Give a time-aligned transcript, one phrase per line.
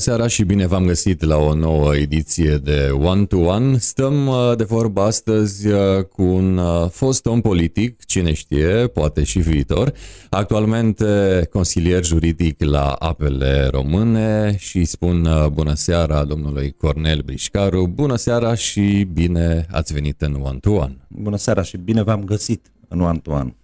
[0.00, 3.78] seara și bine v-am găsit la o nouă ediție de One to One.
[3.78, 9.24] Stăm uh, de vorbă astăzi uh, cu un uh, fost om politic, cine știe, poate
[9.24, 9.92] și viitor,
[10.30, 18.54] actualmente consilier juridic la apele române și spun bună seara domnului Cornel Brișcaru, bună seara
[18.54, 20.96] și bine ați venit în One to One.
[21.08, 23.54] Bună seara și bine v-am găsit în One to One.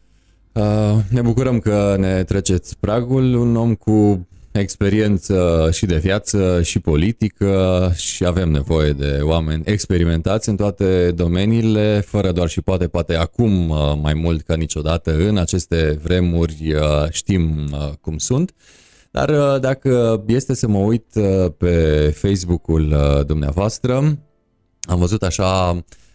[1.09, 4.27] Ne bucurăm că ne treceți pragul, un om cu
[4.61, 12.01] experiență și de viață și politică și avem nevoie de oameni experimentați în toate domeniile,
[12.07, 17.11] fără doar și poate, poate acum uh, mai mult ca niciodată în aceste vremuri uh,
[17.11, 18.55] știm uh, cum sunt.
[19.11, 21.07] Dar dacă este să mă uit
[21.59, 22.95] pe Facebook-ul
[23.27, 24.19] dumneavoastră,
[24.81, 26.06] am văzut așa Uh,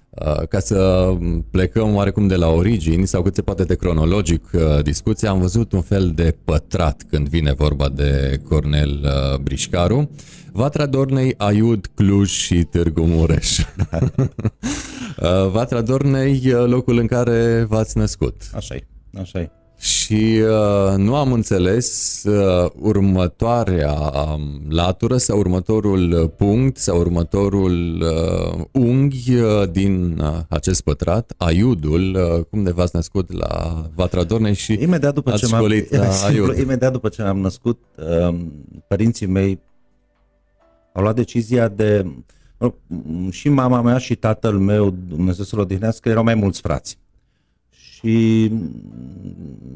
[0.49, 1.09] ca să
[1.51, 5.71] plecăm oarecum de la origini sau cât se poate de cronologic uh, discuția, am văzut
[5.71, 10.09] un fel de pătrat când vine vorba de Cornel uh, Brișcaru.
[10.51, 13.59] Vatra Dornei, Aiud, Cluj și Târgu Mureș.
[15.51, 18.41] Vatra Dornei, locul în care v-ați născut.
[18.53, 18.83] Așa e,
[19.19, 26.99] așa e și uh, nu am înțeles uh, următoarea um, latură sau următorul punct sau
[26.99, 33.85] următorul uh, unghi uh, din uh, acest pătrat, aiudul, uh, cum de v-ați născut la
[33.95, 35.65] Vatra Dornei și imediat după ce m-am,
[36.27, 36.57] aiud.
[36.57, 38.35] Imediat după ce am născut, uh,
[38.87, 39.59] părinții mei
[40.93, 42.05] au luat decizia de...
[42.57, 42.71] Uh,
[43.29, 46.97] și mama mea și tatăl meu, Dumnezeu să-l odihnească, erau mai mulți frați
[48.03, 48.51] și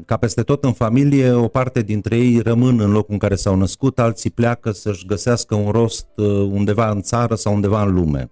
[0.04, 3.56] ca peste tot în familie, o parte dintre ei rămân în locul în care s-au
[3.56, 8.30] născut, alții pleacă să-și găsească un rost uh, undeva în țară sau undeva în lume.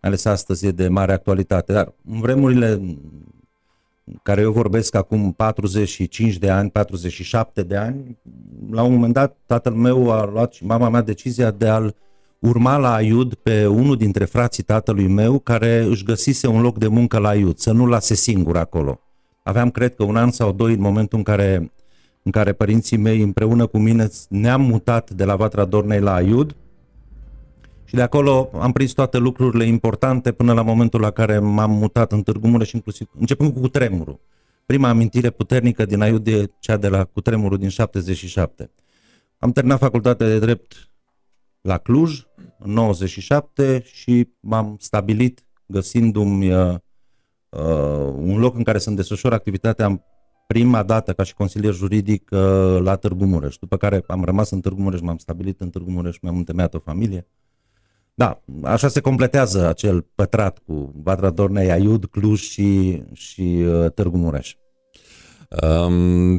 [0.00, 2.98] Ales astăzi e de mare actualitate, dar în vremurile în
[4.22, 8.18] care eu vorbesc acum 45 de ani, 47 de ani,
[8.70, 11.94] la un moment dat tatăl meu a luat și mama mea decizia de a-l
[12.38, 16.86] urma la Aiud pe unul dintre frații tatălui meu care își găsise un loc de
[16.86, 19.00] muncă la Aiud, să nu lase singur acolo.
[19.42, 21.72] Aveam, cred că, un an sau doi în momentul în care,
[22.22, 26.56] în care părinții mei împreună cu mine ne-am mutat de la Vatra Dornei la Aiud
[27.84, 32.12] și de acolo am prins toate lucrurile importante până la momentul la care m-am mutat
[32.12, 34.20] în Târgu Mureș, inclusiv începând cu cutremurul.
[34.66, 38.70] Prima amintire puternică din Aiud e cea de la cutremurul din 77.
[39.38, 40.90] Am terminat facultatea de drept
[41.60, 42.22] la Cluj
[42.58, 46.52] în 97 și m-am stabilit găsindu-mi
[47.50, 50.04] uh, uh, un loc în care să-mi desfășor activitatea
[50.46, 52.40] prima dată ca și consilier juridic uh,
[52.80, 56.18] la Târgu Mureș, după care am rămas în Târgu Mureș, m-am stabilit în Târgu Mureș,
[56.22, 57.26] mi-am întemeiat o familie.
[58.14, 64.16] Da, așa se completează acel pătrat cu Vatra Dornei, Aiud, Cluj și, și uh, Târgu
[64.16, 64.54] Mureș.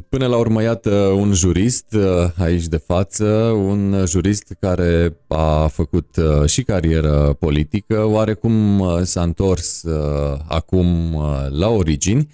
[0.10, 2.04] Până la urmă, iată, un jurist uh,
[2.38, 9.22] aici de față, un jurist care a făcut uh, și carieră politică, oarecum uh, s-a
[9.22, 9.84] întors
[10.48, 11.18] acum
[11.50, 12.28] la origini.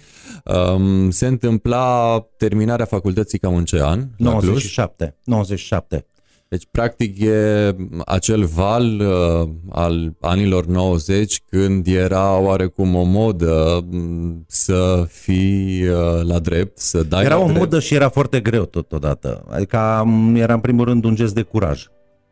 [1.08, 4.06] Se întâmpla terminarea facultății cam în ce an?
[4.16, 5.14] 97.
[5.24, 6.06] 97.
[6.48, 14.44] Deci, practic, e acel val uh, al anilor 90 când era oarecum o modă mm,
[14.46, 17.58] să fii uh, la drept, să dai Era la o drept.
[17.58, 19.44] modă și era foarte greu totodată.
[19.50, 20.04] Adică
[20.34, 21.86] era în primul rând un gest de curaj.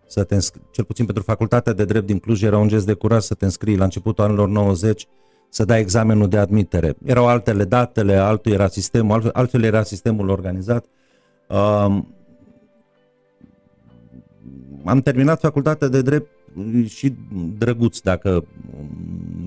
[0.06, 0.60] Să te înscri...
[0.70, 3.44] Cel puțin pentru facultatea de drept din Cluj era un gest de curaj să te
[3.44, 5.06] înscrii la începutul anilor 90
[5.50, 6.96] să dai examenul de admitere.
[7.04, 10.84] Erau altele datele, altul era sistemul, altfel, altfel era sistemul organizat.
[11.48, 11.98] Uh,
[14.86, 16.30] am terminat facultatea de drept
[16.86, 17.14] și
[17.58, 18.44] drăguț, dacă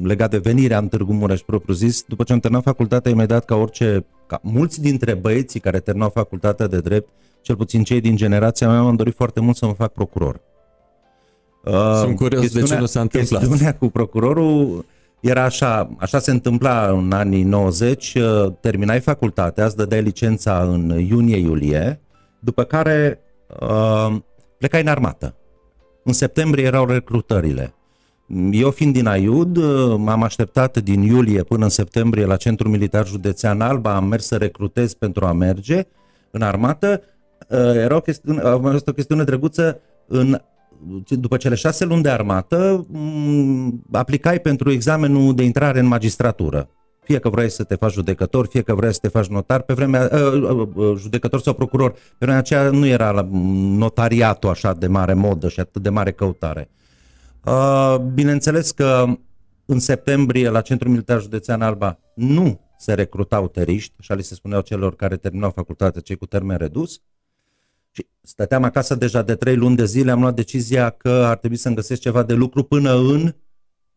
[0.03, 3.55] legat de venirea în Târgu Mureș propriu zis, după ce am terminat facultatea, imediat ca
[3.55, 7.09] orice, ca mulți dintre băieții care terminau facultatea de drept,
[7.41, 10.41] cel puțin cei din generația mea, m-am dorit foarte mult să mă fac procuror.
[12.01, 13.41] Sunt curios de ce nu s-a întâmplat.
[13.41, 14.85] Chestiunea cu procurorul
[15.19, 18.17] era așa, așa se întâmpla în anii 90,
[18.61, 22.01] terminai facultatea, îți dădeai licența în iunie-iulie,
[22.39, 23.19] după care
[23.59, 24.15] uh,
[24.59, 25.35] plecai în armată.
[26.03, 27.73] În septembrie erau recrutările.
[28.51, 29.57] Eu fiind din Aiud,
[29.97, 34.35] m-am așteptat din iulie până în septembrie la Centrul Militar Județean Alba, am mers să
[34.35, 35.87] recrutez pentru a merge
[36.31, 37.01] în armată.
[37.49, 40.41] Uh, era o chestiune, a fost o chestiune drăguță în
[41.07, 46.69] după cele șase luni de armată, mm, aplicai pentru examenul de intrare în magistratură
[47.09, 49.73] fie că vrei să te faci judecător, fie că vrei să te faci notar, pe
[49.73, 53.27] vremea, uh, uh, uh, judecător sau procuror, pe vremea aceea nu era la
[53.77, 56.69] notariatul așa de mare modă și atât de mare căutare.
[57.45, 59.05] Uh, bineînțeles că
[59.65, 64.61] în septembrie la Centrul Militar Județean Alba nu se recrutau teriști, așa li se spuneau
[64.61, 67.01] celor care terminau facultatea, cei cu termen redus,
[67.91, 71.57] Și stăteam acasă deja de trei luni de zile, am luat decizia că ar trebui
[71.57, 73.33] să-mi găsesc ceva de lucru până în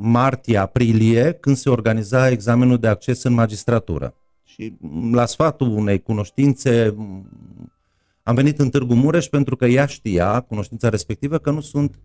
[0.02, 4.14] martie-aprilie, când se organiza examenul de acces în magistratură.
[4.44, 4.76] Și
[5.12, 6.94] la sfatul unei cunoștințe
[8.22, 11.98] am venit în Târgu Mureș pentru că ea știa, cunoștința respectivă, că nu sunt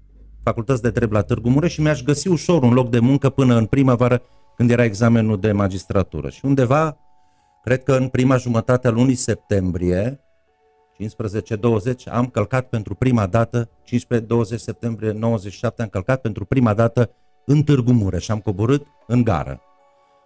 [0.44, 3.58] facultăți de drept la Târgu Mureș și mi-aș găsi ușor un loc de muncă până
[3.58, 4.22] în primăvară
[4.56, 6.30] când era examenul de magistratură.
[6.30, 6.98] Și undeva,
[7.64, 10.20] cred că în prima jumătate a lunii septembrie,
[10.98, 17.12] 15-20, am călcat pentru prima dată, 15-20 septembrie 97, am călcat pentru prima dată
[17.50, 19.62] în Târgu Mureș, am coborât în gară.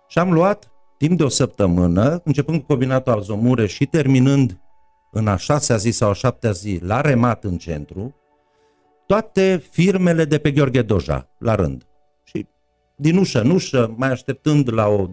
[0.07, 4.61] Și am luat timp de o săptămână, începând cu combinatul Alzomureș și terminând
[5.11, 8.15] în a șasea zi sau a șaptea zi la remat în centru,
[9.05, 11.87] toate firmele de pe Gheorghe Doja, la rând.
[12.23, 12.47] Și
[12.95, 15.07] din ușă în ușă, mai așteptând la o,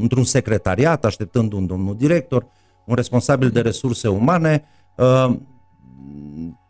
[0.00, 2.46] într-un secretariat, așteptând un domnul director,
[2.86, 4.64] un responsabil de resurse umane,
[4.96, 5.36] uh,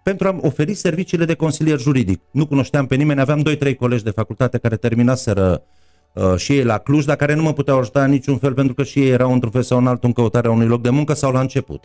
[0.03, 2.21] pentru a oferi serviciile de consilier juridic.
[2.31, 5.63] Nu cunoșteam pe nimeni, aveam 2-3 colegi de facultate care terminaseră
[6.13, 8.75] uh, și ei la Cluj, dar care nu mă puteau ajuta în niciun fel pentru
[8.75, 11.15] că și ei erau într-un fel sau în altul în căutarea unui loc de muncă
[11.15, 11.85] sau la început.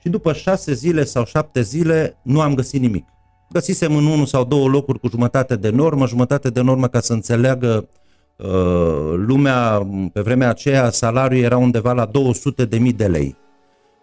[0.00, 3.04] Și după șase zile sau șapte zile nu am găsit nimic.
[3.50, 7.12] Găsisem în unul sau două locuri cu jumătate de normă, jumătate de normă ca să
[7.12, 7.88] înțeleagă
[8.36, 13.36] uh, lumea, pe vremea aceea salariul era undeva la 200 de mii de lei.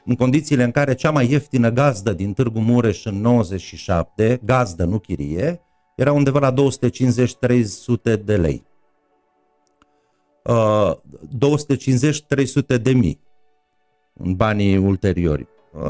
[0.05, 4.99] În condițiile în care cea mai ieftină gazdă din Târgu Mureș în 97, gazdă, nu
[4.99, 5.61] chirie,
[5.95, 8.63] era undeva la 250-300 de lei.
[10.43, 10.91] Uh,
[12.77, 13.19] 250-300 de mii
[14.13, 15.47] în banii ulteriori.
[15.71, 15.89] Uh,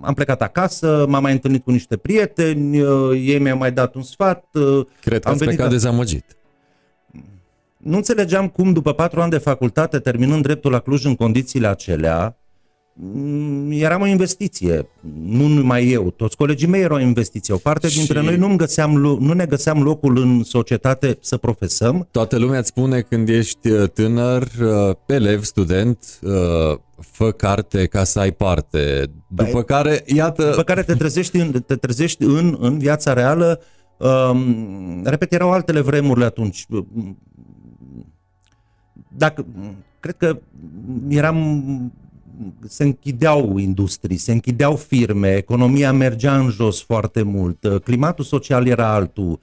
[0.00, 4.02] am plecat acasă, m-am mai întâlnit cu niște prieteni, uh, ei mi-au mai dat un
[4.02, 4.44] sfat.
[4.52, 5.70] Uh, Cred că am ați plecat a...
[5.70, 6.36] dezamăgit.
[7.76, 12.24] Nu înțelegeam cum, după patru ani de facultate, terminând dreptul la Cluj în condițiile acelea,
[12.24, 12.47] mm,
[13.68, 14.88] eram o investiție,
[15.22, 17.54] nu numai eu, toți colegii mei erau o investiție.
[17.54, 17.96] O parte și...
[17.96, 22.08] dintre noi nu, găseam, nu ne găseam locul în societate să profesăm.
[22.10, 24.48] Toată lumea îți spune când ești uh, tânăr,
[25.06, 26.18] elev, student,
[27.00, 29.10] fă carte ca să ai parte.
[29.28, 30.50] După Bai, care, iată...
[30.50, 33.60] După care te trezești în, te trezești în, în viața reală.
[33.96, 36.66] Um, repet, erau altele vremurile atunci.
[39.16, 39.46] Dacă,
[40.00, 40.38] cred că
[41.08, 41.92] eram
[42.66, 48.92] se închideau industrii, se închideau firme, economia mergea în jos foarte mult, climatul social era
[48.94, 49.40] altul,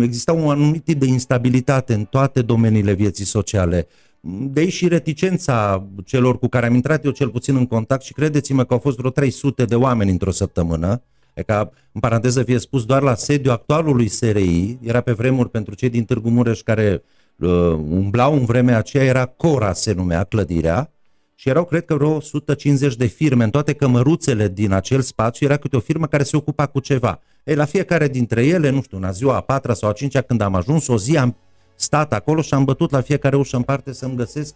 [0.00, 3.86] exista un anumit tip de instabilitate în toate domeniile vieții sociale.
[4.26, 8.12] De aici și reticența celor cu care am intrat eu cel puțin în contact și
[8.12, 11.02] credeți-mă că au fost vreo 300 de oameni într-o săptămână,
[11.34, 15.74] e ca, în paranteză fie spus, doar la sediu actualului SRI, era pe vremuri pentru
[15.74, 17.02] cei din Târgu Mureș care
[17.36, 17.48] uh,
[17.90, 20.90] umblau în vremea aceea, era Cora se numea clădirea,
[21.34, 25.56] și erau, cred că, vreo 150 de firme în toate cămăruțele din acel spațiu, era
[25.56, 27.20] câte o firmă care se ocupa cu ceva.
[27.44, 30.40] Ei, la fiecare dintre ele, nu știu, în ziua a patra sau a cincea, când
[30.40, 31.36] am ajuns, o zi am
[31.74, 34.54] stat acolo și am bătut la fiecare ușă în parte să-mi găsesc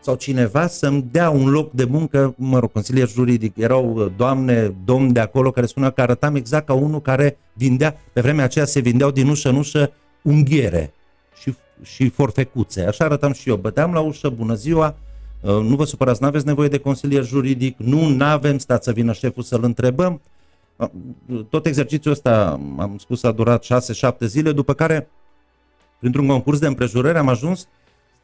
[0.00, 4.74] sau cineva să-mi dea un loc de muncă, mă rog, consilier juridic, erau uh, doamne,
[4.84, 8.64] domni de acolo care spuneau că arătam exact ca unul care vindea, pe vremea aceea
[8.64, 9.92] se vindeau din ușă în ușă
[10.22, 10.92] unghiere
[11.40, 12.82] și, și forfecuțe.
[12.82, 13.56] Așa arătam și eu.
[13.56, 15.05] Băteam la ușă, bună ziua, uh,
[15.52, 19.12] nu vă supărați, nu aveți nevoie de consilier juridic, nu, nu avem, stați să vină
[19.12, 20.20] șeful să-l întrebăm.
[20.76, 20.88] Uh,
[21.50, 25.08] tot exercițiul ăsta, am spus, a durat 6-7 zile, după care
[25.98, 27.68] printr-un concurs de împrejurări am ajuns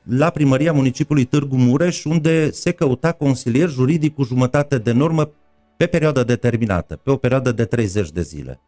[0.02, 5.31] la primăria municipiului Târgu Mureș, unde se căuta consilier juridic cu jumătate de normă
[5.76, 8.61] pe perioadă determinată, pe o perioadă de 30 de zile.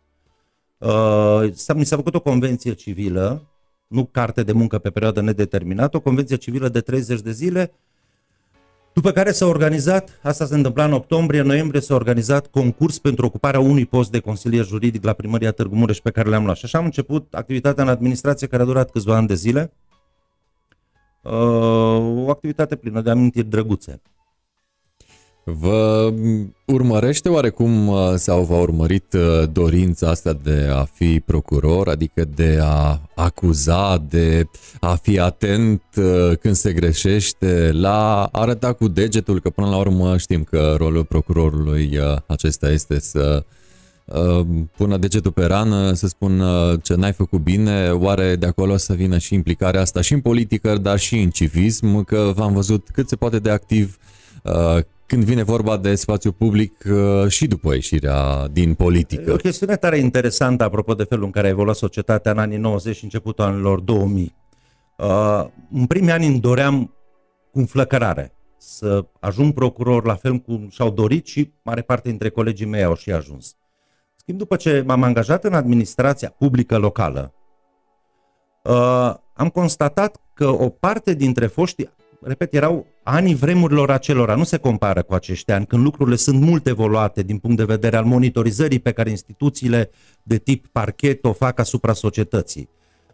[0.79, 3.43] Uh, mi s-a făcut o convenție civilă,
[3.87, 7.73] nu carte de muncă pe perioadă nedeterminată, o convenție civilă de 30 de zile,
[8.95, 13.61] după care s-a organizat, asta se întâmpla în octombrie, noiembrie, s-a organizat concurs pentru ocuparea
[13.61, 16.57] unui post de consilier juridic la primăria Târgu Mureș pe care le-am luat.
[16.57, 19.73] Și așa am început activitatea în administrație care a durat câțiva ani de zile.
[21.23, 21.33] Uh,
[22.27, 24.01] o activitate plină de amintiri drăguțe.
[25.47, 26.13] Vă
[26.65, 32.59] urmărește oarecum uh, sau v-a urmărit uh, dorința asta de a fi procuror, adică de
[32.63, 34.47] a acuza, de
[34.81, 40.17] a fi atent uh, când se greșește, la arăta cu degetul, că până la urmă
[40.17, 43.45] știm că rolul procurorului acesta este să
[44.77, 49.19] pună degetul pe rană, să spună ce n-ai făcut bine, oare de acolo să vină
[49.19, 53.17] și implicarea asta și în politică, dar și în civism, că v-am văzut cât se
[53.17, 53.99] poate de activ
[55.07, 59.33] când vine vorba de spațiu public uh, și după ieșirea din politică.
[59.33, 62.97] O chestiune tare interesantă apropo de felul în care a evoluat societatea în anii 90
[62.97, 64.35] și începutul anilor 2000.
[64.97, 66.95] Uh, în primii ani îmi doream
[67.51, 72.67] cu înflăcărare să ajung procuror la fel cum și-au dorit și mare parte dintre colegii
[72.67, 73.57] mei au și ajuns.
[74.17, 77.35] Schimb, după ce m-am angajat în administrația publică locală,
[78.63, 81.91] uh, am constatat că o parte dintre foștii,
[82.27, 86.67] repet, erau anii vremurilor acelora, nu se compară cu acești ani, când lucrurile sunt mult
[86.67, 89.91] evoluate din punct de vedere al monitorizării pe care instituțiile
[90.23, 92.69] de tip parchet o fac asupra societății.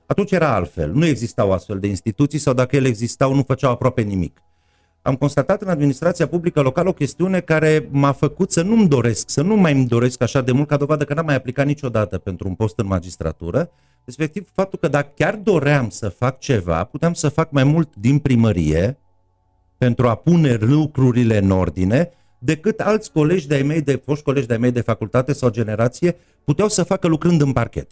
[0.06, 4.02] Atunci era altfel, nu existau astfel de instituții sau dacă ele existau nu făceau aproape
[4.02, 4.42] nimic.
[5.02, 9.42] Am constatat în administrația publică locală o chestiune care m-a făcut să nu-mi doresc, să
[9.42, 12.48] nu mai îmi doresc așa de mult ca dovadă că n-am mai aplicat niciodată pentru
[12.48, 13.70] un post în magistratură,
[14.04, 18.18] respectiv faptul că dacă chiar doream să fac ceva, puteam să fac mai mult din
[18.18, 18.98] primărie
[19.78, 24.58] pentru a pune lucrurile în ordine, decât alți colegi de-ai mei, de foști colegi de-ai
[24.58, 27.90] mei de facultate sau generație, puteau să facă lucrând în parchet.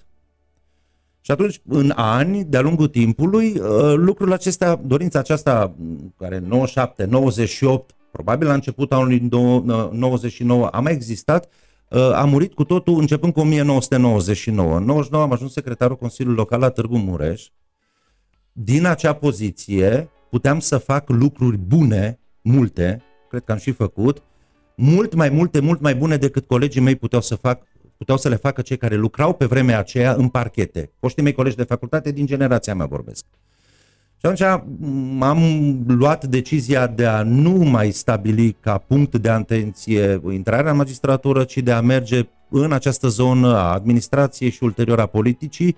[1.21, 5.75] Și atunci, în ani, de-a lungul timpului, uh, lucrul acesta, dorința aceasta,
[6.17, 9.29] care 97, 98, probabil la începutul anului
[9.93, 11.51] 99 a mai existat, uh,
[11.91, 14.77] a murit cu totul începând cu 1999.
[14.77, 17.49] În 99 am ajuns secretarul Consiliului Local la Târgu Mureș.
[18.53, 24.23] Din acea poziție puteam să fac lucruri bune, multe, cred că am și făcut,
[24.77, 27.63] mult mai multe, mult mai bune decât colegii mei puteau să fac
[27.97, 30.93] puteau să le facă cei care lucrau pe vremea aceea în parchete.
[30.99, 33.25] Poștii mei colegi de facultate din generația mea vorbesc.
[34.21, 34.41] Și atunci
[35.21, 35.41] am
[35.87, 41.59] luat decizia de a nu mai stabili ca punct de atenție intrarea în magistratură, ci
[41.59, 45.77] de a merge în această zonă a administrației și ulterior a politicii,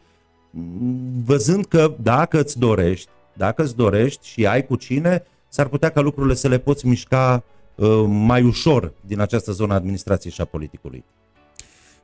[1.25, 6.01] văzând că dacă îți dorești, dacă îți dorești și ai cu cine, s-ar putea ca
[6.01, 7.45] lucrurile să le poți mișca
[7.75, 11.05] uh, mai ușor din această zonă a administrației și a politicului.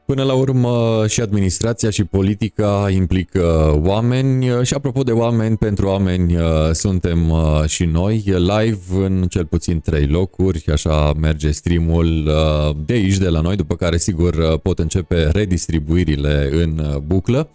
[0.07, 4.47] Până la urmă și administrația și politica implică oameni.
[4.63, 6.37] Și apropo de oameni, pentru oameni
[6.73, 7.33] suntem
[7.67, 12.31] și noi live în cel puțin trei locuri, așa merge streamul
[12.87, 17.49] de aici, de la noi, după care sigur pot începe redistribuirile în buclă.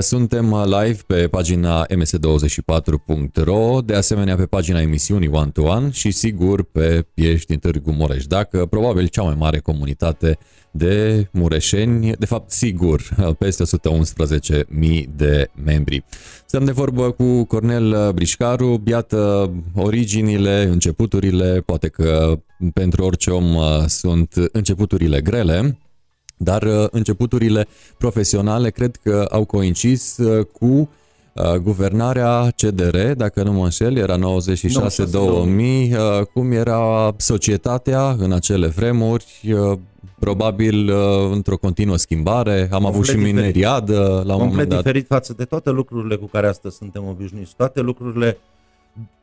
[0.00, 6.62] Suntem live pe pagina ms24.ro, de asemenea pe pagina emisiunii One to One și sigur
[6.62, 10.38] pe Piești din Târgu Mureș, dacă probabil cea mai mare comunitate
[10.76, 13.02] de mureșeni, de fapt sigur,
[13.38, 16.04] peste 111.000 de membri.
[16.46, 22.38] Stăm de vorbă cu Cornel Brișcaru, iată originile, începuturile, poate că
[22.72, 25.78] pentru orice om uh, sunt începuturile grele,
[26.36, 27.66] dar uh, începuturile
[27.98, 30.90] profesionale cred că au coincis uh, cu
[31.62, 34.20] guvernarea CDR, dacă nu mă înșel, era 96-2000,
[36.32, 39.54] cum era societatea în acele vremuri,
[40.18, 42.60] probabil uh, într-o continuă schimbare.
[42.60, 44.78] Am Complet avut și mineriadă la un Complet moment dat.
[44.78, 47.56] diferit față de toate lucrurile cu care astăzi suntem obișnuiți.
[47.56, 48.38] Toate lucrurile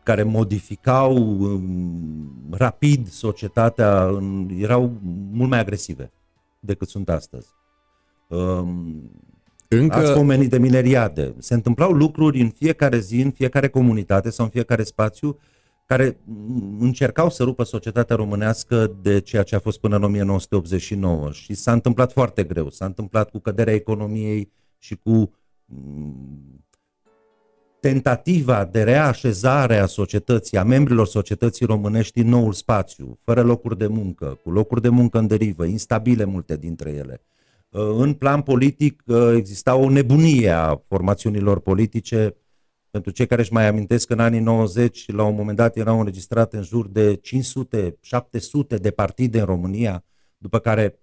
[0.04, 4.92] care modificau um, rapid societatea în, erau
[5.32, 6.12] mult mai agresive
[6.60, 7.48] decât sunt astăzi.
[8.28, 9.12] Um,
[9.68, 9.96] Încă...
[9.96, 11.34] Ați pomenit de mineriade.
[11.38, 15.40] Se întâmplau lucruri în fiecare zi, în fiecare comunitate sau în fiecare spațiu
[15.86, 16.18] care
[16.80, 21.72] încercau să rupă societatea românească de ceea ce a fost până în 1989 și s-a
[21.72, 22.70] întâmplat foarte greu.
[22.70, 25.34] S-a întâmplat cu căderea economiei și cu
[25.66, 26.66] mm,
[27.80, 33.88] tentativa de reașezare a societății, a membrilor societății românești în noul spațiu, fără locuri de
[33.88, 37.22] muncă, cu locuri de muncă în derivă, instabile multe dintre ele.
[37.76, 39.04] În plan politic
[39.36, 42.36] exista o nebunie a formațiunilor politice
[42.94, 46.58] pentru cei care își mai amintesc, în anii 90, la un moment dat erau înregistrate
[46.58, 47.20] în jur de
[48.76, 50.04] 500-700 de partide în România,
[50.38, 51.00] după care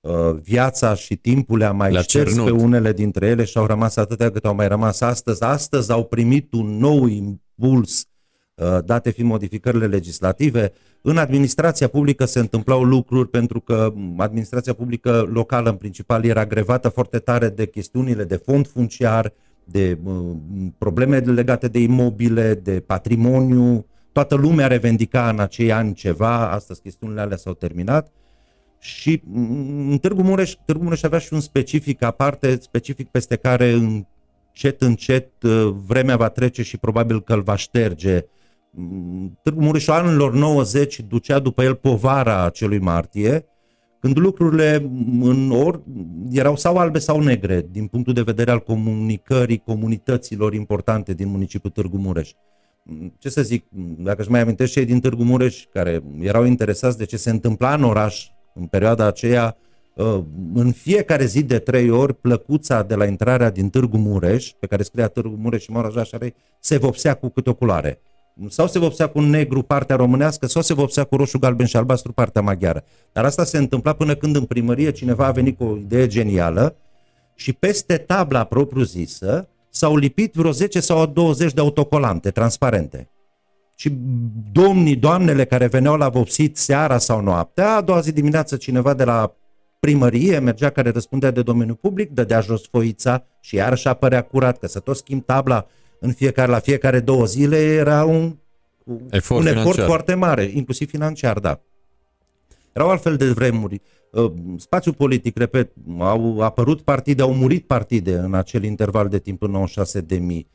[0.00, 2.44] uh, viața și timpul le-a mai Le șters cernut.
[2.44, 5.42] pe unele dintre ele și au rămas atâtea cât au mai rămas astăzi.
[5.42, 8.06] Astăzi au primit un nou impuls,
[8.54, 10.72] uh, date fiind modificările legislative.
[11.02, 16.88] În administrația publică se întâmplau lucruri pentru că administrația publică locală în principal era grevată
[16.88, 19.32] foarte tare de chestiunile de fond funciar,
[19.64, 19.98] de
[20.78, 23.86] probleme legate de imobile, de patrimoniu.
[24.12, 28.12] Toată lumea revendica în acei ani ceva, astăzi chestiunile alea s-au terminat.
[28.78, 34.82] Și în Târgu Mureș, Târgu Mureș avea și un specific aparte, specific peste care încet,
[34.82, 38.24] încet uh, vremea va trece și probabil că îl va șterge.
[39.42, 43.44] Târgu Mureș anilor 90 ducea după el povara acelui martie,
[44.04, 45.82] când lucrurile în or,
[46.30, 51.72] erau sau albe sau negre din punctul de vedere al comunicării comunităților importante din municipiul
[51.72, 52.32] Târgu Mureș.
[53.18, 53.64] Ce să zic,
[53.98, 57.74] dacă își mai amintesc cei din Târgu Mureș care erau interesați de ce se întâmpla
[57.74, 59.56] în oraș în perioada aceea,
[59.98, 64.66] ă, în fiecare zi de trei ori, plăcuța de la intrarea din Târgu Mureș, pe
[64.66, 68.00] care scria Târgu Mureș și Maraja Șarei, se vopsea cu câte o culoare.
[68.48, 72.12] Sau se vopsea cu negru partea românească, sau se vopsea cu roșu, galben și albastru
[72.12, 72.84] partea maghiară.
[73.12, 76.76] Dar asta se întâmpla până când în primărie cineva a venit cu o idee genială
[77.34, 83.08] și peste tabla propriu-zisă s-au lipit vreo 10 sau 20 de autocolante transparente.
[83.76, 83.92] Și
[84.52, 89.04] domnii, doamnele care veneau la vopsit seara sau noaptea, a doua zi dimineață cineva de
[89.04, 89.34] la
[89.80, 94.66] primărie mergea care răspundea de domeniul public, dădea jos foița și iarăși apărea curat, că
[94.66, 95.66] să tot schimb tabla
[96.04, 98.36] în fiecare, la fiecare două zile era un,
[99.10, 101.60] efort, un efort foarte mare, inclusiv financiar, da.
[102.72, 103.80] Erau altfel de vremuri.
[104.10, 109.42] Uh, spațiul politic, repet, au apărut partide, au murit partide în acel interval de timp
[109.42, 110.46] în 96 de mii.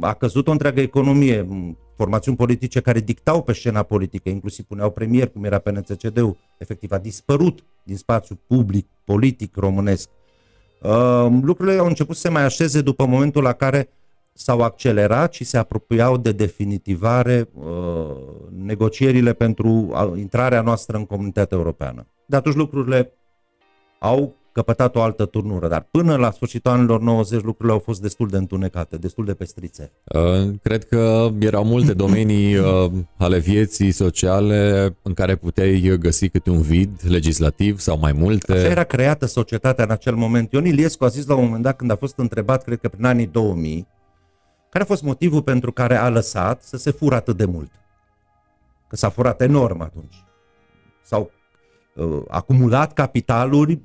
[0.00, 1.46] A căzut o întreagă economie,
[1.96, 6.98] formațiuni politice care dictau pe scena politică, inclusiv puneau premier, cum era PNCCD-ul, efectiv a
[6.98, 10.08] dispărut din spațiul public, politic românesc.
[10.82, 13.88] Uh, lucrurile au început să se mai așeze după momentul la care
[14.32, 17.64] s-au accelerat și se apropiau de definitivare uh,
[18.56, 22.06] negocierile pentru intrarea noastră în comunitatea europeană.
[22.26, 23.12] De atunci lucrurile
[23.98, 28.28] au căpătat o altă turnură, dar până la sfârșitul anilor 90 lucrurile au fost destul
[28.28, 29.92] de întunecate, destul de pestrițe.
[30.04, 36.50] Uh, cred că erau multe domenii uh, ale vieții sociale în care puteai găsi câte
[36.50, 38.52] un vid legislativ sau mai multe.
[38.52, 40.52] Așa era creată societatea în acel moment.
[40.52, 43.04] Ion Iliescu a zis la un moment dat când a fost întrebat, cred că prin
[43.04, 43.86] anii 2000,
[44.72, 47.70] care a fost motivul pentru care a lăsat să se fură atât de mult?
[48.88, 50.24] Că s-a furat enorm atunci.
[51.02, 51.30] S-au
[51.94, 53.80] uh, acumulat capitaluri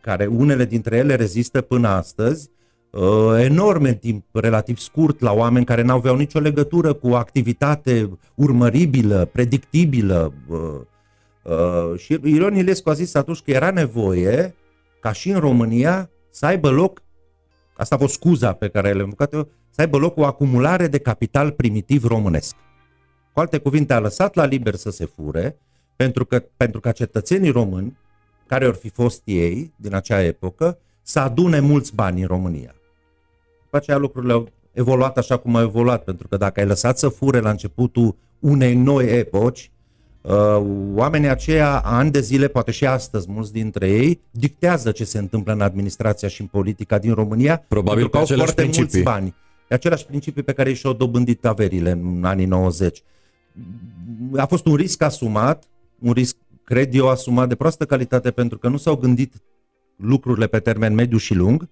[0.00, 2.50] care unele dintre ele rezistă până astăzi,
[2.90, 8.18] uh, enorme în timp relativ scurt la oameni care n aveau nicio legătură cu activitate
[8.34, 10.32] urmăribilă, predictibilă.
[10.48, 10.58] Uh,
[11.42, 14.54] uh, și Iron Ilescu a zis atunci că era nevoie
[15.00, 17.02] ca și în România să aibă loc,
[17.76, 20.98] asta a fost scuza pe care le-am făcut eu, să aibă loc o acumulare de
[20.98, 22.54] capital primitiv românesc.
[23.32, 25.58] Cu alte cuvinte, a lăsat la liber să se fure,
[25.96, 27.96] pentru că pentru ca cetățenii români,
[28.46, 32.74] care ar fi fost ei din acea epocă, să adune mulți bani în România.
[33.62, 37.08] După aceea lucrurile au evoluat așa cum au evoluat, pentru că dacă ai lăsat să
[37.08, 39.70] fure la începutul unei noi epoci,
[40.20, 40.62] uh,
[40.94, 45.52] oamenii aceia, ani de zile, poate și astăzi, mulți dintre ei, dictează ce se întâmplă
[45.52, 48.82] în administrația și în politica din România, Probabil pentru că au foarte principii.
[48.92, 49.34] mulți bani.
[49.68, 53.02] E același principii pe care și-au dobândit averile în anii 90.
[54.36, 55.64] A fost un risc asumat,
[55.98, 59.34] un risc, cred eu, asumat de proastă calitate pentru că nu s-au gândit
[59.96, 61.68] lucrurile pe termen mediu și lung,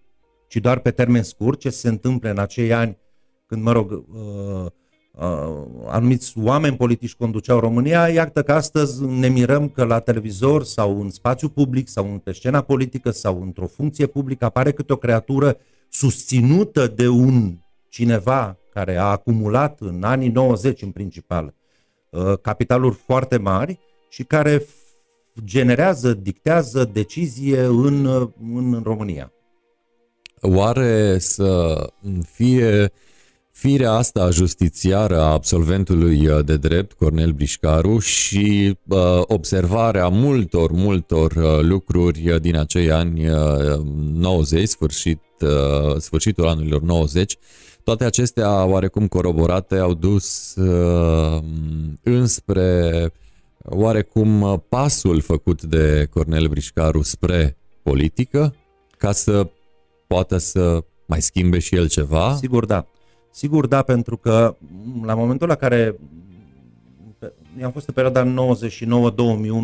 [0.49, 2.99] ci doar pe termen scurt, ce se întâmplă în acei ani
[3.47, 4.67] când, mă rog, uh,
[5.13, 11.01] uh, anumiți oameni politici conduceau România, iată că astăzi ne mirăm că la televizor sau
[11.01, 15.57] în spațiu public sau pe scena politică sau într-o funcție publică apare câte o creatură
[15.89, 17.57] susținută de un
[17.97, 21.55] cineva care a acumulat în anii 90 în principal
[22.11, 23.79] uh, capitaluri foarte mari
[24.09, 24.67] și care
[25.45, 29.33] generează, dictează decizie în, uh, în România.
[30.41, 31.77] Oare să
[32.33, 32.93] fie
[33.51, 41.33] firea asta justițiară a absolventului uh, de drept, Cornel Brișcaru, și uh, observarea multor, multor
[41.33, 43.79] uh, lucruri din acei ani uh,
[44.13, 47.37] 90, sfârșit, uh, sfârșitul anilor 90,
[47.87, 51.42] toate acestea, oarecum coroborate, au dus uh,
[52.03, 53.12] înspre
[53.59, 58.55] oarecum pasul făcut de Cornel Brișcaru spre politică,
[58.99, 59.51] ca să
[60.07, 62.35] poată să mai schimbe și el ceva?
[62.35, 62.87] Sigur da.
[63.31, 64.57] Sigur da, pentru că
[65.05, 65.96] la momentul la care
[67.64, 68.35] am fost în perioada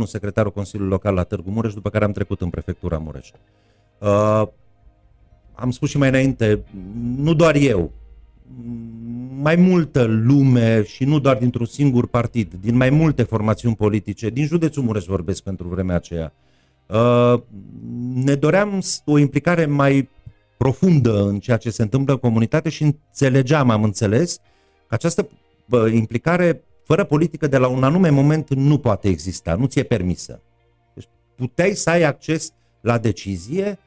[0.05, 3.29] 99-2001 secretarul Consiliului Local la Târgu Mureș, după care am trecut în prefectura Mureș.
[3.99, 4.43] Uh,
[5.55, 6.65] am spus și mai înainte,
[7.17, 7.93] nu doar eu,
[9.43, 14.47] mai multă lume și nu doar dintr-un singur partid, din mai multe formațiuni politice, din
[14.47, 16.33] județul Mureș vorbesc pentru vremea aceea,
[16.87, 17.41] uh,
[18.15, 20.09] ne doream o implicare mai
[20.57, 24.39] profundă în ceea ce se întâmplă în comunitate și înțelegeam, am înțeles,
[24.87, 25.29] că această
[25.93, 30.43] implicare fără politică de la un anume moment nu poate exista, nu ți-e permisă.
[30.95, 33.79] Deci puteai să ai acces la decizie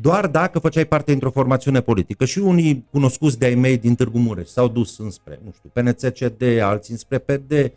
[0.00, 2.24] doar dacă făceai parte dintr-o formațiune politică.
[2.24, 6.92] Și unii cunoscuți de-ai mei din Târgu Mureș s-au dus înspre, nu știu, PNCCD, alții
[6.92, 7.72] înspre PD,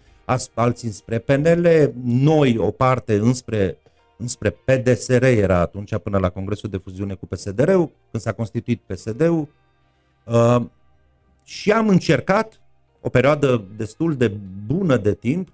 [0.54, 3.78] alții înspre PNL, noi o parte înspre,
[4.18, 9.48] înspre PDSR era atunci până la Congresul de Fuziune cu PSD-ul, când s-a constituit PSD-ul.
[10.24, 10.62] Uh,
[11.44, 12.62] și am încercat
[13.02, 14.28] o perioadă destul de
[14.66, 15.54] bună de timp,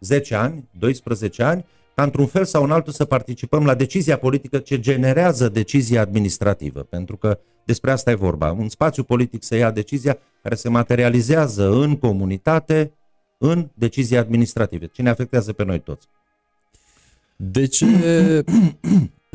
[0.00, 4.58] 10 ani, 12 ani, ca într-un fel sau în altul să participăm la decizia politică
[4.58, 8.52] ce generează decizia administrativă, pentru că despre asta e vorba.
[8.52, 12.92] Un spațiu politic să ia decizia care se materializează în comunitate
[13.38, 14.86] în decizii administrative.
[14.86, 16.08] Ce ne afectează pe noi toți.
[17.36, 17.86] De ce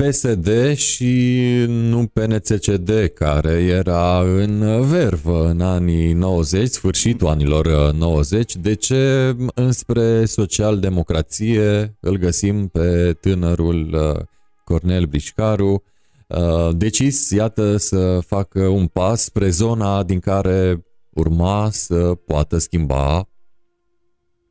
[0.00, 8.74] PSD și nu PNCCD, care era în vervă în anii 90, sfârșitul anilor 90, de
[8.74, 14.22] ce înspre social-democrație îl găsim pe tânărul uh,
[14.64, 15.82] Cornel Brișcaru,
[16.28, 23.29] uh, decis, iată, să facă un pas spre zona din care urma să poată schimba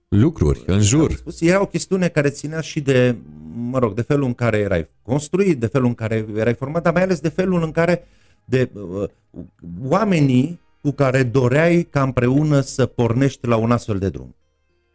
[0.09, 1.11] lucruri în jur.
[1.11, 3.15] Spus, era o chestiune care ținea și de,
[3.53, 6.93] mă rog, de felul în care erai construit, de felul în care erai format, dar
[6.93, 8.07] mai ales de felul în care
[8.45, 9.09] de uh,
[9.83, 14.35] oamenii cu care doreai ca împreună să pornești la un astfel de drum.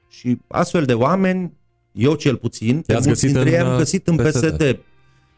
[0.09, 1.53] Și astfel de oameni,
[1.92, 4.31] eu cel puțin, pe mulți dintre ei am uh, găsit în PSD.
[4.31, 4.79] PSD.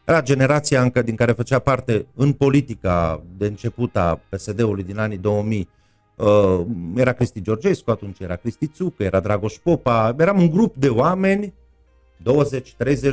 [0.05, 5.17] Era generația încă din care făcea parte în politica de început a PSD-ului din anii
[5.17, 5.69] 2000,
[6.17, 10.89] Uh, era Cristi Georgescu atunci, era Cristi Țucă, era Dragoș Popa, eram un grup de
[10.89, 11.53] oameni,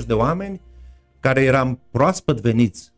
[0.03, 0.61] 20-30 de oameni,
[1.21, 2.93] care eram proaspăt veniți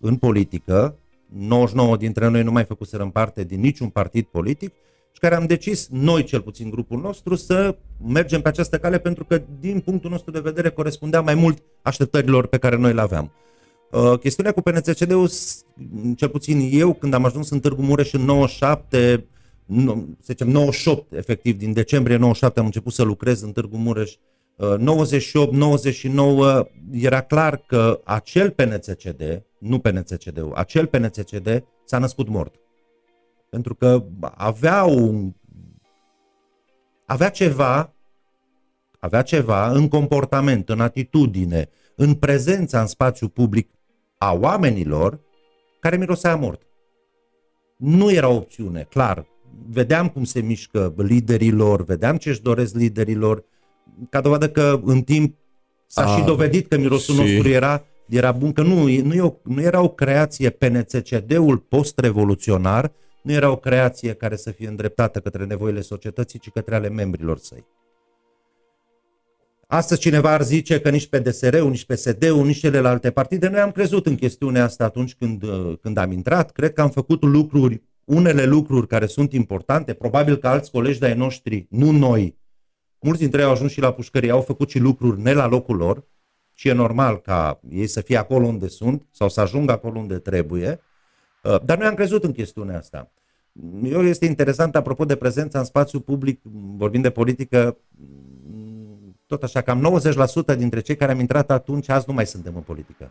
[0.00, 4.72] în politică, 99 dintre noi nu mai făcuserăm parte din niciun partid politic
[5.12, 9.24] și care am decis, noi cel puțin grupul nostru, să mergem pe această cale pentru
[9.24, 13.32] că din punctul nostru de vedere corespundea mai mult așteptărilor pe care noi le aveam.
[13.90, 15.28] Uh, chestiunea cu PNCCD-ul,
[16.16, 19.26] cel puțin eu, când am ajuns în Târgu Mureș în 97,
[20.20, 24.14] să zicem 98, efectiv, din decembrie 97 am început să lucrez în Târgu Mureș.
[24.78, 32.54] 98, uh, 99 era clar că acel PNCCD, nu PNCCD-ul, acel PNCCD s-a născut mort.
[33.50, 34.04] Pentru că
[34.36, 35.32] avea un
[37.06, 37.92] avea ceva
[38.98, 43.70] avea ceva în comportament, în atitudine, în prezența în spațiu public
[44.18, 45.20] a oamenilor
[45.80, 46.62] care mirosea mort.
[47.76, 49.26] Nu era opțiune, clar
[49.66, 53.44] vedeam cum se mișcă liderilor, vedeam ce își doresc liderilor,
[54.10, 55.36] ca dovadă că în timp
[55.86, 57.20] s-a A, și dovedit că mirosul și...
[57.20, 62.92] nostru era, era bun, că nu, nu, e o, nu era o creație PNCCD-ul post-revoluționar,
[63.22, 67.38] nu era o creație care să fie îndreptată către nevoile societății, ci către ale membrilor
[67.38, 67.66] săi.
[69.66, 74.06] Astăzi cineva ar zice că nici PDSR-ul, nici PSD-ul, nici celelalte partide, noi am crezut
[74.06, 75.44] în chestiunea asta atunci când,
[75.80, 80.48] când am intrat, cred că am făcut lucruri unele lucruri care sunt importante, probabil că
[80.48, 82.38] alți colegi de-ai noștri, nu noi,
[83.00, 85.76] mulți dintre ei au ajuns și la pușcărie, au făcut și lucruri ne la locul
[85.76, 86.06] lor
[86.54, 90.18] și e normal ca ei să fie acolo unde sunt sau să ajungă acolo unde
[90.18, 90.80] trebuie,
[91.42, 93.12] uh, dar noi am crezut în chestiunea asta.
[93.82, 96.40] Eu este interesant, apropo de prezența în spațiu public,
[96.76, 97.78] vorbind de politică,
[99.26, 100.00] tot așa, cam
[100.52, 103.10] 90% dintre cei care am intrat atunci, azi nu mai suntem în politică.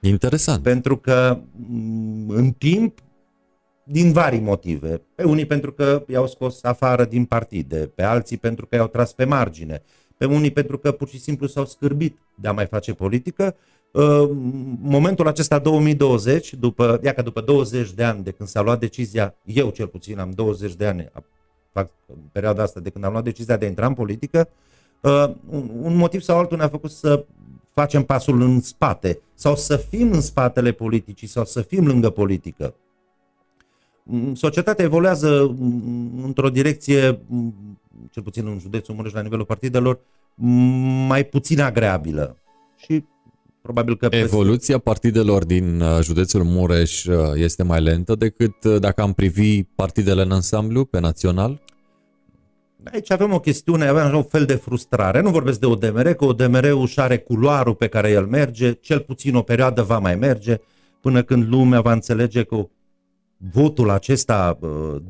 [0.00, 0.62] Interesant.
[0.62, 1.40] Pentru că
[2.28, 3.00] în timp
[3.90, 5.02] din vari motive.
[5.14, 9.12] Pe unii pentru că i-au scos afară din partide, pe alții pentru că i-au tras
[9.12, 9.82] pe margine,
[10.16, 13.56] pe unii pentru că pur și simplu s-au scârbit de a mai face politică.
[13.92, 14.30] Uh,
[14.80, 19.34] momentul acesta 2020, după, ia că după 20 de ani de când s-a luat decizia,
[19.44, 21.10] eu cel puțin am 20 de ani,
[21.72, 21.90] fac
[22.32, 24.48] perioada asta de când am luat decizia de a intra în politică,
[25.00, 25.30] uh,
[25.82, 27.24] un motiv sau altul ne-a făcut să
[27.72, 32.74] facem pasul în spate sau să fim în spatele politicii sau să fim lângă politică.
[34.10, 37.54] Mm, societatea evoluează mm, într-o direcție, mm,
[38.10, 40.00] cel puțin în județul Mureș, la nivelul partidelor,
[41.08, 42.36] mai puțin agreabilă.
[42.76, 43.04] Și
[43.62, 44.08] probabil că...
[44.10, 49.62] Evoluția partidelor din uh, județul Mureș uh, este mai lentă decât uh, dacă am privi
[49.62, 51.60] partidele în ansamblu, pe național?
[52.92, 55.20] Aici avem o chestiune, avem un fel de frustrare.
[55.20, 59.34] Nu vorbesc de ODMR, că ODMR-ul își are culoarul pe care el merge, cel puțin
[59.34, 60.60] o perioadă va mai merge,
[61.00, 62.68] până când lumea va înțelege că o
[63.52, 64.58] votul acesta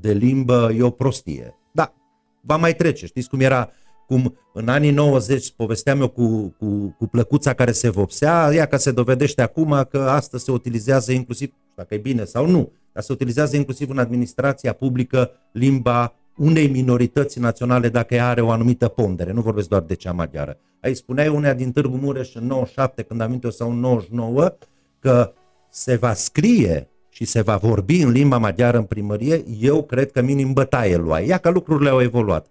[0.00, 1.58] de limbă e o prostie.
[1.72, 1.94] Da,
[2.40, 3.06] va mai trece.
[3.06, 3.70] Știți cum era,
[4.06, 8.76] cum în anii 90 povesteam eu cu, cu, cu plăcuța care se vopsea, ea că
[8.76, 13.12] se dovedește acum că asta se utilizează inclusiv, dacă e bine sau nu, dar se
[13.12, 19.32] utilizează inclusiv în administrația publică limba unei minorități naționale dacă ea are o anumită pondere,
[19.32, 20.58] nu vorbesc doar de cea maghiară.
[20.80, 24.56] Aici spuneai unea din Târgu Mureș în 97, când am eu sau în 99,
[24.98, 25.32] că
[25.70, 26.88] se va scrie
[27.18, 31.20] și se va vorbi în limba maghiară în primărie, eu cred că minim bătaie lua.
[31.20, 32.46] Ia că lucrurile au evoluat.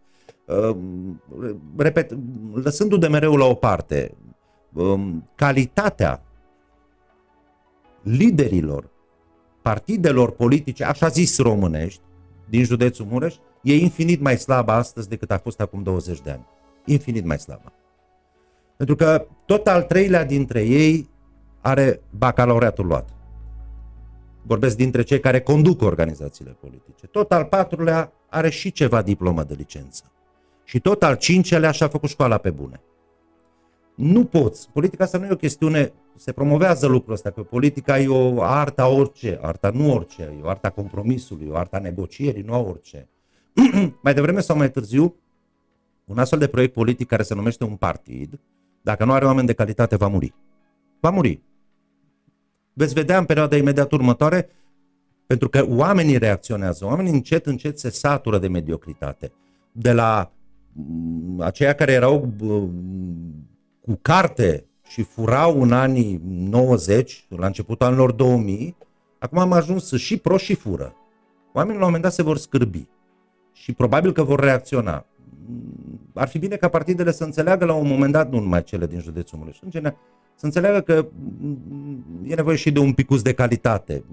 [0.45, 1.21] Ehm,
[1.77, 2.17] repet,
[2.53, 4.11] lăsându de mereu la o parte,
[4.77, 6.23] ehm, calitatea
[8.01, 8.89] liderilor
[9.61, 12.01] partidelor politice, așa zis românești,
[12.49, 16.45] din județul Mureș, e infinit mai slabă astăzi decât a fost acum 20 de ani.
[16.85, 17.73] Infinit mai slabă.
[18.77, 21.09] Pentru că tot al treilea dintre ei
[21.61, 23.16] are bacalaureatul luat
[24.47, 27.07] vorbesc dintre cei care conduc organizațiile politice.
[27.07, 30.11] Tot al patrulea are și ceva diplomă de licență.
[30.63, 32.81] Și tot al cincelea și-a făcut școala pe bune.
[33.95, 34.69] Nu poți.
[34.71, 38.87] Politica asta nu e o chestiune, se promovează lucrul ăsta, că politica e o arta
[38.87, 43.09] orice, arta nu orice, e o arta compromisului, e o arta negocierii, nu orice.
[44.03, 45.15] mai devreme sau mai târziu,
[46.05, 48.39] un astfel de proiect politic care se numește un partid,
[48.81, 50.33] dacă nu are oameni de calitate, va muri.
[50.99, 51.41] Va muri.
[52.77, 54.49] Veți vedea în perioada imediat următoare,
[55.25, 59.31] pentru că oamenii reacționează, oamenii încet, încet se satură de mediocritate.
[59.71, 60.31] De la
[60.71, 62.33] mm, aceia care erau
[63.81, 68.75] cu carte și furau în anii 90, la începutul anilor 2000,
[69.19, 70.95] acum am ajuns și pro și fură.
[71.53, 72.87] Oamenii la un moment dat se vor scârbi
[73.53, 75.05] și probabil că vor reacționa.
[76.13, 78.99] Ar fi bine ca partidele să înțeleagă la un moment dat, nu numai cele din
[78.99, 79.97] județul Mureș, în general,
[80.37, 81.05] să înțeleagă că
[82.23, 84.03] e nevoie și de un picus de calitate,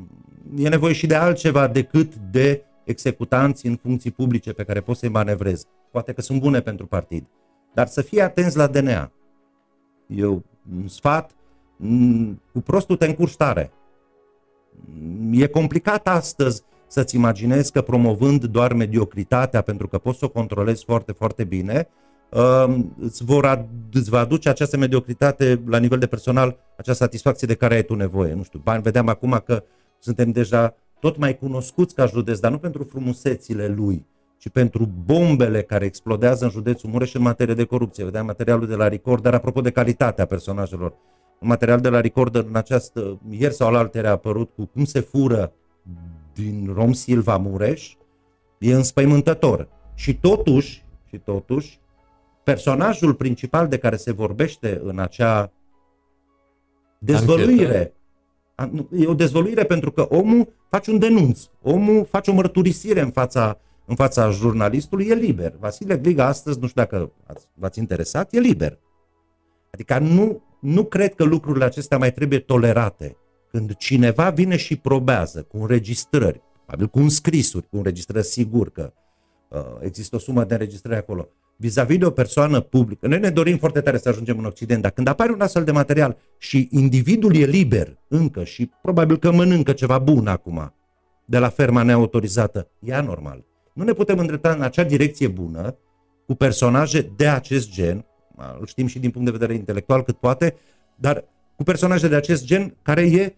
[0.57, 5.09] e nevoie și de altceva decât de executanți în funcții publice pe care poți să-i
[5.09, 5.67] manevrezi.
[5.91, 7.27] Poate că sunt bune pentru partid,
[7.75, 9.11] dar să fie atenți la DNA.
[10.07, 10.43] Eu
[10.81, 11.31] un sfat,
[12.53, 13.71] cu prostul te încurci tare.
[15.31, 20.85] E complicat astăzi să-ți imaginezi că promovând doar mediocritatea, pentru că poți să o controlezi
[20.85, 21.93] foarte, foarte bine, um,
[22.99, 27.75] îți, vor, îți va aduce această mediocritate la nivel de personal, acea satisfacție de care
[27.75, 28.35] ai tu nevoie.
[28.35, 29.63] Nu știu, bani, vedeam acum că
[29.99, 34.07] suntem deja tot mai cunoscuți ca județ, dar nu pentru frumusețile lui,
[34.39, 38.05] ci pentru bombele care explodează în județul Mureș în materie de corupție.
[38.05, 40.95] Vedeam materialul de la Recorder, apropo de calitatea personajelor.
[41.41, 45.01] Un material de la Recorder în această, ieri sau la a apărut cu cum se
[45.01, 45.53] fură
[46.35, 47.95] din Rom Silva Mureș,
[48.59, 49.69] e înspăimântător.
[49.95, 51.81] Și totuși, și totuși,
[52.45, 55.53] personajul principal de care se vorbește în acea
[56.99, 57.95] dezvăluire,
[58.91, 63.59] e o dezvăluire pentru că omul face un denunț, omul face o mărturisire în fața,
[63.85, 65.55] în fața jurnalistului, e liber.
[65.59, 68.79] Vasile Gliga astăzi, nu știu dacă ați, v-ați interesat, e liber.
[69.71, 73.17] Adică nu, nu cred că lucrurile acestea mai trebuie tolerate.
[73.51, 78.93] Când cineva vine și probează cu înregistrări, probabil cu înscrisuri, cu înregistrări sigur că
[79.49, 83.57] uh, există o sumă de înregistrări acolo, vis-a-vis de o persoană publică, noi ne dorim
[83.57, 87.37] foarte tare să ajungem în Occident, dar când apare un astfel de material și individul
[87.37, 90.75] e liber încă și probabil că mănâncă ceva bun acum
[91.25, 93.45] de la ferma neautorizată, e anormal.
[93.73, 95.77] Nu ne putem îndrepta în acea direcție bună
[96.27, 98.05] cu personaje de acest gen,
[98.61, 100.55] îl știm și din punct de vedere intelectual cât poate,
[100.97, 101.25] dar
[101.57, 103.35] cu personaje de acest gen care e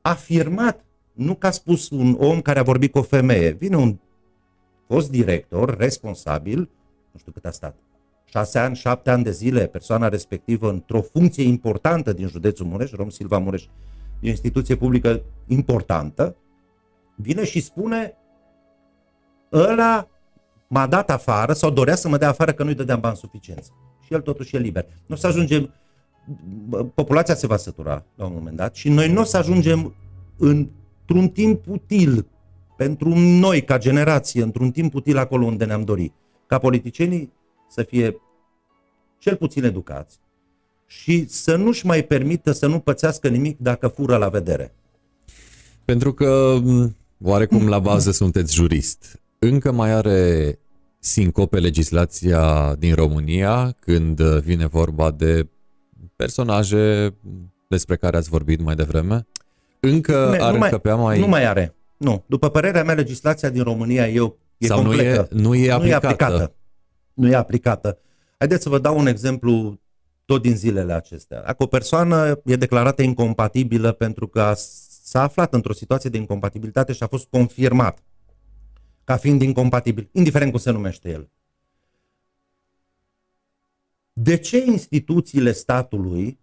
[0.00, 3.50] afirmat, nu ca spus un om care a vorbit cu o femeie.
[3.50, 3.98] Vine un
[4.86, 6.70] fost director, responsabil,
[7.12, 7.76] nu știu cât a stat,
[8.24, 13.08] șase ani, șapte ani de zile, persoana respectivă într-o funcție importantă din județul Mureș, Rom
[13.08, 13.62] Silva Mureș,
[14.20, 16.36] e o instituție publică importantă,
[17.16, 18.16] vine și spune
[19.52, 20.08] ăla
[20.68, 23.70] m-a dat afară sau dorea să mă dea afară că nu-i dădeam bani suficiență.
[24.04, 24.86] Și el totuși e liber.
[25.06, 25.74] Nu o să ajungem
[26.94, 29.94] populația se va sătura la un moment dat și noi nu o să ajungem
[30.38, 32.26] într-un timp util
[32.76, 36.14] pentru noi ca generație, într-un timp util acolo unde ne-am dorit.
[36.52, 37.32] Ca politicienii
[37.68, 38.16] să fie
[39.18, 40.18] cel puțin educați
[40.86, 44.74] și să nu-și mai permită să nu pățească nimic dacă fură la vedere.
[45.84, 46.58] Pentru că
[47.22, 49.20] oarecum la bază sunteți jurist.
[49.38, 50.58] Încă mai are
[50.98, 55.48] sincope legislația din România când vine vorba de
[56.16, 57.14] personaje
[57.68, 59.26] despre care ați vorbit mai devreme?
[59.80, 61.18] Încă ne, ar încăpea mai...
[61.18, 61.74] Nu mai are.
[61.96, 62.24] Nu.
[62.26, 65.28] După părerea mea, legislația din România e, e Sau completă.
[65.30, 65.84] Nu e, nu, e aplicată.
[65.84, 66.54] nu e aplicată.
[67.12, 67.98] Nu e aplicată.
[68.38, 69.80] Haideți să vă dau un exemplu
[70.24, 71.42] tot din zilele acestea.
[71.42, 74.52] Dacă o persoană e declarată incompatibilă pentru că
[75.02, 78.02] s-a aflat într-o situație de incompatibilitate și a fost confirmat
[79.04, 81.30] ca fiind incompatibil, indiferent cum se numește el.
[84.12, 86.38] De ce instituțiile statului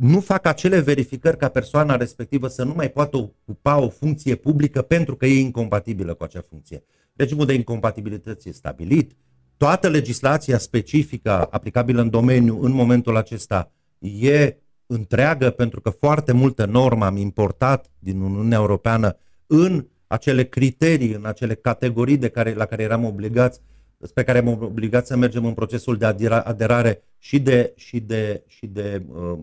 [0.00, 4.82] nu fac acele verificări ca persoana respectivă să nu mai poată ocupa o funcție publică
[4.82, 6.84] pentru că e incompatibilă cu acea funcție?
[7.16, 9.16] Regimul de incompatibilitate e stabilit,
[9.56, 16.64] toată legislația specifică aplicabilă în domeniu în momentul acesta e întreagă pentru că foarte multă
[16.64, 22.64] normă am importat din Uniunea Europeană în acele criterii, în acele categorii de care, la
[22.64, 23.60] care eram obligați
[24.14, 26.06] pe care am obligat să mergem în procesul de
[26.44, 29.38] aderare și de, și de, și de uh, uh,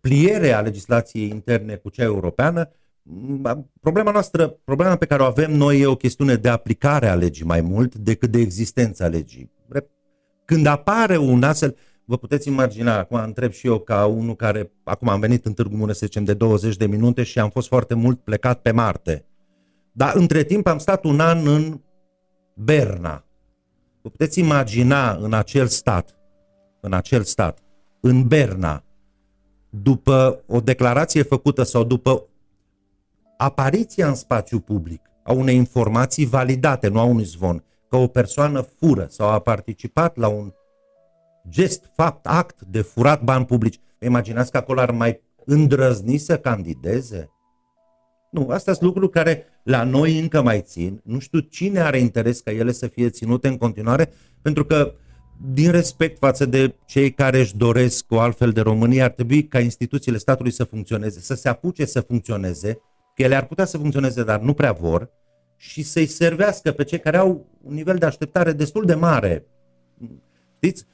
[0.00, 2.70] pliere a legislației interne cu cea europeană,
[3.02, 7.14] mm, problema noastră, problema pe care o avem noi e o chestiune de aplicare a
[7.14, 9.50] legii mai mult decât de existența legii.
[10.44, 15.08] Când apare un astfel, vă puteți imagina, acum întreb și eu ca unul care, acum
[15.08, 17.94] am venit în Târgu Mureș, să zicem, de 20 de minute și am fost foarte
[17.94, 19.24] mult plecat pe Marte.
[19.92, 21.80] Dar între timp am stat un an în
[22.54, 23.24] Berna.
[24.02, 26.16] Vă puteți imagina în acel stat,
[26.80, 27.58] în acel stat,
[28.00, 28.84] în Berna,
[29.70, 32.24] după o declarație făcută sau după
[33.36, 38.60] apariția în spațiu public a unei informații validate, nu a unui zvon, că o persoană
[38.60, 40.52] fură sau a participat la un
[41.48, 43.80] gest, fapt, act de furat bani publici.
[43.98, 47.30] Imaginați că acolo ar mai îndrăzni să candideze?
[48.30, 51.00] Nu, astea sunt lucruri care la noi încă mai țin.
[51.04, 54.94] Nu știu cine are interes ca ele să fie ținute în continuare, pentru că
[55.42, 59.60] din respect față de cei care își doresc o altfel de România, ar trebui ca
[59.60, 62.80] instituțiile statului să funcționeze, să se apuce să funcționeze,
[63.14, 65.10] că ele ar putea să funcționeze, dar nu prea vor,
[65.56, 69.46] și să-i servească pe cei care au un nivel de așteptare destul de mare.
[70.54, 70.86] Știți,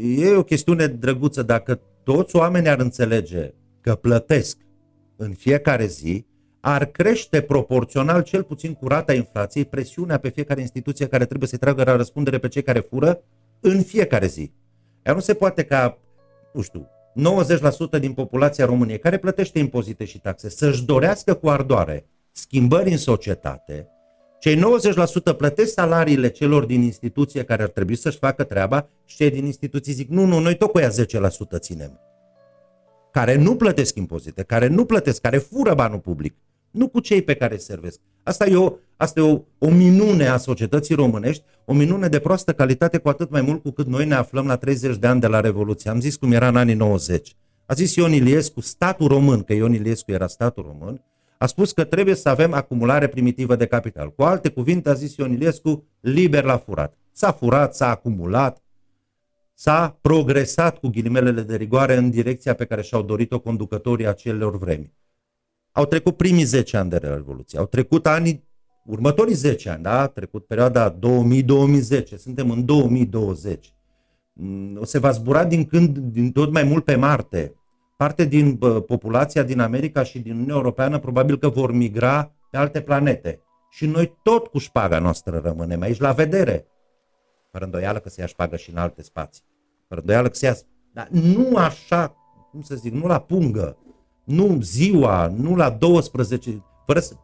[0.00, 4.58] e o chestiune drăguță dacă toți oamenii ar înțelege că plătesc
[5.16, 6.26] în fiecare zi,
[6.60, 11.58] ar crește proporțional, cel puțin cu rata inflației, presiunea pe fiecare instituție care trebuie să-i
[11.58, 13.22] tragă la răspundere pe cei care fură
[13.60, 14.52] în fiecare zi.
[15.06, 15.98] Iar nu se poate ca,
[16.52, 16.88] nu știu,
[17.96, 22.96] 90% din populația României care plătește impozite și taxe să-și dorească cu ardoare schimbări în
[22.96, 23.88] societate,
[24.40, 24.56] cei
[25.32, 29.44] 90% plătesc salariile celor din instituție care ar trebui să-și facă treaba și cei din
[29.44, 30.92] instituții zic, nu, nu, noi tot cu ea 10%
[31.58, 32.00] ținem.
[33.12, 36.34] Care nu plătesc impozite, care nu plătesc, care fură banul public,
[36.70, 38.00] nu cu cei pe care îi servesc.
[38.22, 42.52] Asta e, o, asta e o, o minune a societății românești, o minune de proastă
[42.52, 45.26] calitate, cu atât mai mult cu cât noi ne aflăm la 30 de ani de
[45.26, 45.90] la Revoluție.
[45.90, 47.36] Am zis cum era în anii 90.
[47.66, 51.04] A zis Ion Iliescu, statul român, că Ion Iliescu era statul român,
[51.38, 54.12] a spus că trebuie să avem acumulare primitivă de capital.
[54.12, 56.96] Cu alte cuvinte, a zis Ion Iliescu, liber la furat.
[57.12, 58.62] S-a furat, s-a acumulat,
[59.54, 64.92] s-a progresat cu ghilimelele de rigoare în direcția pe care și-au dorit-o conducătorii acelor vremi.
[65.78, 68.48] Au trecut primii 10 ani de Revoluție, au trecut anii,
[68.84, 70.00] următorii 10 ani, da?
[70.00, 70.98] a trecut perioada 2000-2010,
[72.16, 73.74] suntem în 2020.
[74.32, 77.52] Mm, o se va zbura din când, din tot mai mult pe Marte
[77.96, 82.80] parte din populația din America și din Uniunea Europeană probabil că vor migra pe alte
[82.80, 83.40] planete.
[83.70, 86.66] Și noi tot cu șpaga noastră rămânem aici la vedere.
[87.50, 89.44] Fără îndoială că se ia șpagă și în alte spații.
[89.88, 90.56] Fără îndoială că se ia...
[90.92, 92.16] Dar nu așa,
[92.50, 93.76] cum să zic, nu la pungă,
[94.28, 97.14] nu ziua, nu la 12, fără, să,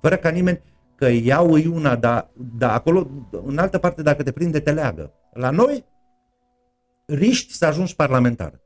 [0.00, 0.62] fără ca nimeni,
[0.94, 3.10] că iau îi una, dar, dar acolo,
[3.44, 5.12] în altă parte, dacă te prinde, te leagă.
[5.32, 5.84] La noi,
[7.06, 8.60] riști să ajungi parlamentar.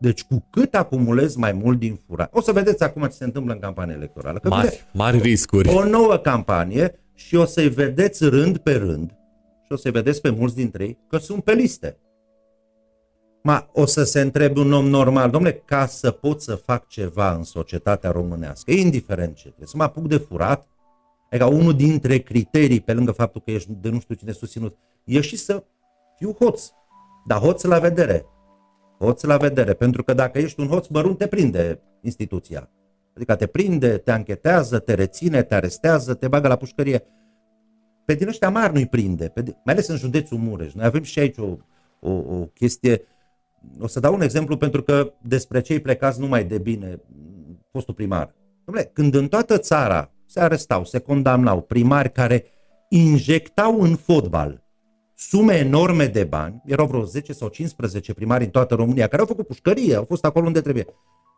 [0.00, 3.52] Deci cu cât acumulezi mai mult din fura, o să vedeți acum ce se întâmplă
[3.52, 4.38] în campania electorală.
[4.38, 5.74] Că mari, mari riscuri.
[5.74, 9.10] O nouă campanie și o să-i vedeți rând pe rând
[9.64, 11.98] și o să-i vedeți pe mulți dintre ei că sunt pe liste.
[13.46, 17.34] Ma, o să se întrebe un om normal, domnule, ca să pot să fac ceva
[17.34, 20.66] în societatea românească, indiferent ce, trebuie să mă apuc de furat,
[21.30, 24.76] e ca unul dintre criterii, pe lângă faptul că ești de nu știu cine susținut,
[25.04, 25.64] e și să
[26.16, 26.70] fiu hoț,
[27.26, 28.26] dar hoț la vedere,
[28.98, 32.70] hoț la vedere, pentru că dacă ești un hoț mărunt, te prinde instituția.
[33.16, 37.04] Adică te prinde, te anchetează, te reține, te arestează, te bagă la pușcărie.
[38.04, 40.72] Pe din ăștia mari nu-i prinde, pe, mai ales în județul Mureș.
[40.72, 41.56] Noi avem și aici o,
[42.00, 43.02] o, o chestie,
[43.80, 47.00] o să dau un exemplu pentru că despre cei plecați numai de bine,
[47.70, 48.34] fostul primar.
[48.64, 52.44] Dom'le, când în toată țara se arestau, se condamnau primari care
[52.88, 54.64] injectau în fotbal
[55.16, 59.28] sume enorme de bani, erau vreo 10 sau 15 primari în toată România care au
[59.28, 60.86] făcut pușcărie, au fost acolo unde trebuie.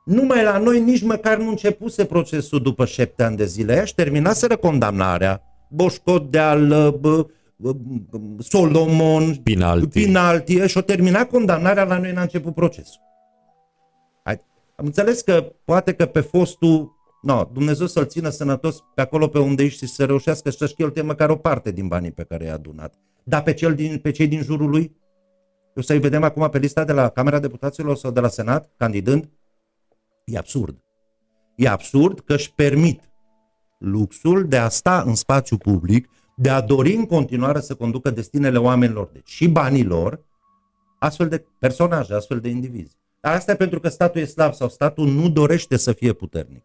[0.05, 3.75] Numai la noi nici măcar nu începuse procesul după șapte ani de zile.
[3.75, 5.43] Ea terminaseră condamnarea.
[5.71, 6.99] Boșcot de al
[8.39, 10.05] Solomon, Pinalti.
[10.05, 13.07] Pinalti și-o terminat condamnarea, la noi n-a început procesul.
[14.77, 19.39] Am înțeles că poate că pe fostul No, Dumnezeu să-l țină sănătos pe acolo pe
[19.39, 22.55] unde ești și să reușească să-și cheltuie măcar o parte din banii pe care i-a
[22.55, 22.95] adunat.
[23.25, 24.97] Dar pe, cel din, pe cei din jurul lui?
[25.75, 29.31] O să-i vedem acum pe lista de la Camera Deputaților sau de la Senat, candidând?
[30.25, 30.85] E absurd.
[31.55, 33.01] E absurd că își permit
[33.79, 36.09] luxul de a sta în spațiu public,
[36.41, 40.25] de a dori în continuare să conducă destinele oamenilor, deci și banilor,
[40.99, 42.97] astfel de personaje, astfel de indivizi.
[43.21, 46.63] Dar asta e pentru că statul e slab sau statul nu dorește să fie puternic.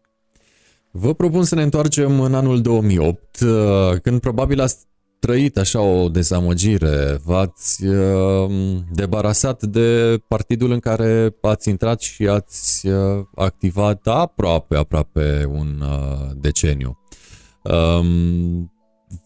[0.90, 4.76] Vă propun să ne întoarcem în anul 2008, uh, când probabil ați
[5.18, 8.50] trăit așa o dezamăgire, v-ați uh,
[8.92, 15.82] debarasat de partidul în care ați intrat și ați uh, activat aproape, aproape un
[16.40, 16.98] deceniu.
[17.62, 18.73] Um,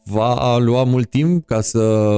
[0.05, 2.15] va lua mult timp ca să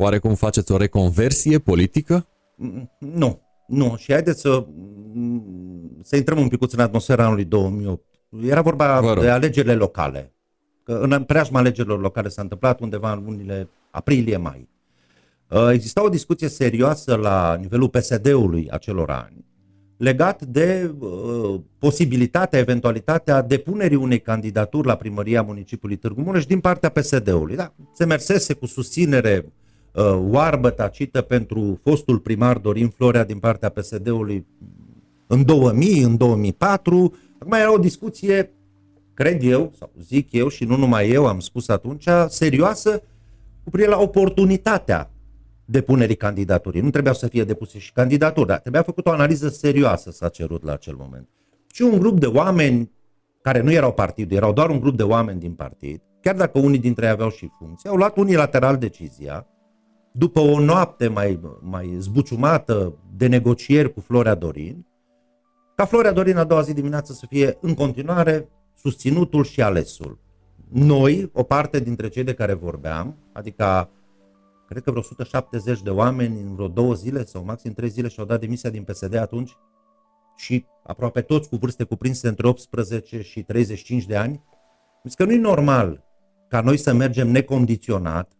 [0.00, 2.26] Oarecum faceți o reconversie politică?
[2.56, 3.94] Mm, Nu, nu.
[3.96, 4.66] Și haideți să,
[6.02, 8.04] să intrăm un pic în atmosfera anului 2008.
[8.42, 9.22] Era vorba Vă rog.
[9.22, 10.32] de alegerile locale.
[10.82, 14.68] Că în preajma alegerilor locale s-a întâmplat undeva în lunile aprilie-mai.
[15.50, 19.44] Uh, Exista o discuție serioasă la nivelul PSD-ului acelor ani
[19.98, 26.88] legat de uh, posibilitatea, eventualitatea depunerii unei candidaturi la primăria municipiului Târgu Mureș din partea
[26.88, 27.56] PSD-ului.
[27.56, 27.74] Da?
[27.92, 29.52] Se mersese cu susținere
[29.92, 34.46] uh, oarbă tacită pentru fostul primar Dorin Florea din partea PSD-ului
[35.26, 37.14] în 2000, în 2004.
[37.38, 38.52] Acum era o discuție,
[39.14, 43.02] cred eu, sau zic eu și nu numai eu, am spus atunci, serioasă
[43.64, 45.10] cu privire la oportunitatea
[45.70, 46.80] depunerii candidaturii.
[46.80, 50.64] Nu trebuia să fie depuse și candidaturi, dar trebuia făcut o analiză serioasă s-a cerut
[50.64, 51.28] la acel moment.
[51.72, 52.90] Și un grup de oameni
[53.42, 56.78] care nu erau partidul, erau doar un grup de oameni din partid, chiar dacă unii
[56.78, 59.46] dintre ei aveau și funcții, au luat unilateral decizia,
[60.12, 64.86] după o noapte mai, mai zbuciumată de negocieri cu Florea Dorin,
[65.74, 70.18] ca Florea Dorin a doua zi dimineață să fie în continuare susținutul și alesul.
[70.68, 73.90] Noi, o parte dintre cei de care vorbeam, adică
[74.68, 78.26] cred că vreo 170 de oameni în vreo două zile sau maxim trei zile și-au
[78.26, 79.56] dat demisia din PSD atunci
[80.36, 84.42] și aproape toți cu vârste cuprinse între 18 și 35 de ani,
[85.04, 86.04] Zic că nu e normal
[86.48, 88.32] ca noi să mergem necondiționat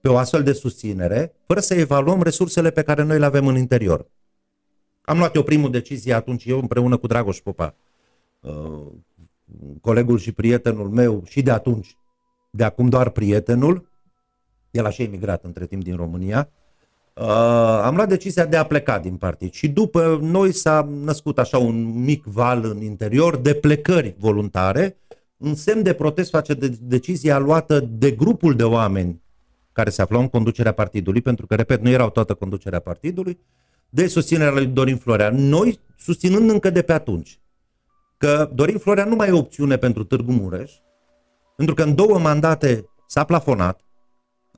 [0.00, 3.56] pe o astfel de susținere, fără să evaluăm resursele pe care noi le avem în
[3.56, 4.10] interior.
[5.02, 7.74] Am luat eu primul decizie atunci, eu împreună cu Dragoș Popa,
[8.40, 8.86] uh,
[9.80, 11.96] colegul și prietenul meu și de atunci,
[12.50, 13.88] de acum doar prietenul,
[14.70, 16.50] el așa emigrat între timp din România,
[17.14, 17.24] uh,
[17.82, 22.02] am luat decizia de a pleca din partid și după noi s-a născut așa un
[22.04, 24.96] mic val în interior de plecări voluntare,
[25.36, 29.22] în semn de protest face de decizia luată de grupul de oameni
[29.72, 33.38] care se aflau în conducerea partidului, pentru că, repet, nu erau toată conducerea partidului,
[33.88, 35.30] de susținerea lui Dorin Florea.
[35.30, 37.40] Noi susținând încă de pe atunci
[38.16, 40.72] că Dorin Florea nu mai e opțiune pentru Târgu Mureș,
[41.56, 43.80] pentru că în două mandate s-a plafonat,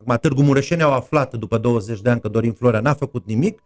[0.01, 3.63] Acum, Târgu Mureșeni au aflat după 20 de ani că Dorin Florea n-a făcut nimic,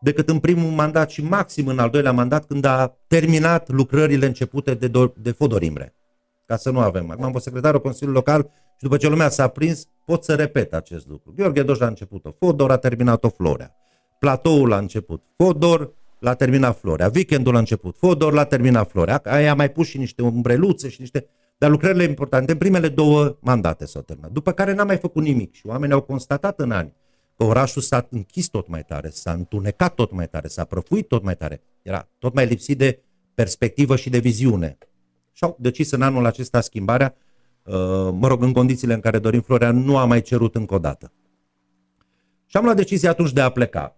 [0.00, 4.74] decât în primul mandat și maxim în al doilea mandat când a terminat lucrările începute
[4.74, 5.94] de, Do- de Fodor Imre.
[6.46, 7.10] Ca să nu avem.
[7.10, 10.74] Acum am fost secretarul Consiliului Local și după ce lumea s-a prins, pot să repet
[10.74, 11.32] acest lucru.
[11.36, 13.74] Gheorghe Doș a început-o, Fodor a terminat-o Florea.
[14.18, 17.10] Platoul a început, Fodor l-a terminat Florea.
[17.14, 19.20] Weekendul a început, Fodor l-a terminat Florea.
[19.24, 21.26] Aia a mai pus și niște umbreluțe și niște...
[21.62, 24.30] Dar lucrările importante, în primele două mandate s-au terminat.
[24.30, 26.94] După care n-a mai făcut nimic și oamenii au constatat în ani
[27.36, 31.22] că orașul s-a închis tot mai tare, s-a întunecat tot mai tare, s-a prăfuit tot
[31.22, 31.62] mai tare.
[31.82, 33.02] Era tot mai lipsit de
[33.34, 34.78] perspectivă și de viziune.
[35.32, 37.14] Și au decis în anul acesta schimbarea,
[37.62, 37.74] uh,
[38.12, 41.12] mă rog, în condițiile în care Dorin Florea nu a mai cerut încă o dată.
[42.46, 43.96] Și am luat decizia atunci de a pleca.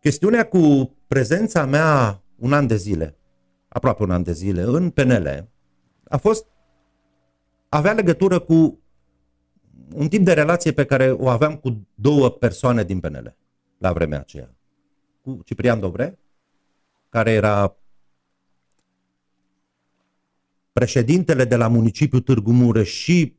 [0.00, 3.19] Chestiunea cu prezența mea un an de zile,
[3.72, 5.48] aproape un an de zile, în PNL,
[6.04, 6.46] a fost,
[7.68, 8.80] avea legătură cu
[9.94, 13.36] un tip de relație pe care o aveam cu două persoane din PNL
[13.78, 14.54] la vremea aceea.
[15.22, 16.18] Cu Ciprian Dobre,
[17.08, 17.76] care era
[20.72, 23.38] președintele de la municipiul Târgu Mureș și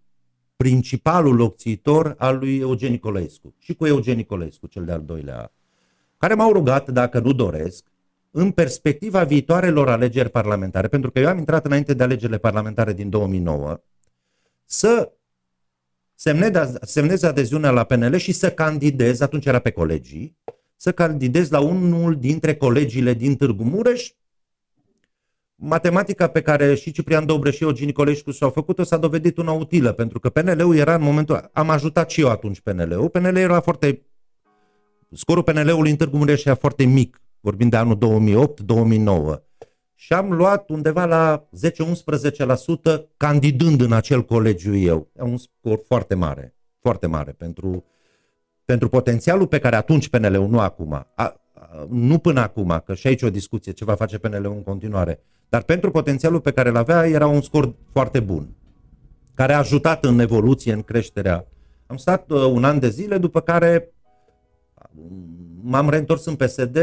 [0.55, 3.55] principalul locțitor al lui Eugen Nicolescu.
[3.57, 5.51] Și cu Eugen Nicolescu, cel de-al doilea,
[6.17, 7.90] care m-au rugat, dacă nu doresc,
[8.31, 13.09] în perspectiva viitoarelor alegeri parlamentare, pentru că eu am intrat înainte de alegerile parlamentare din
[13.09, 13.81] 2009,
[14.65, 15.11] să
[16.81, 20.37] semnez adeziunea la PNL și să candidez, atunci era pe colegii,
[20.75, 24.11] să candidez la unul dintre colegiile din Târgu Mureș.
[25.55, 29.91] Matematica pe care și Ciprian Dobreș și Eugen Nicolescu s-au făcut-o s-a dovedit una utilă,
[29.91, 31.49] pentru că PNL-ul era în momentul...
[31.53, 33.09] Am ajutat și eu atunci PNL-ul.
[33.09, 34.05] PNL era foarte...
[35.11, 37.97] Scorul PNL-ului în Târgu Mureș era foarte mic, vorbind de anul
[39.37, 39.41] 2008-2009
[40.01, 41.49] și am luat undeva la
[42.97, 45.09] 10-11% candidând în acel colegiu eu.
[45.19, 47.85] E un scor foarte mare, foarte mare pentru,
[48.65, 51.41] pentru potențialul pe care atunci PNL-ul, nu acum, a, a,
[51.89, 55.19] nu până acum, că și aici o discuție ce va face PNL-ul în continuare,
[55.49, 58.55] dar pentru potențialul pe care îl avea era un scor foarte bun,
[59.33, 61.47] care a ajutat în evoluție, în creșterea.
[61.87, 63.93] Am stat uh, un an de zile, după care
[65.61, 66.77] m-am reîntors în PSD,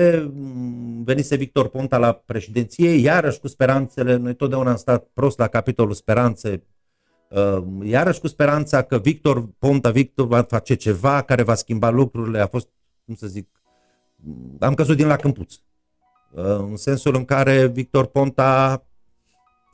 [1.05, 5.95] venise Victor Ponta la președinție, iarăși cu speranțele, noi totdeauna am stat prost la capitolul
[5.95, 6.63] speranțe,
[7.83, 12.47] iarăși cu speranța că Victor Ponta, Victor va face ceva care va schimba lucrurile, a
[12.47, 12.69] fost,
[13.05, 13.49] cum să zic,
[14.59, 15.55] am căzut din la câmpuț.
[16.59, 18.85] În sensul în care Victor Ponta,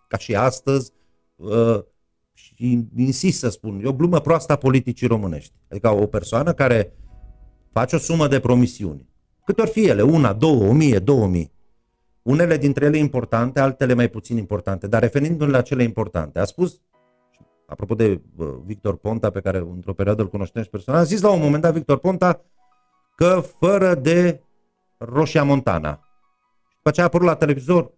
[0.08, 0.92] ca și astăzi,
[2.32, 5.52] și insist să spun, e o glumă proastă a politicii românești.
[5.70, 6.92] Adică o persoană care
[7.74, 9.08] face o sumă de promisiuni,
[9.44, 11.52] câte ori fi ele, una, două, o mie, două mii,
[12.22, 16.80] unele dintre ele importante, altele mai puțin importante, dar referindu-ne la cele importante, a spus,
[17.66, 21.20] apropo de uh, Victor Ponta, pe care într-o perioadă îl cunoștem și personal, a zis
[21.20, 22.44] la un moment dat Victor Ponta
[23.16, 24.42] că fără de
[24.98, 26.00] Roșia Montana.
[26.68, 27.92] Și după aceea a apărut la televizor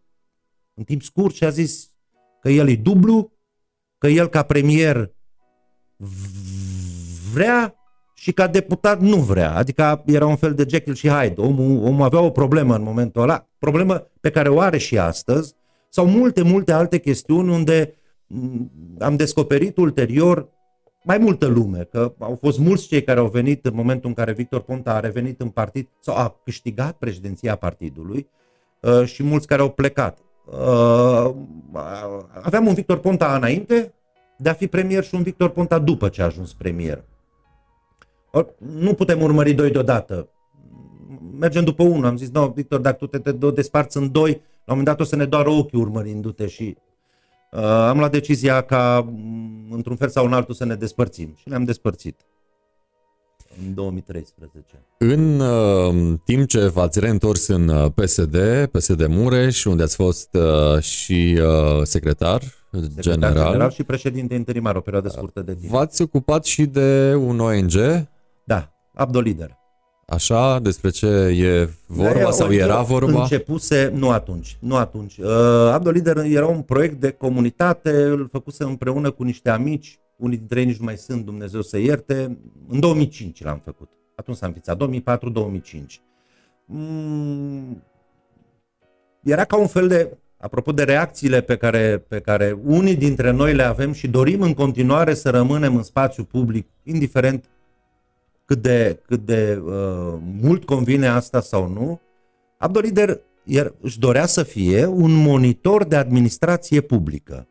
[0.74, 1.90] în timp scurt și a zis
[2.40, 3.32] că el e dublu,
[3.98, 5.14] că el ca premier
[7.32, 7.74] vrea
[8.26, 9.54] și ca deputat nu vrea.
[9.54, 11.40] Adică era un fel de Jekyll și Hyde.
[11.40, 15.54] Omul, omul avea o problemă în momentul ăla, problemă pe care o are și astăzi,
[15.88, 17.94] sau multe, multe alte chestiuni unde
[18.26, 20.48] mm, am descoperit ulterior
[21.02, 24.32] mai multă lume, că au fost mulți cei care au venit în momentul în care
[24.32, 28.28] Victor Ponta a revenit în partid sau a câștigat președinția partidului
[28.80, 30.18] uh, și mulți care au plecat.
[30.44, 31.34] Uh,
[32.42, 33.94] aveam un Victor Ponta înainte
[34.38, 37.04] de a fi premier și un Victor Ponta după ce a ajuns premier.
[38.78, 40.28] Nu putem urmări doi deodată.
[41.38, 42.04] Mergem după unul.
[42.04, 45.00] Am zis, nu, Victor, dacă tu te, te desparți în doi, la un moment dat
[45.00, 46.76] o să ne doară ochii urmărindu-te și
[47.52, 51.34] uh, am luat decizia ca, mm, într-un fel sau în altul, să ne despărțim.
[51.36, 52.20] Și ne-am despărțit
[53.66, 54.64] în 2013.
[54.98, 58.36] În uh, timp ce v-ați reîntors în uh, PSD,
[58.70, 64.76] PSD Mureș, unde ați fost uh, și uh, secretar, secretar general, general și președinte interimar
[64.76, 65.72] o perioadă scurtă de timp.
[65.72, 67.72] V-ați ocupat și de un ONG?
[68.96, 69.56] Da, Abdolider.
[70.06, 73.20] Așa, despre ce e vorba da, sau era vorba?
[73.20, 75.16] Începuse, nu atunci, nu atunci.
[75.16, 75.26] Uh,
[75.72, 80.66] Abdolider era un proiect de comunitate, îl făcuse împreună cu niște amici, unii dintre ei
[80.66, 82.38] nici nu mai sunt, Dumnezeu să ierte,
[82.68, 83.88] în 2005 l-am făcut.
[84.16, 86.00] Atunci s-a înființat, 2004-2005.
[86.64, 87.82] Mm,
[89.22, 93.54] era ca un fel de, apropo de reacțiile pe care, pe care unii dintre noi
[93.54, 97.44] le avem și dorim în continuare să rămânem în spațiu public, indiferent
[98.46, 99.72] cât de, cât de uh,
[100.40, 102.00] mult convine asta sau nu,
[102.58, 103.20] Abdolider
[103.80, 107.46] își dorea să fie un monitor de administrație publică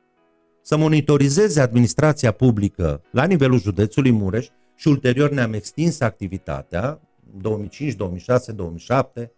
[0.68, 7.02] să monitorizeze administrația publică la nivelul județului Mureș și ulterior ne-am extins activitatea,
[7.42, 9.32] 2005, 2006, 2007,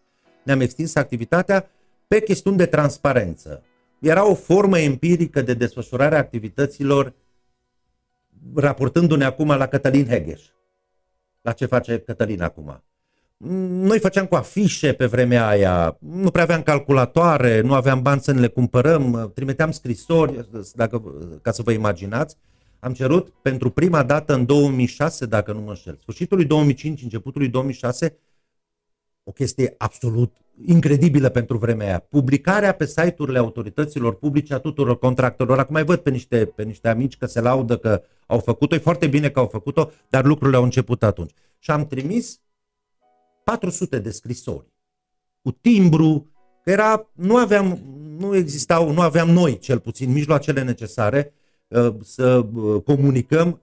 [0.43, 1.69] ne-am extins activitatea
[2.07, 3.63] pe chestiuni de transparență.
[3.99, 7.13] Era o formă empirică de desfășurare a activităților
[8.55, 10.41] raportându-ne acum la Cătălin Hegeș.
[11.41, 12.83] La ce face Cătălin acum?
[13.37, 18.31] Noi făceam cu afișe pe vremea aia, nu prea aveam calculatoare, nu aveam bani să
[18.31, 21.01] ne le cumpărăm, trimiteam scrisori, dacă,
[21.41, 22.37] ca să vă imaginați.
[22.79, 27.41] Am cerut pentru prima dată în 2006, dacă nu mă înșel, sfârșitul lui 2005, începutul
[27.41, 28.17] lui 2006,
[29.23, 30.35] o chestie absolut
[30.65, 31.99] incredibilă pentru vremea aia.
[31.99, 35.59] Publicarea pe site-urile autorităților publice a tuturor contractorilor.
[35.59, 38.75] Acum mai văd pe niște, pe niște amici că se laudă că au făcut-o.
[38.75, 41.33] E foarte bine că au făcut-o, dar lucrurile au început atunci.
[41.59, 42.41] Și am trimis
[43.43, 44.75] 400 de scrisori
[45.41, 46.31] cu timbru,
[46.63, 47.79] că era, nu aveam,
[48.17, 51.33] nu existau, nu aveam noi cel puțin mijloacele necesare
[51.67, 53.61] uh, să uh, comunicăm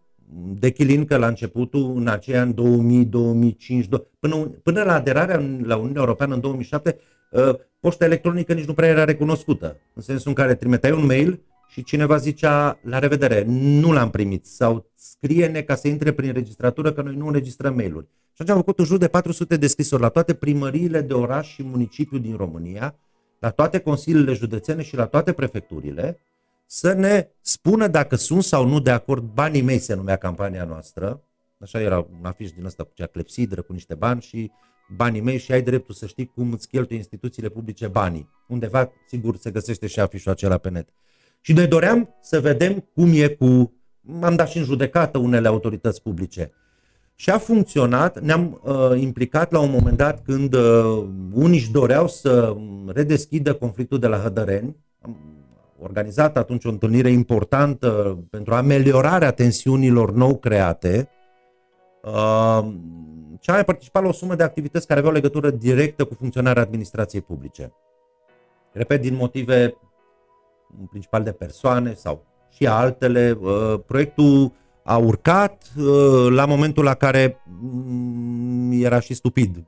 [0.59, 5.77] de chilin că la începutul, în aceea în 2000, 2005, până, până la aderarea la
[5.77, 6.99] Uniunea Europeană în 2007,
[7.31, 11.41] uh, poșta electronică nici nu prea era recunoscută, în sensul în care trimiteai un mail
[11.69, 16.93] și cineva zicea la revedere, nu l-am primit sau scrie-ne ca să intre prin registratură
[16.93, 18.07] că noi nu înregistrăm mail-uri.
[18.07, 21.53] Și atunci am făcut în jur de 400 de scrisori la toate primăriile de oraș
[21.53, 22.95] și municipiu din România,
[23.39, 26.19] la toate consiliile județene și la toate prefecturile,
[26.67, 31.23] să ne spună dacă sunt sau nu de acord, banii mei se numea campania noastră,
[31.59, 34.51] așa era un afiș din ăsta cu cea clepsidră, cu niște bani și
[34.97, 38.29] banii mei și ai dreptul să știi cum îți cheltuie instituțiile publice banii.
[38.49, 40.89] Undeva, sigur, se găsește și afișul acela pe net.
[41.41, 43.73] Și noi doream să vedem cum e cu...
[44.21, 46.53] Am dat și în judecată unele autorități publice.
[47.15, 52.09] Și a funcționat, ne-am uh, implicat la un moment dat când uh, unii își doreau
[52.09, 52.57] să
[52.87, 54.77] redeschidă conflictul de la Hădăreni.
[55.85, 61.09] Am organizat atunci o întâlnire importantă pentru ameliorarea tensiunilor nou create.
[62.03, 62.75] Uh,
[63.41, 67.23] și am participat la o sumă de activități care aveau legătură directă cu funcționarea administrației
[67.23, 67.73] publice.
[68.73, 69.77] Repet, din motive
[70.81, 74.53] în principal de persoane sau și altele, uh, proiectul
[74.85, 79.65] a urcat uh, la momentul la care mm, era și stupid.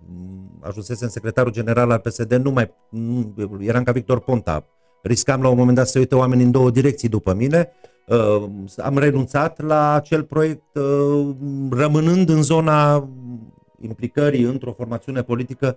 [0.60, 4.64] Ajunsesem secretarul general al PSD, nu mai nu, eram ca Victor Ponta.
[5.06, 7.72] Riscam la un moment dat să uite oameni în două direcții după mine.
[8.06, 8.44] Uh,
[8.76, 11.34] am renunțat la acel proiect uh,
[11.70, 13.08] rămânând în zona
[13.80, 15.76] implicării într-o formațiune politică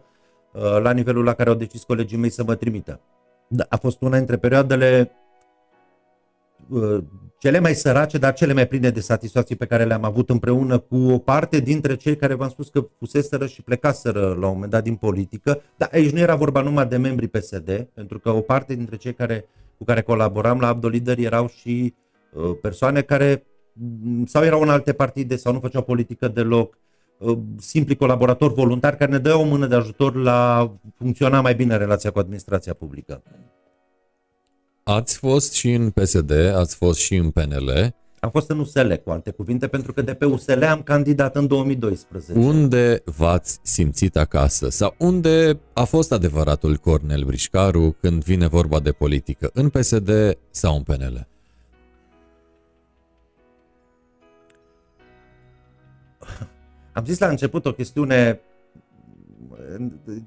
[0.81, 2.99] la nivelul la care au decis colegii mei să mă trimită.
[3.47, 5.11] Da, a fost una dintre perioadele
[7.39, 10.97] cele mai sărace, dar cele mai pline de satisfacții pe care le-am avut împreună cu
[10.97, 14.83] o parte dintre cei care v-am spus că fuseseră și plecaseră la un moment dat
[14.83, 15.61] din politică.
[15.77, 19.13] Dar aici nu era vorba numai de membrii PSD, pentru că o parte dintre cei
[19.13, 19.45] care,
[19.77, 21.93] cu care colaboram la Abdolider erau și
[22.33, 26.77] uh, persoane care mm, sau erau în alte partide sau nu făceau politică deloc,
[27.17, 31.77] uh, simpli colaboratori voluntari care ne dădeau o mână de ajutor la funcționa mai bine
[31.77, 33.23] relația cu administrația publică.
[34.89, 37.95] Ați fost și în PSD, ați fost și în PNL.
[38.19, 41.47] Am fost în USL, cu alte cuvinte, pentru că de pe USL am candidat în
[41.47, 42.33] 2012.
[42.33, 44.69] Unde v-ați simțit acasă?
[44.69, 49.49] Sau unde a fost adevăratul Cornel Brișcaru când vine vorba de politică?
[49.53, 51.27] În PSD sau în PNL?
[56.93, 58.41] Am zis la început o chestiune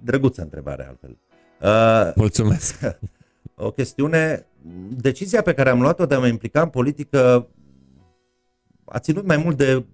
[0.05, 1.19] drăguță întrebare altfel.
[1.63, 2.81] Uh, Mulțumesc.
[3.55, 4.47] o chestiune,
[4.91, 7.49] decizia pe care am luat-o de a mă implica în politică
[8.85, 9.87] a ținut mai mult de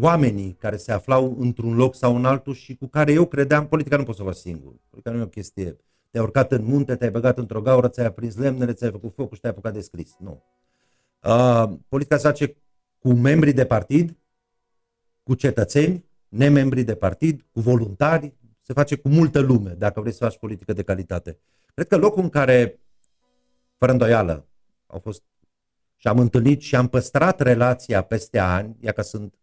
[0.00, 3.96] oamenii care se aflau într-un loc sau în altul și cu care eu credeam, politica
[3.96, 4.72] nu poți să o faci singur.
[4.90, 5.76] Politica nu e o chestie.
[6.10, 9.40] Te-ai urcat în munte, te-ai băgat într-o gaură, ți-ai aprins lemnele, ți-ai făcut focul și
[9.40, 10.16] te-ai apucat de scris.
[10.18, 10.42] Nu.
[11.22, 12.56] Uh, politica se face
[12.98, 14.16] cu membrii de partid,
[15.22, 20.24] cu cetățeni, nemembrii de partid, cu voluntari, se face cu multă lume, dacă vrei să
[20.24, 21.38] faci politică de calitate.
[21.74, 22.80] Cred că locul în care,
[23.82, 24.48] fără îndoială,
[24.86, 25.22] au fost
[25.96, 29.34] și am întâlnit și am păstrat relația peste ani, ia că sunt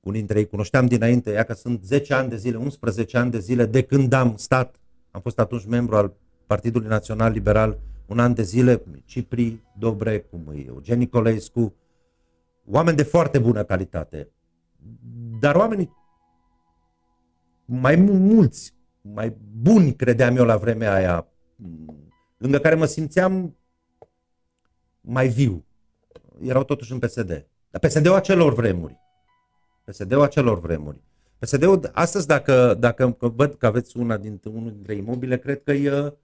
[0.00, 3.38] unii dintre ei cunoșteam dinainte, ia că sunt 10 ani de zile, 11 ani de
[3.38, 4.80] zile de când am stat,
[5.10, 6.14] am fost atunci membru al
[6.46, 11.74] Partidului Național Liberal un an de zile, cum e Cipri Dobre, cum e Eugen Nicolescu,
[12.64, 14.30] oameni de foarte bună calitate.
[15.40, 15.92] Dar oamenii
[17.64, 21.26] mai mulți, mai buni, credeam eu la vremea aia,
[22.36, 23.56] lângă care mă simțeam
[25.00, 25.64] mai viu.
[26.40, 27.46] Erau totuși în PSD.
[27.70, 28.98] Dar PSD-ul acelor vremuri.
[29.84, 31.00] PSD-ul acelor vremuri.
[31.38, 36.14] PSD-ul, astăzi, dacă, dacă văd că aveți una dintre, unul dintre imobile, cred că e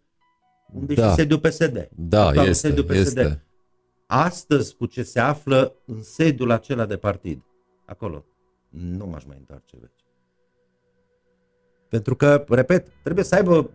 [0.73, 1.09] unde da.
[1.09, 1.89] și sediul PSD.
[1.95, 2.97] Da, Acolo este, sediul PSD.
[2.99, 3.45] este.
[4.07, 7.43] Astăzi, cu ce se află în sediul acela de partid,
[7.85, 8.25] acolo,
[8.69, 9.91] nu m-aș mai întoarce vechi.
[11.89, 13.71] Pentru că, repet, trebuie să aibă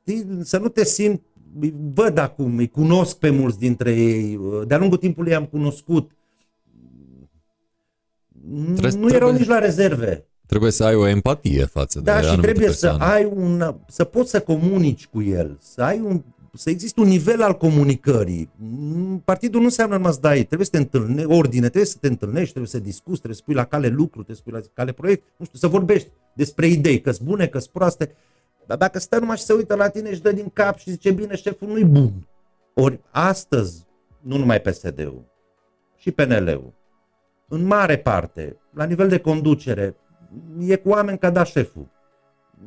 [0.00, 1.22] știi, să nu te simți
[1.94, 6.10] văd acum, îi cunosc pe mulți dintre ei, de-a lungul timpului i-am cunoscut.
[8.76, 10.24] Trebuie, nu erau nici la rezerve.
[10.46, 12.98] Trebuie să ai o empatie față da, de și trebuie persoane.
[12.98, 16.22] să ai un, să poți să comunici cu el, să ai un,
[16.54, 18.50] să existe un nivel al comunicării.
[19.24, 22.48] Partidul nu înseamnă numai să dai, trebuie să te întâlnești, ordine, trebuie să te întâlnești,
[22.48, 25.24] trebuie să discuți, trebuie să pui la cale lucru, trebuie să pui la cale proiect,
[25.36, 28.14] nu știu, să vorbești despre idei, că-s bune, că-s proaste.
[28.70, 31.10] Dar dacă stă numai și se uită la tine și dă din cap și zice,
[31.10, 32.28] bine, șeful nu-i bun.
[32.74, 33.86] Ori astăzi,
[34.20, 35.24] nu numai PSD-ul,
[35.96, 36.72] și PNL-ul,
[37.48, 39.96] în mare parte, la nivel de conducere,
[40.58, 41.86] e cu oameni ca da șeful.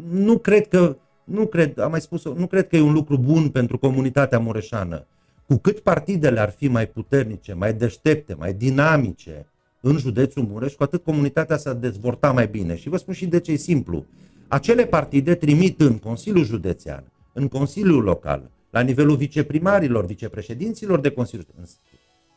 [0.10, 3.50] Nu cred că, nu cred, am mai spus nu cred că e un lucru bun
[3.50, 5.08] pentru comunitatea mureșană.
[5.48, 9.48] Cu cât partidele ar fi mai puternice, mai deștepte, mai dinamice
[9.82, 12.76] în județul Mureș, cu atât comunitatea s-ar dezvolta mai bine.
[12.76, 14.06] Și vă spun și de ce e simplu
[14.54, 21.46] acele partide trimit în Consiliul Județean, în Consiliul Local, la nivelul viceprimarilor, vicepreședinților de Consiliu,
[21.58, 21.64] în,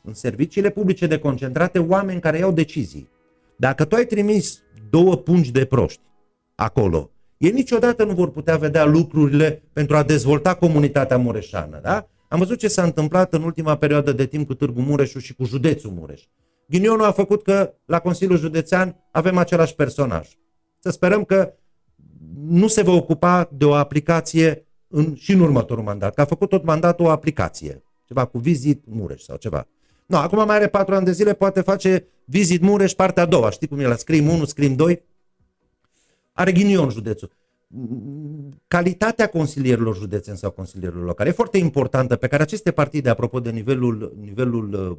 [0.03, 3.09] în serviciile publice de concentrate, oameni care iau decizii.
[3.57, 6.01] Dacă tu ai trimis două pungi de proști
[6.55, 11.81] acolo, ei niciodată nu vor putea vedea lucrurile pentru a dezvolta comunitatea mureșană.
[11.83, 12.09] Da?
[12.29, 15.45] Am văzut ce s-a întâmplat în ultima perioadă de timp cu Târgu Mureșul și cu
[15.45, 16.23] județul Mureș.
[16.69, 20.29] Ghinionul a făcut că la Consiliul Județean avem același personaj.
[20.79, 21.53] Să sperăm că
[22.45, 26.49] nu se va ocupa de o aplicație în, și în următorul mandat, că a făcut
[26.49, 29.67] tot mandatul o aplicație, ceva cu Vizit Mureș sau ceva.
[30.07, 33.51] Nu, acum mai are patru ani de zile, poate face Vizit Mureș partea a doua,
[33.51, 35.03] știi cum e la Scrim 1, Scrim 2?
[36.33, 37.31] Are ghinion județul.
[38.69, 43.51] Calitatea consilierilor județeni sau consilierilor locale e foarte importantă, pe care aceste partide, apropo de
[43.51, 44.97] nivelul, nivelul uh,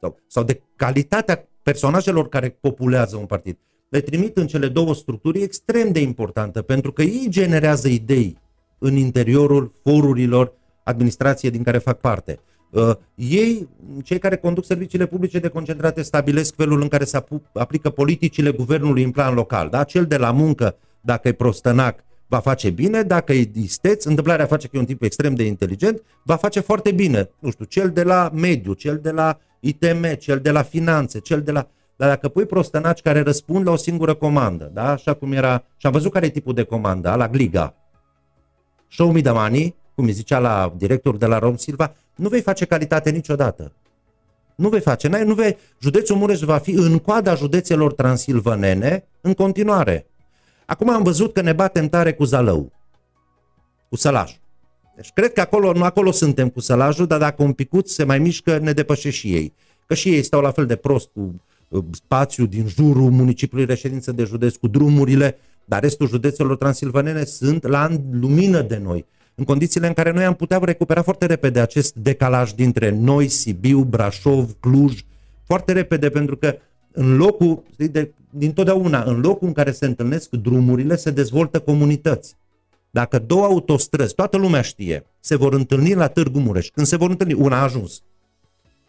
[0.00, 3.58] sau, sau de calitatea personajelor care populează un partid,
[3.92, 8.38] le trimit în cele două structuri e extrem de importantă, pentru că ei generează idei
[8.78, 12.38] în interiorul forurilor administrației din care fac parte.
[12.70, 13.68] Uh, ei,
[14.02, 19.02] cei care conduc serviciile publice de concentrate, stabilesc felul în care se aplică politicile guvernului
[19.02, 19.68] în plan local.
[19.68, 19.84] Da?
[19.84, 24.66] Cel de la muncă, dacă e prostănac, va face bine, dacă e isteț, întâmplarea face
[24.68, 27.30] că e un tip extrem de inteligent, va face foarte bine.
[27.38, 31.42] Nu știu, cel de la mediu, cel de la ITM, cel de la finanțe, cel
[31.42, 31.68] de la...
[32.02, 34.90] Dar dacă pui prostănaci care răspund la o singură comandă, da?
[34.90, 37.74] așa cum era, și am văzut care e tipul de comandă, la Gliga.
[38.88, 42.28] Show me the money, cu cum îi zicea la directorul de la Rom Silva, nu
[42.28, 43.72] vei face calitate niciodată.
[44.54, 45.08] Nu vei face.
[45.08, 50.06] N-ai, nu vei, județul Mureș va fi în coada județelor transilvanene în continuare.
[50.66, 52.72] Acum am văzut că ne batem tare cu Zalău,
[53.88, 54.40] cu Sălașul.
[54.96, 58.18] Deci cred că acolo, nu acolo suntem cu Sălajul, dar dacă un picuț se mai
[58.18, 59.54] mișcă, ne depășește și ei.
[59.86, 61.51] Că și ei stau la fel de prost cu uh,
[61.90, 67.88] spațiu din jurul municipiului reședință de județ, cu drumurile, dar restul județelor transilvanene sunt la
[68.10, 69.06] lumină de noi.
[69.34, 73.82] În condițiile în care noi am putea recupera foarte repede acest decalaj dintre noi, Sibiu,
[73.82, 75.04] Brașov, Cluj,
[75.44, 76.54] foarte repede, pentru că
[76.92, 82.36] în locul, de, din totdeauna, în locul în care se întâlnesc drumurile, se dezvoltă comunități.
[82.90, 87.10] Dacă două autostrăzi, toată lumea știe, se vor întâlni la Târgu Mureș, când se vor
[87.10, 88.02] întâlni, una a ajuns,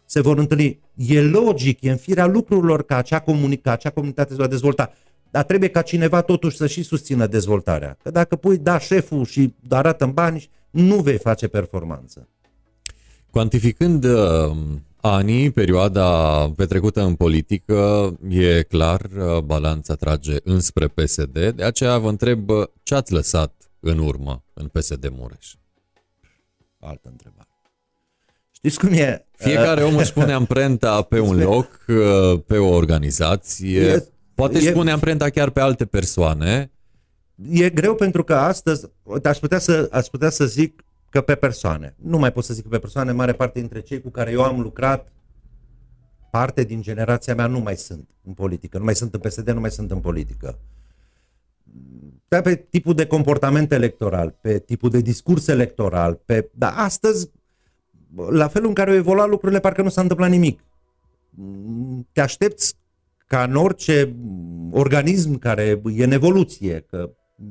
[0.04, 4.30] se vor întâlni, e logic, e în firea lucrurilor ca acea, comuni- ca acea comunitate
[4.30, 4.92] se va dezvolta,
[5.30, 7.96] dar trebuie ca cineva totuși să și susțină dezvoltarea.
[8.02, 12.28] Că dacă pui, da, șeful și arată în bani, nu vei face performanță.
[13.30, 14.56] Cuantificând uh,
[15.00, 16.08] anii, perioada
[16.56, 22.66] petrecută în politică, e clar, uh, balanța trage înspre PSD, de aceea vă întreb uh,
[22.82, 25.54] ce ați lăsat în urmă în PSD Mureș?
[26.78, 27.43] Altă întrebare.
[28.64, 29.26] Știți cum e?
[29.36, 31.84] Fiecare om își pune amprenta pe un loc,
[32.46, 36.70] pe o organizație, e, poate își pune amprenta chiar pe alte persoane.
[37.50, 38.86] E greu pentru că astăzi,
[39.24, 41.94] aș putea să, aș putea să zic că pe persoane.
[42.02, 44.42] Nu mai pot să zic că pe persoane, mare parte dintre cei cu care eu
[44.42, 45.12] am lucrat,
[46.30, 49.60] parte din generația mea nu mai sunt în politică, nu mai sunt în PSD, nu
[49.60, 50.58] mai sunt în politică
[52.28, 56.50] da, pe tipul de comportament electoral, pe tipul de discurs electoral, pe...
[56.54, 57.30] dar astăzi,
[58.30, 60.60] la felul în care au evoluat lucrurile, parcă nu s-a întâmplat nimic.
[62.12, 62.74] Te aștepți
[63.26, 64.16] ca în orice
[64.70, 67.10] organism care e în evoluție, că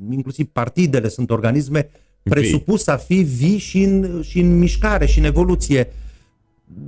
[0.09, 1.89] inclusiv partidele sunt organisme
[2.24, 5.88] presupus a fi vii și în, și în mișcare și în evoluție.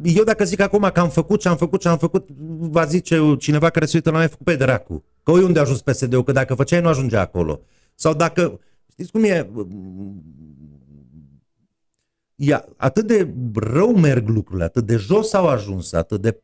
[0.03, 3.35] Eu dacă zic acum că am făcut ce am făcut ce am făcut, va zice
[3.39, 5.03] cineva care se uită la mine, făcut pe dracu.
[5.23, 7.61] Că unde a ajuns PSD-ul, că dacă făceai nu ajungea acolo.
[7.95, 8.59] Sau dacă,
[8.91, 9.49] știți cum e,
[12.35, 16.41] e atât de rău merg lucrurile, atât de jos au ajuns, atât de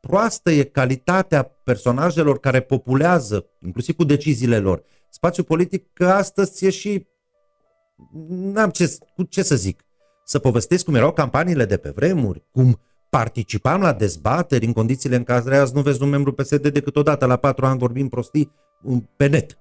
[0.00, 6.70] proastă e calitatea personajelor care populează, inclusiv cu deciziile lor, spațiul politic, că astăzi e
[6.70, 7.06] și,
[8.28, 9.84] n-am ce, cu ce să zic,
[10.24, 15.24] să povestesc cum erau campaniile de pe vremuri, cum participam la dezbateri în condițiile în
[15.24, 18.52] care azi nu vezi un membru PSD decât odată la patru ani vorbim prostii
[19.16, 19.58] pe net.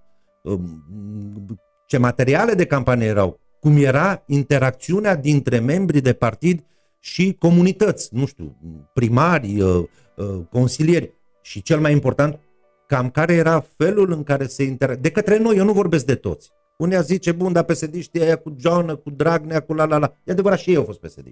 [1.87, 6.63] Ce materiale de campanie erau, cum era interacțiunea dintre membrii de partid
[6.99, 8.57] și comunități, nu știu,
[8.93, 9.83] primari, uh,
[10.15, 12.39] uh, consilieri și cel mai important,
[12.87, 14.95] cam care era felul în care se inter...
[14.95, 16.51] De către noi, eu nu vorbesc de toți.
[16.77, 20.13] Unii zice, bun, dar psd aia cu Joană, cu Dragnea, cu la la la.
[20.23, 21.27] E adevărat, și ei au fost psd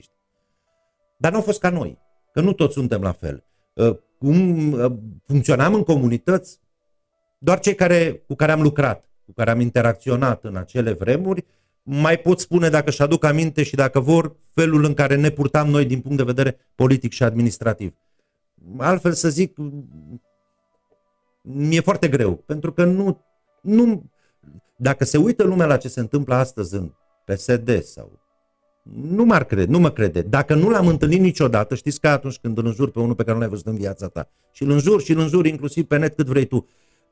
[1.17, 1.97] Dar nu au fost ca noi,
[2.34, 3.43] că nu toți suntem la fel.
[3.73, 4.75] Uh, cum
[5.25, 6.59] funcționam în comunități,
[7.38, 11.45] doar cei care, cu care am lucrat, cu care am interacționat în acele vremuri,
[11.89, 15.69] mai pot spune, dacă își aduc aminte și dacă vor, felul în care ne purtam
[15.69, 17.93] noi din punct de vedere politic și administrativ.
[18.77, 19.57] Altfel să zic,
[21.41, 23.25] mi-e foarte greu, pentru că nu,
[23.61, 24.11] nu,
[24.77, 26.91] dacă se uită lumea la ce se întâmplă astăzi în
[27.25, 28.19] PSD sau
[28.93, 30.21] nu m-ar crede, nu mă crede.
[30.21, 33.33] Dacă nu l-am întâlnit niciodată, știți că atunci când îl înjur pe unul pe care
[33.33, 36.15] nu l-ai văzut în viața ta și îl înjur și îl înjur inclusiv pe net
[36.15, 36.67] cât vrei tu,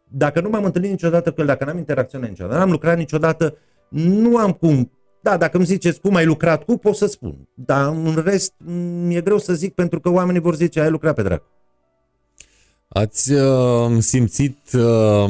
[0.08, 3.58] dacă nu m-am întâlnit niciodată cu el, dacă n-am interacționat niciodată, n-am lucrat niciodată,
[3.90, 4.92] nu am cum.
[5.22, 7.48] Da, dacă îmi ziceți cum ai lucrat cu, pot să spun.
[7.54, 8.54] Dar în rest,
[9.06, 11.46] mi-e greu să zic pentru că oamenii vor zice, ai lucrat pe dracu.
[12.88, 15.30] Ați uh, simțit uh,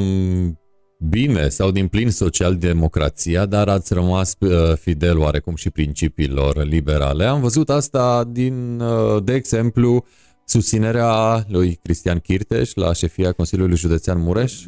[0.97, 7.25] bine sau din plin social-democrația, dar ați rămas uh, fidel oarecum și principiilor liberale.
[7.25, 10.05] Am văzut asta din, uh, de exemplu,
[10.45, 14.63] susținerea lui Cristian Chirteș la șefia Consiliului Județean Mureș?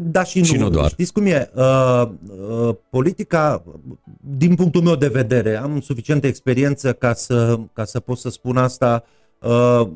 [0.00, 0.44] Da și nu.
[0.44, 0.90] Și nu doar.
[0.90, 1.50] Știți cum e?
[1.54, 2.08] Uh,
[2.50, 3.64] uh, politica,
[4.20, 8.56] din punctul meu de vedere, am suficientă experiență ca să, ca să pot să spun
[8.56, 9.04] asta.
[9.40, 9.88] Uh,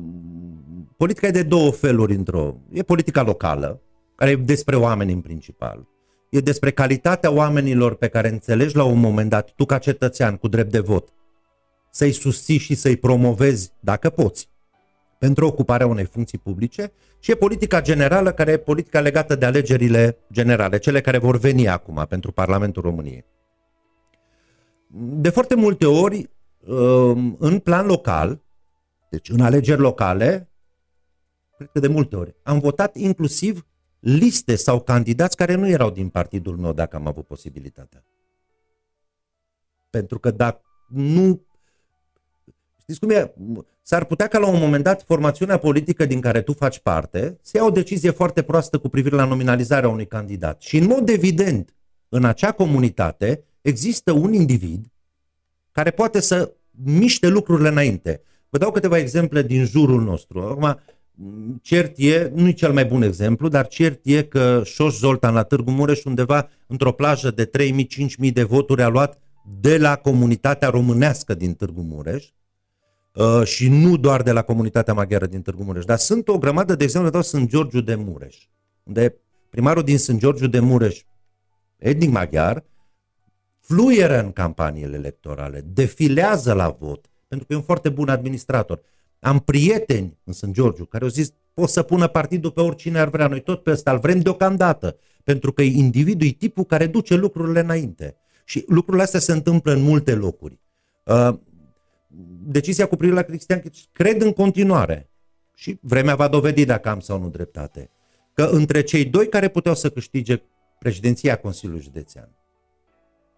[0.97, 2.55] politica e de două feluri într-o.
[2.71, 3.81] E politica locală,
[4.15, 5.87] care e despre oameni în principal.
[6.29, 10.47] E despre calitatea oamenilor pe care înțelegi la un moment dat, tu ca cetățean cu
[10.47, 11.13] drept de vot,
[11.91, 14.49] să-i susții și să-i promovezi, dacă poți
[15.17, 20.17] pentru ocuparea unei funcții publice și e politica generală, care e politica legată de alegerile
[20.31, 23.25] generale, cele care vor veni acum pentru Parlamentul României.
[24.97, 28.41] De foarte multe ori, um, în plan local,
[29.09, 30.49] deci în alegeri locale,
[31.57, 33.65] cred că de multe ori, am votat inclusiv
[33.99, 38.03] liste sau candidați care nu erau din partidul meu, dacă am avut posibilitatea.
[39.89, 41.41] Pentru că dacă nu...
[42.79, 43.33] Știți cum e?
[43.89, 47.57] S-ar putea ca la un moment dat formațiunea politică din care tu faci parte să
[47.57, 50.61] ia o decizie foarte proastă cu privire la nominalizarea unui candidat.
[50.61, 51.75] Și în mod evident,
[52.09, 54.85] în acea comunitate există un individ
[55.71, 58.21] care poate să miște lucrurile înainte.
[58.49, 60.41] Vă dau câteva exemple din jurul nostru.
[60.41, 60.79] Acum,
[61.61, 65.43] cert e, nu e cel mai bun exemplu, dar cert e că Șoș Zoltan la
[65.43, 67.49] Târgu Mureș undeva într-o plajă de
[68.25, 69.19] 3.000-5.000 de voturi a luat
[69.59, 72.25] de la comunitatea românească din Târgu Mureș
[73.17, 75.85] uh, și nu doar de la comunitatea maghiară din Târgu Mureș.
[75.85, 78.35] Dar sunt o grămadă de exemple, dau Sunt Georgiu de Mureș,
[78.83, 79.15] unde
[79.49, 81.01] primarul din Sunt Georgiu de Mureș,
[81.77, 82.63] etnic maghiar,
[83.59, 88.81] fluieră în campaniile electorale, defilează la vot, pentru că e un foarte bun administrator.
[89.19, 93.09] Am prieteni în Sunt Georgiu care au zis, pot să pună partidul pe oricine ar
[93.09, 96.87] vrea, noi tot pe ăsta îl vrem deocamdată, pentru că e individul, e tipul care
[96.87, 98.15] duce lucrurile înainte.
[98.45, 100.59] Și lucrurile astea se întâmplă în multe locuri.
[102.17, 103.61] Uh, decizia cu privire la Cristian
[103.91, 105.09] cred în continuare,
[105.55, 107.89] și vremea va dovedi dacă am sau nu dreptate,
[108.33, 110.41] că între cei doi care puteau să câștige
[110.79, 112.29] președinția Consiliului Județean,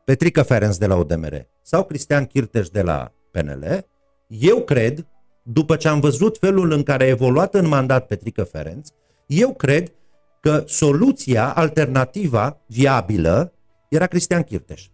[0.06, 3.86] Petrica Ferenc de la ODMR sau Cristian Chirteș de la PNL,
[4.28, 5.08] eu cred,
[5.44, 8.86] după ce am văzut felul în care a evoluat în mandat Petrica Ferenc,
[9.26, 9.94] eu cred
[10.42, 13.54] că soluția, alternativa, viabilă,
[13.90, 14.88] era Cristian Chirteș.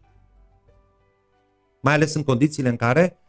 [1.81, 3.24] Mai ales în condițiile în care um,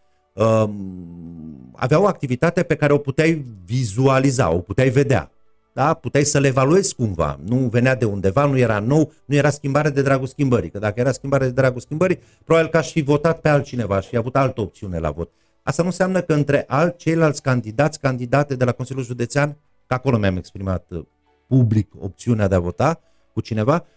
[1.73, 5.31] avea o activitate pe care o puteai vizualiza, o puteai vedea.
[5.73, 5.95] Da?
[5.95, 7.41] Puteai să le evaluezi cumva.
[7.45, 10.71] Nu venea de undeva, nu era nou, nu era schimbare de dragul schimbării.
[10.71, 14.07] Că dacă era schimbare de dragul schimbării, probabil că aș fi votat pe altcineva, aș
[14.07, 15.31] fi avut altă opțiune la vot.
[15.63, 19.57] Asta nu înseamnă că între alt, ceilalți candidați, candidate de la Consiliul Județean,
[19.87, 21.05] că acolo mi-am exprimat uh,
[21.47, 23.01] public opțiunea de a vota
[23.33, 23.96] cu cineva, uh,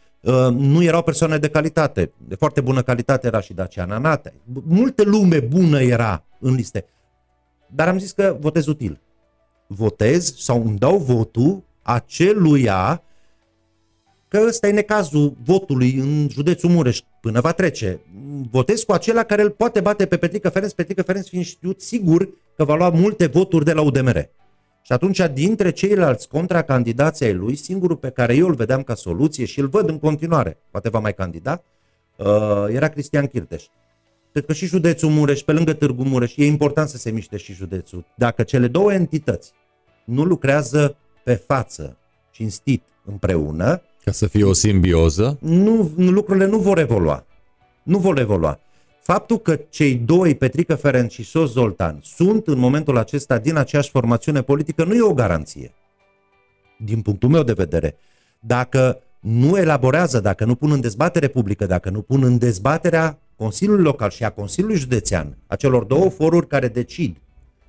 [0.51, 2.11] nu erau persoane de calitate.
[2.27, 4.33] De foarte bună calitate era și Daciana Nate.
[4.63, 6.85] Multe lume bună era în liste.
[7.67, 9.01] Dar am zis că votez util.
[9.67, 13.03] Votez sau îmi dau votul aceluia
[14.27, 17.99] că ăsta e necazul votului în județul Mureș până va trece.
[18.51, 22.29] Votez cu acela care îl poate bate pe Petrică Ferenc, Petrică Ferenc fiind știut sigur
[22.55, 24.29] că va lua multe voturi de la UDMR.
[24.89, 29.45] Și atunci, dintre ceilalți contracandidații ai lui, singurul pe care eu îl vedeam ca soluție
[29.45, 31.63] și îl văd în continuare, poate va mai candida,
[32.15, 32.27] uh,
[32.67, 33.63] era Cristian Chirteș.
[34.31, 37.53] Cred că și județul Mureș, pe lângă Târgu Mureș, e important să se miște și
[37.53, 38.05] județul.
[38.15, 39.53] Dacă cele două entități
[40.05, 41.97] nu lucrează pe față,
[42.31, 43.81] cinstit, împreună.
[44.03, 45.37] Ca să fie o simbioză?
[45.41, 47.25] Nu, lucrurile nu vor evolua.
[47.83, 48.59] Nu vor evolua.
[49.09, 53.89] Faptul că cei doi, Petrică Ferenc și Sos Zoltan, sunt în momentul acesta din aceeași
[53.89, 55.73] formațiune politică, nu e o garanție.
[56.77, 57.97] Din punctul meu de vedere.
[58.39, 63.83] Dacă nu elaborează, dacă nu pun în dezbatere publică, dacă nu pun în dezbaterea Consiliului
[63.83, 67.17] Local și a Consiliului Județean, a celor două foruri care decid,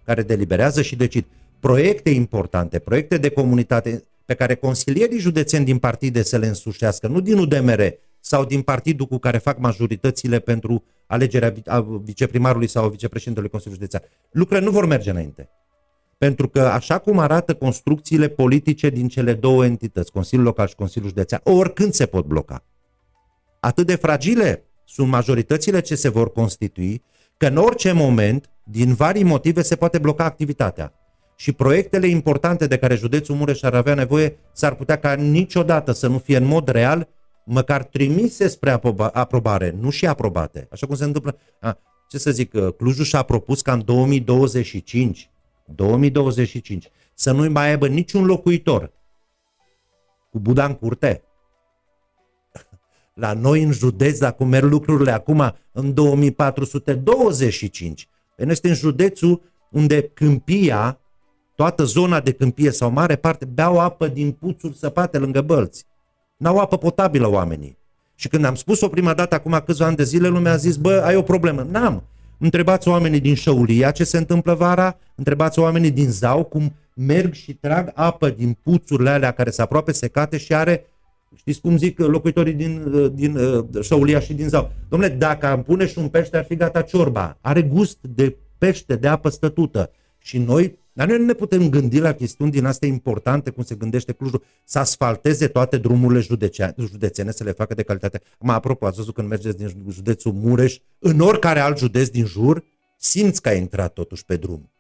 [0.05, 1.25] care deliberează și decid,
[1.61, 7.21] proiecte importante, proiecte de comunitate pe care consilierii județeni din partide să le însușească, nu
[7.21, 7.83] din UDMR
[8.21, 11.55] sau din partidul cu care fac majoritățile pentru alegerea
[12.03, 14.13] viceprimarului sau vicepreședintelui Consiliului Județean.
[14.31, 15.49] Lucrurile nu vor merge înainte.
[16.19, 21.09] Pentru că așa cum arată construcțiile politice din cele două entități, Consiliul Local și Consiliul
[21.09, 22.65] Județean, oricând se pot bloca.
[23.61, 27.03] Atât de fragile sunt majoritățile ce se vor constitui,
[27.37, 30.95] că în orice moment, din vari motive, se poate bloca activitatea
[31.37, 36.07] și proiectele importante de care județul Mureș ar avea nevoie s-ar putea ca niciodată să
[36.07, 37.09] nu fie în mod real
[37.45, 38.81] măcar trimise spre
[39.13, 40.69] aprobare, nu și aprobate.
[40.71, 41.39] Așa cum se întâmplă.
[41.61, 41.79] A,
[42.09, 45.31] ce să zic, uh, Clujul și-a propus ca în 2025,
[45.65, 48.93] 2025 să nu mai aibă niciun locuitor
[50.31, 51.25] cu Buda în curte.
[53.15, 58.09] La noi în județ, dacă merg lucrurile acum, în 2425.
[58.37, 61.01] Noi suntem în județul unde câmpia
[61.55, 65.87] toată zona de câmpie sau mare parte beau apă din puțuri săpate lângă bălți.
[66.41, 67.77] N-au apă potabilă oamenii.
[68.15, 71.03] Și când am spus-o prima dată, acum câțiva ani de zile, lumea a zis, bă,
[71.05, 71.67] ai o problemă.
[71.71, 72.03] N-am.
[72.39, 77.55] Întrebați oamenii din Șăulia ce se întâmplă vara, întrebați oamenii din Zau cum merg și
[77.55, 80.87] trag apă din puțurile alea care sunt aproape secate și are,
[81.37, 84.73] știți cum zic locuitorii din, din uh, Șăulia și din Zau.
[84.89, 87.37] Domnule, dacă am pune și un pește, ar fi gata ciorba.
[87.41, 89.91] Are gust de pește, de apă stătută.
[90.19, 93.75] Și noi dar noi nu ne putem gândi la chestiuni din astea importante, cum se
[93.75, 96.21] gândește Clujul, să asfalteze toate drumurile
[96.79, 98.21] județene, să le facă de calitate.
[98.39, 102.65] Mă apropo, ați văzut când mergeți din județul Mureș, în oricare alt județ din jur,
[102.99, 104.73] simți că ai intrat totuși pe drum.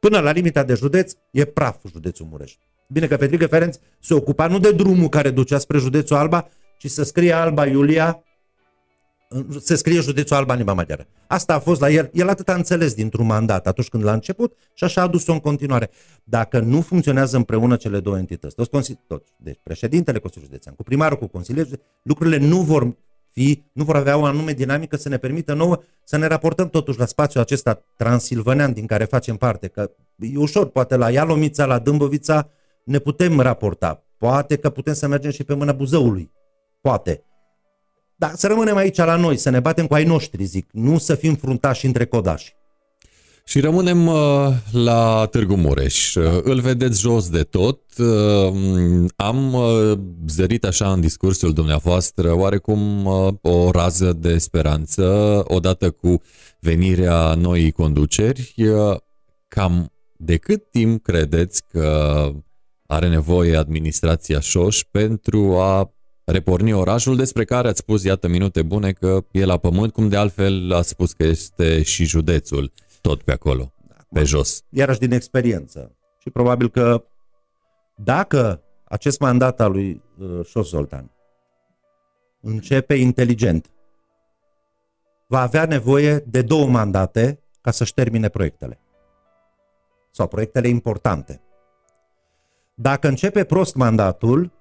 [0.00, 2.54] Până la limita de județ, e praf județul Mureș.
[2.88, 6.90] Bine că Petrică Ferenț se ocupa nu de drumul care ducea spre județul Alba, ci
[6.90, 8.24] să scrie Alba Iulia
[9.60, 11.06] se scrie județul Alba în limba maghiară.
[11.26, 12.10] Asta a fost la el.
[12.12, 15.40] El atât a înțeles dintr-un mandat atunci când l-a început și așa a dus-o în
[15.40, 15.90] continuare.
[16.24, 21.18] Dacă nu funcționează împreună cele două entități, toți, toți deci președintele Consiliului Județean, cu primarul,
[21.18, 22.96] cu consilierul, lucrurile nu vor
[23.30, 26.98] fi, nu vor avea o anume dinamică să ne permită nouă să ne raportăm totuși
[26.98, 29.66] la spațiul acesta transilvanean din care facem parte.
[29.66, 32.50] Că e ușor, poate la Ialomița, la Dâmbovița
[32.84, 34.04] ne putem raporta.
[34.18, 36.30] Poate că putem să mergem și pe mâna Buzăului.
[36.80, 37.24] Poate.
[38.16, 41.14] Dar să rămânem aici la noi, să ne batem cu ai noștri, zic, nu să
[41.14, 42.54] fim fruntași între codași.
[43.44, 46.14] Și rămânem uh, la Târgu Mureș.
[46.14, 47.80] Uh, îl vedeți jos de tot.
[47.98, 55.04] Uh, am uh, zărit așa în discursul dumneavoastră oarecum uh, o rază de speranță
[55.46, 56.22] odată cu
[56.60, 58.54] venirea noii conduceri.
[58.56, 58.96] Uh,
[59.48, 62.30] cam de cât timp credeți că
[62.86, 65.95] are nevoie administrația Șoș pentru a
[66.26, 70.16] reporni orașul despre care ați spus, iată, minute bune, că e la pământ, cum de
[70.16, 73.72] altfel a spus că este și județul tot pe acolo,
[74.12, 74.62] pe jos.
[74.68, 75.96] Iarăși din experiență.
[76.18, 77.04] Și probabil că
[77.96, 81.10] dacă acest mandat al lui uh, Șos Zoltan
[82.40, 83.70] începe inteligent,
[85.26, 88.80] va avea nevoie de două mandate ca să-și termine proiectele.
[90.10, 91.40] Sau proiectele importante.
[92.74, 94.52] Dacă începe prost mandatul,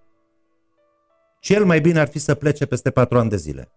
[1.46, 3.72] cel mai bine ar fi să plece peste patru ani de zile.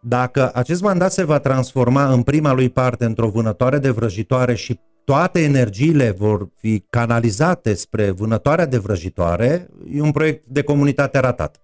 [0.00, 4.80] Dacă acest mandat se va transforma în prima lui parte într-o vânătoare de vrăjitoare și
[5.04, 11.60] toate energiile vor fi canalizate spre vânătoarea de vrăjitoare, e un proiect de comunitate ratat.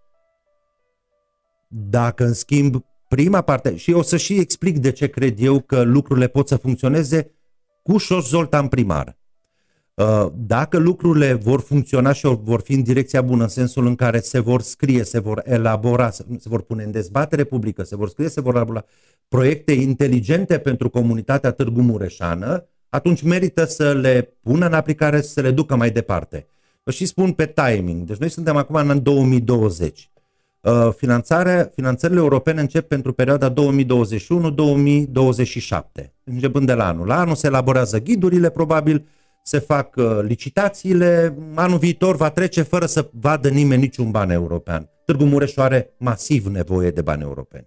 [1.68, 5.82] Dacă, în schimb, prima parte, și o să și explic de ce cred eu că
[5.82, 7.34] lucrurile pot să funcționeze
[7.82, 9.16] cu Șoș Zoltan primar.
[9.96, 14.20] Uh, dacă lucrurile vor funcționa și vor fi în direcția bună, în sensul în care
[14.20, 18.28] se vor scrie, se vor elabora, se vor pune în dezbatere publică, se vor scrie,
[18.28, 18.84] se vor elabora
[19.28, 25.50] proiecte inteligente pentru comunitatea Târgu Mureșană, atunci merită să le pună în aplicare, să le
[25.50, 26.46] ducă mai departe.
[26.82, 28.06] Vă și spun pe timing.
[28.06, 30.10] Deci noi suntem acum în 2020.
[30.60, 33.56] Uh, finanțarea, finanțările europene încep pentru perioada 2021-2027,
[36.24, 37.06] începând de la anul.
[37.06, 39.06] La anul se elaborează ghidurile, probabil,
[39.48, 44.90] se fac uh, licitațiile, anul viitor va trece fără să vadă nimeni niciun ban european.
[45.04, 47.66] Târgu Mureș are masiv nevoie de bani europeni.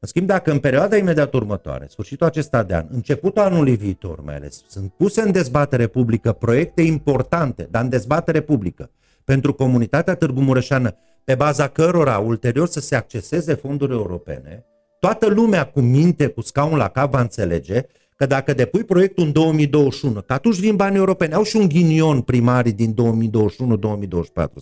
[0.00, 4.34] În schimb, dacă în perioada imediat următoare, sfârșitul acesta de an, începutul anului viitor mai
[4.34, 8.90] ales, sunt puse în dezbatere publică proiecte importante, dar în dezbatere publică,
[9.24, 14.64] pentru comunitatea Târgu Mureșană, pe baza cărora ulterior să se acceseze fonduri europene,
[15.00, 17.86] toată lumea cu minte, cu scaun la cap va înțelege
[18.18, 22.20] că dacă depui proiectul în 2021, că atunci vin bani europeni, au și un ghinion
[22.20, 22.96] primarii din 2021-2024,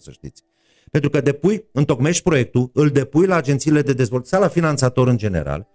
[0.01, 0.43] să știți.
[0.91, 5.17] Pentru că depui, întocmești proiectul, îl depui la agențiile de dezvoltare sau la finanțator în
[5.17, 5.69] general.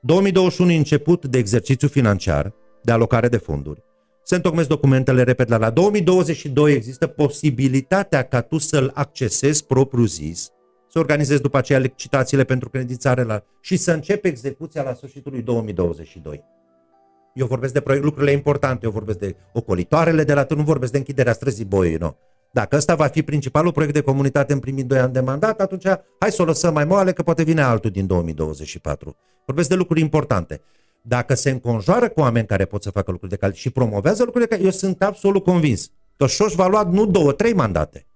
[0.00, 3.82] 2021 e început de exercițiu financiar, de alocare de fonduri.
[4.24, 10.50] Se întocmesc documentele, repet, la, la 2022 există posibilitatea ca tu să-l accesezi propriu zis,
[10.88, 15.42] să organizezi după aceea licitațiile pentru credințare la, și să începi execuția la sfârșitul lui
[15.42, 16.44] 2022.
[17.34, 20.98] Eu vorbesc de proiect, lucrurile importante, eu vorbesc de ocolitoarele de la nu vorbesc de
[20.98, 22.16] închiderea străzii Boiei, nu.
[22.52, 25.86] Dacă ăsta va fi principalul proiect de comunitate în primii doi ani de mandat, atunci
[26.18, 29.16] hai să o lăsăm mai moale, că poate vine altul din 2024.
[29.46, 30.60] Vorbesc de lucruri importante.
[31.02, 34.44] Dacă se înconjoară cu oameni care pot să facă lucruri de calitate și promovează lucruri
[34.44, 38.06] de calitate, eu sunt absolut convins că Șoș va lua nu două, trei mandate.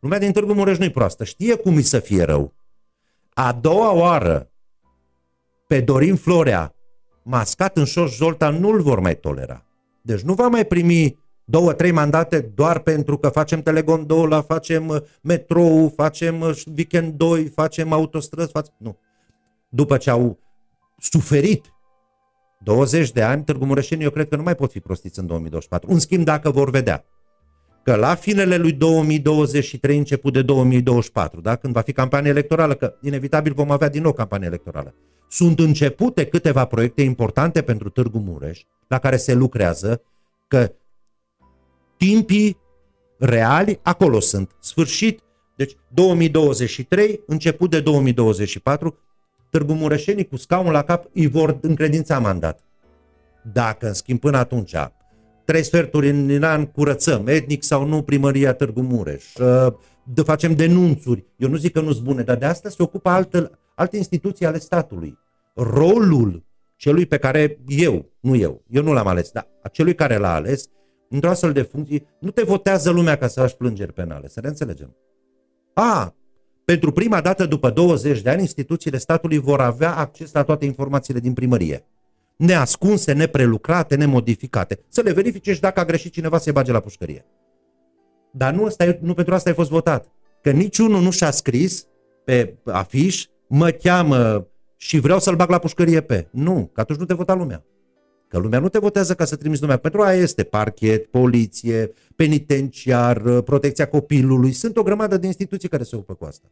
[0.00, 1.24] Lumea din Târgu Mureș nu-i proastă.
[1.24, 2.54] Știe cum îi să fie rău.
[3.34, 4.50] A doua oară,
[5.66, 6.75] pe Dorin Florea,
[7.28, 9.64] mascat în șoș Zoltan nu-l vor mai tolera.
[10.02, 15.02] Deci nu va mai primi două, trei mandate doar pentru că facem telegondola, facem uh,
[15.22, 18.74] metrou, facem uh, weekend 2, facem autostrăzi, facem...
[18.78, 18.98] nu.
[19.68, 20.38] După ce au
[20.98, 21.74] suferit
[22.58, 25.92] 20 de ani, Târgu Mureșeni, eu cred că nu mai pot fi prostiți în 2024.
[25.92, 27.04] În schimb, dacă vor vedea
[27.82, 31.56] că la finele lui 2023, început de 2024, da?
[31.56, 34.94] când va fi campanie electorală, că inevitabil vom avea din nou campanie electorală,
[35.28, 40.02] sunt începute câteva proiecte importante pentru Târgu Mureș, la care se lucrează,
[40.48, 40.72] că
[41.96, 42.58] timpii
[43.18, 44.56] reali acolo sunt.
[44.60, 45.20] Sfârșit,
[45.56, 48.98] deci 2023, început de 2024,
[49.50, 52.60] Târgu Mureșenii cu scaunul la cap îi vor încredința mandat.
[53.52, 54.74] Dacă, în schimb, până atunci,
[55.44, 59.72] trei sferturi în, în an curățăm, etnic sau nu, primăria Târgu Mureș, uh,
[60.14, 63.58] de, facem denunțuri, eu nu zic că nu-s bune, dar de asta se ocupă altă,
[63.76, 65.18] alte instituții ale statului.
[65.54, 66.44] Rolul
[66.76, 70.34] celui pe care eu, nu eu, eu nu l-am ales, dar a celui care l-a
[70.34, 70.68] ales,
[71.08, 74.48] într-o astfel de funcție, nu te votează lumea ca să faci plângeri penale, să ne
[74.48, 74.96] înțelegem.
[75.74, 76.14] A,
[76.64, 81.20] Pentru prima dată după 20 de ani, instituțiile statului vor avea acces la toate informațiile
[81.20, 81.86] din primărie.
[82.36, 84.78] Neascunse, neprelucrate, nemodificate.
[84.88, 87.24] Să le verifice și dacă a greșit cineva să-i bage la pușcărie.
[88.32, 90.08] Dar nu, asta, nu pentru asta ai fost votat.
[90.42, 91.86] Că niciunul nu și-a scris
[92.24, 96.28] pe afiș, mă cheamă și vreau să-l bag la pușcărie pe.
[96.30, 97.64] Nu, că atunci nu te vota lumea.
[98.28, 99.76] Că lumea nu te votează ca să trimiți lumea.
[99.76, 104.52] Pentru aia este parchet, poliție, penitenciar, protecția copilului.
[104.52, 106.46] Sunt o grămadă de instituții care se ocupă cu asta.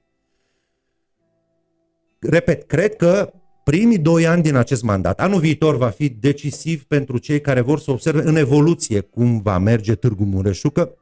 [2.19, 3.33] Repet, cred că
[3.65, 7.79] primii doi ani din acest mandat, anul viitor va fi decisiv pentru cei care vor
[7.79, 10.95] să observe în evoluție cum va merge Târgu Mureșu, că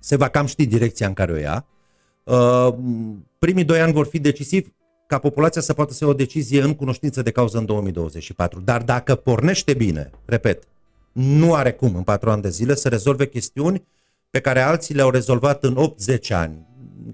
[0.00, 1.66] se va cam ști direcția în care o ia.
[2.24, 2.74] Uh,
[3.38, 4.68] primii doi ani vor fi decisivi
[5.06, 8.60] ca populația să poată să ia o decizie în cunoștință de cauză în 2024.
[8.60, 10.62] Dar dacă pornește bine, repet,
[11.12, 13.86] nu are cum în patru ani de zile să rezolve chestiuni
[14.30, 16.66] pe care alții le-au rezolvat în 8-10 ani.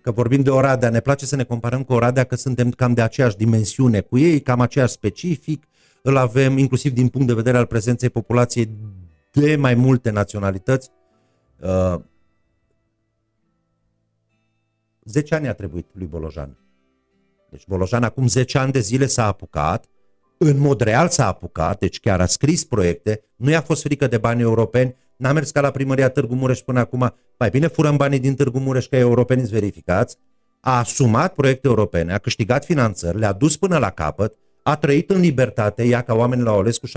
[0.03, 3.03] Că vorbim de Oradea, ne place să ne comparăm cu Oradea că suntem cam de
[3.03, 5.65] aceeași dimensiune cu ei, cam aceeași specific,
[6.03, 8.71] îl avem inclusiv din punct de vedere al prezenței populației
[9.33, 10.91] de mai multe naționalități.
[11.61, 12.01] Uh,
[15.05, 16.62] 10 ani a trebuit lui Bolojan
[17.53, 19.87] deci Bolojan acum 10 ani de zile s-a apucat,
[20.39, 24.19] în mod real s-a apucat, deci chiar a scris proiecte, nu i-a fost frică de
[24.19, 28.19] bani europeni, n-a mers ca la primăria Târgu Mureș până acum, mai bine furăm banii
[28.19, 30.17] din Târgu Mureș ca europeni verificați,
[30.61, 35.21] a asumat proiecte europene, a câștigat finanțări, le-a dus până la capăt, a trăit în
[35.21, 36.91] libertate, ea ca oameni l-au ales cu 70%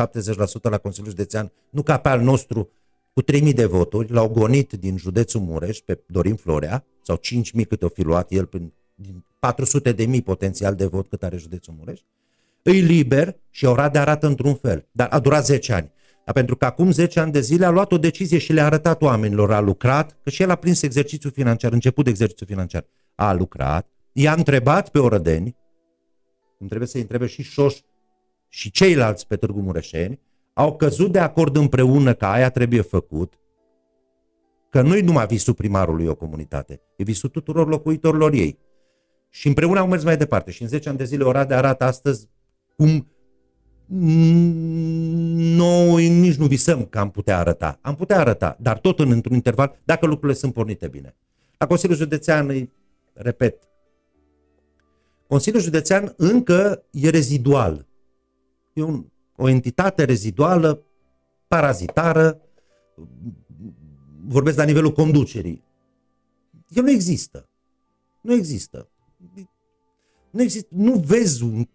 [0.62, 2.70] la Consiliul Județean, nu ca pe al nostru
[3.14, 7.20] cu 3.000 de voturi, l-au gonit din județul Mureș pe Dorin Florea, sau
[7.60, 11.24] 5.000 cât o fi luat el prin din 400 de mii potențial de vot cât
[11.24, 12.00] are județul Mureș,
[12.62, 15.92] îi liber și Oradea arată într-un fel, dar a durat 10 ani.
[16.26, 19.02] Dar pentru că acum 10 ani de zile a luat o decizie și le-a arătat
[19.02, 22.86] oamenilor, a lucrat, că și el a prins exercițiul financiar, început de exercițiu financiar,
[23.16, 25.56] a lucrat, i-a întrebat pe orădeni,
[26.58, 27.80] cum trebuie să-i întrebe și Șoș
[28.48, 30.20] și ceilalți pe Târgu Mureșeni,
[30.54, 33.40] au căzut de acord împreună că aia trebuie făcut,
[34.70, 38.60] că nu-i numai visul primarului o comunitate, e visul tuturor locuitorilor ei.
[39.36, 40.52] Și împreună au mers mai departe.
[40.52, 42.28] Și în 10 ani de zile Oradea arată astăzi
[42.76, 43.08] cum
[45.56, 47.80] noi nici nu visăm că am putea arăta.
[47.82, 51.16] Am putea arăta, dar tot în, într-un interval, dacă lucrurile sunt pornite bine.
[51.58, 52.72] La Consiliul Județean, îi
[53.14, 53.64] repet,
[55.28, 57.88] Consiliul Județean încă e rezidual.
[58.74, 59.06] E un,
[59.36, 60.84] o entitate reziduală,
[61.48, 62.42] parazitară,
[64.26, 65.64] vorbesc la nivelul conducerii.
[66.70, 67.50] El nu există.
[68.22, 68.90] Nu există.
[70.30, 71.68] Nu există, nu vezi un...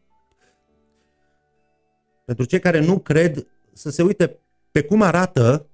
[2.24, 4.38] Pentru cei care nu cred, să se uite
[4.70, 5.66] pe cum arată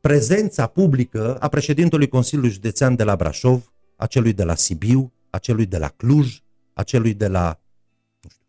[0.00, 5.38] prezența publică a președintelui Consiliului Județean de la Brașov, a celui de la Sibiu, a
[5.38, 6.42] celui de la Cluj,
[6.72, 7.60] a celui de la
[8.20, 8.46] nu știu,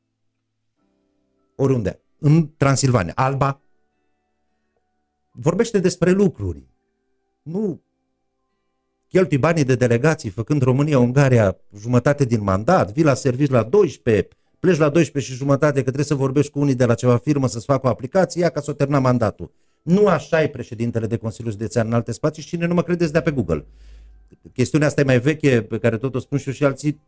[1.55, 3.61] oriunde, în Transilvania, Alba,
[5.31, 6.67] vorbește despre lucruri.
[7.41, 7.81] Nu
[9.09, 14.27] cheltui banii de delegații făcând România-Ungaria jumătate din mandat, vii la serviciu la 12,
[14.59, 17.47] pleci la 12 și jumătate că trebuie să vorbești cu unii de la ceva firmă
[17.47, 19.51] să-ți facă o aplicație, ia ca să o termina mandatul.
[19.81, 23.13] Nu așa e președintele de Consiliul Județean în alte spații și cine nu mă credeți
[23.13, 23.65] de pe Google.
[24.53, 27.01] Chestiunea asta e mai veche, pe care tot o spun și eu și alții,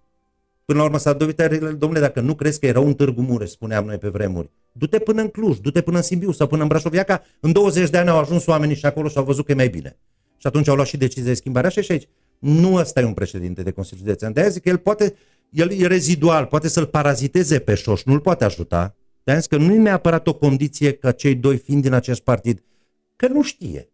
[0.65, 3.85] Până la urmă s-a dovedit, domnule, dacă nu crezi că era un Târgu Mureș, spuneam
[3.85, 6.93] noi pe vremuri, du-te până în Cluj, du-te până în Sibiu sau până în Brașov.
[6.93, 9.51] Ia ca în 20 de ani au ajuns oamenii și acolo și au văzut că
[9.51, 9.97] e mai bine.
[10.41, 11.67] Și atunci au luat și decizia de schimbare.
[11.67, 12.07] Așa și aici.
[12.39, 14.33] Nu ăsta e un președinte de Consiliul Județean.
[14.33, 15.13] De-aia zic că el poate,
[15.49, 18.95] el e rezidual, poate să-l paraziteze pe șoș, nu-l poate ajuta.
[19.23, 22.63] De-aia zic că nu e neapărat o condiție ca cei doi fiind din acest partid,
[23.15, 23.89] că nu știe.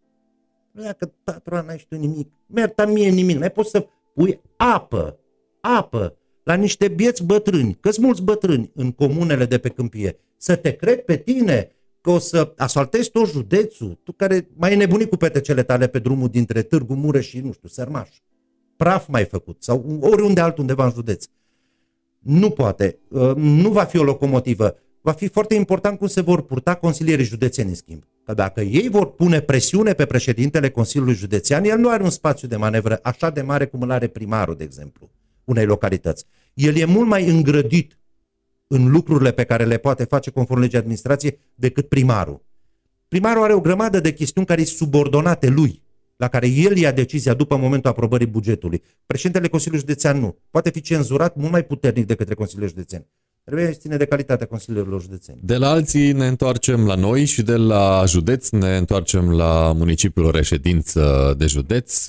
[0.72, 5.20] Dacă tatăl n-ai știu nimic, merta mie nimic, mai poți să pui apă,
[5.62, 10.76] apă la niște bieți bătrâni, că mulți bătrâni în comunele de pe câmpie, să te
[10.76, 11.72] cred pe tine
[12.08, 16.00] că o să asfaltezi tot județul, tu care mai e nebunit cu petecele tale pe
[16.00, 18.10] drumul dintre Târgu Mureș și, nu știu, Sărmaș.
[18.76, 21.26] Praf mai făcut sau oriunde altundeva în județ.
[22.20, 22.98] Nu poate.
[23.10, 24.78] Uh, nu va fi o locomotivă.
[25.02, 28.04] Va fi foarte important cum se vor purta consilierii județeni în schimb.
[28.24, 32.48] Că dacă ei vor pune presiune pe președintele Consiliului Județean, el nu are un spațiu
[32.48, 35.10] de manevră așa de mare cum îl are primarul, de exemplu,
[35.44, 36.26] unei localități.
[36.54, 37.98] El e mult mai îngrădit
[38.68, 42.46] în lucrurile pe care le poate face conform legii administrației decât primarul.
[43.08, 45.82] Primarul are o grămadă de chestiuni care sunt subordonate lui,
[46.18, 48.84] la care el ia decizia după momentul aprobării bugetului.
[49.06, 50.38] Președintele Consiliului Județean nu.
[50.52, 53.08] Poate fi cenzurat mult mai puternic de către Consiliul Județean.
[53.44, 55.40] Trebuie să ține de calitatea consiliilor județeni.
[55.42, 60.32] De la alții ne întoarcem la noi și de la județ ne întoarcem la municipiul
[60.32, 62.06] reședință de județ,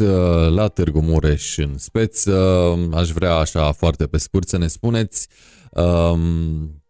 [0.55, 2.75] la Târgu Mureș în speță.
[2.93, 5.29] Aș vrea așa foarte pe scurt să ne spuneți
[5.71, 6.83] um,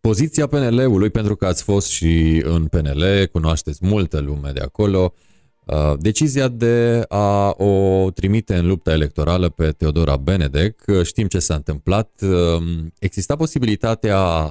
[0.00, 5.14] poziția PNL-ului, pentru că ați fost și în PNL, cunoașteți multă lume de acolo,
[5.66, 10.82] uh, decizia de a o trimite în lupta electorală pe Teodora Benedek.
[11.02, 12.20] Știm ce s-a întâmplat.
[12.22, 14.44] Um, exista posibilitatea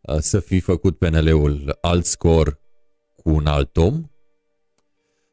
[0.00, 2.60] uh, să fi făcut PNL-ul alt scor
[3.16, 4.10] cu un alt om?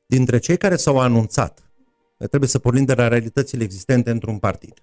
[0.08, 1.72] Dintre cei care s-au anunțat,
[2.18, 4.74] trebuie să pornim de la realitățile existente într-un partid.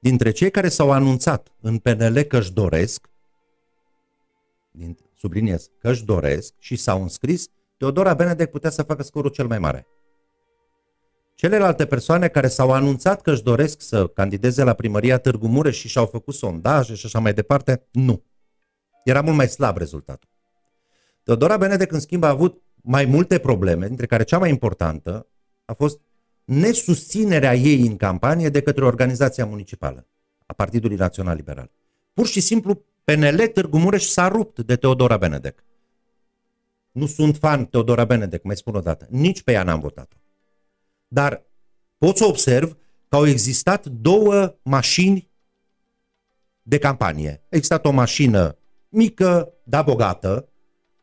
[0.00, 3.08] Dintre cei care s-au anunțat în PNL că își doresc,
[4.70, 9.46] din, subliniez, că își doresc și s-au înscris, Teodora Benedek putea să facă scorul cel
[9.46, 9.86] mai mare.
[11.34, 15.88] Celelalte persoane care s-au anunțat că își doresc să candideze la primăria Târgu Mureș și
[15.88, 18.22] și-au făcut sondaje și așa mai departe, nu.
[19.04, 20.28] Era mult mai slab rezultatul.
[21.22, 25.26] Teodora Benedek, în schimb, a avut mai multe probleme, dintre care cea mai importantă
[25.64, 26.00] a fost
[26.46, 30.06] nesusținerea ei în campanie de către organizația municipală
[30.46, 31.70] a Partidului Național Liberal.
[32.12, 35.64] Pur și simplu PNL Târgu Mureș s-a rupt de Teodora Benedek.
[36.92, 39.06] Nu sunt fan Teodora Benedek, mai spun o dată.
[39.10, 40.12] Nici pe ea n-am votat.
[41.08, 41.46] Dar
[41.98, 42.76] pot să observ
[43.08, 45.30] că au existat două mașini
[46.62, 47.42] de campanie.
[47.42, 48.58] A existat o mașină
[48.88, 50.48] mică, dar bogată,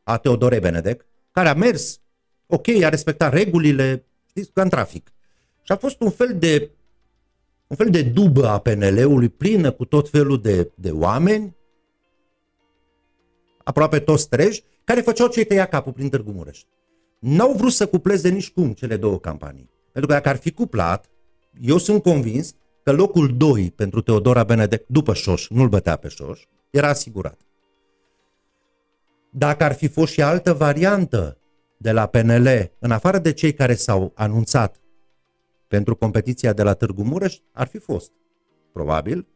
[0.03, 1.99] a Teodorei Benedek, care a mers,
[2.47, 5.12] ok, a respectat regulile, știți, ca în trafic.
[5.63, 6.69] Și a fost un fel de
[7.67, 11.55] un fel de dubă a PNL-ului plină cu tot felul de, de oameni
[13.63, 16.63] aproape toți treji, care făceau ce tăia capul prin Târgu Mureș.
[17.19, 19.69] N-au vrut să cupleze nici cum cele două campanii.
[19.91, 21.09] Pentru că dacă ar fi cuplat,
[21.61, 26.41] eu sunt convins că locul 2 pentru Teodora Benedek după Șoș, nu-l bătea pe Șoș,
[26.69, 27.39] era asigurat.
[29.29, 31.37] Dacă ar fi fost și altă variantă
[31.77, 34.81] de la PNL, în afară de cei care s-au anunțat
[35.73, 38.11] pentru competiția de la Târgu Mureș, ar fi fost.
[38.73, 39.27] Probabil.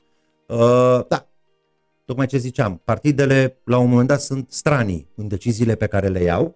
[0.47, 1.27] Uh, da,
[2.05, 6.21] tocmai ce ziceam, partidele la un moment dat sunt stranii în deciziile pe care le
[6.21, 6.55] iau,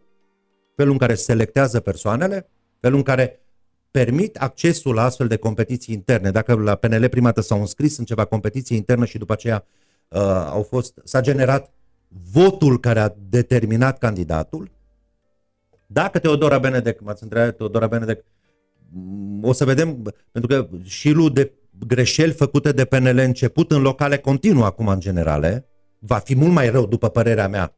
[0.76, 2.50] felul în care selectează persoanele,
[2.80, 3.40] felul în care
[3.92, 6.32] permit accesul la astfel de competiții interne.
[6.32, 9.66] Dacă la PNL prima dată s-au înscris în ceva competiție internă și după aceea
[10.08, 11.74] uh, au fost, s-a generat
[12.32, 14.72] votul care a determinat candidatul,
[15.88, 18.24] dacă Teodora Benedek, m-ați întrebat Teodora Benedek,
[19.42, 21.54] o să vedem, pentru că șirul de
[21.88, 25.66] greșeli făcute de PNL început în locale continuă acum în generale,
[26.00, 27.76] va fi mult mai rău, după părerea mea,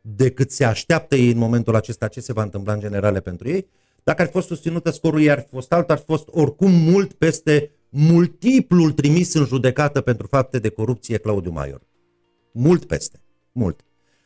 [0.00, 3.68] decât se așteaptă ei în momentul acesta ce se va întâmpla în generale pentru ei.
[4.02, 6.70] Dacă ar fi fost susținută scorul ei, ar fi fost alt, ar fi fost oricum
[6.70, 11.80] mult peste multiplul trimis în judecată pentru fapte de corupție Claudiu Maior.
[12.52, 13.20] Mult peste,
[13.52, 13.80] mult.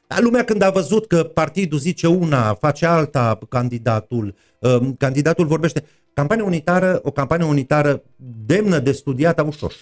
[0.08, 5.84] Dar lumea când a văzut că partidul zice una, face alta candidatul, um, candidatul vorbește,
[6.18, 8.02] Campania unitară, o campanie unitară
[8.46, 9.74] demnă de studiat a Ușoș,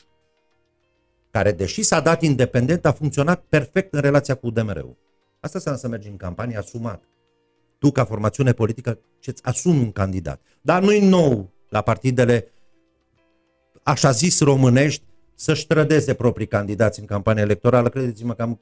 [1.31, 4.97] care, deși s-a dat independent, a funcționat perfect în relația cu UDMR-ul.
[5.41, 7.03] Asta înseamnă să mergi în campanie asumat.
[7.79, 10.41] Tu, ca formațiune politică, ce-ți asumi un candidat.
[10.61, 12.53] Dar nu-i nou la partidele
[13.83, 15.05] așa zis românești
[15.35, 17.89] să-și trădeze proprii candidați în campania electorală.
[17.89, 18.61] Credeți-mă că am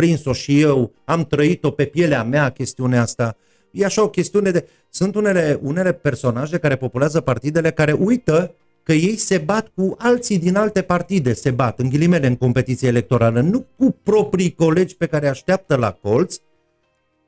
[0.00, 3.36] prins-o și eu, am trăit-o pe pielea mea chestiunea asta
[3.70, 4.68] e așa o chestiune de...
[4.90, 10.38] Sunt unele, unele personaje care populează partidele care uită că ei se bat cu alții
[10.38, 15.06] din alte partide, se bat, în ghilimele, în competiție electorală, nu cu proprii colegi pe
[15.06, 16.36] care așteaptă la colț,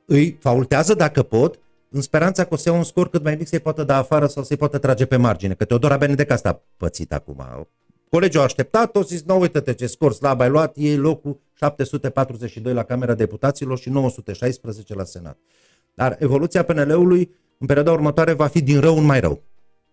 [0.05, 1.59] îi faultează dacă pot,
[1.89, 4.27] în speranța că o să ia un scor cât mai mic să-i poată da afară
[4.27, 5.53] sau să-i poată trage pe margine.
[5.53, 7.67] Că Teodora Benedec asta a pățit acum.
[8.13, 12.73] Colegii au așteptat, au zis, nu, uite-te ce scor slab ai luat, ei locul 742
[12.73, 15.37] la Camera Deputaților și 916 la Senat.
[15.93, 19.43] Dar evoluția PNL-ului în perioada următoare va fi din rău în mai rău.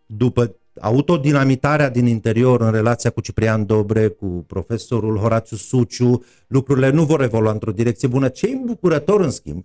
[0.06, 7.04] După autodinamitarea din interior în relația cu Ciprian Dobre, cu profesorul Horațiu Suciu, lucrurile nu
[7.04, 8.28] vor evolua într-o direcție bună.
[8.28, 9.64] Ce e îmbucurător, în schimb,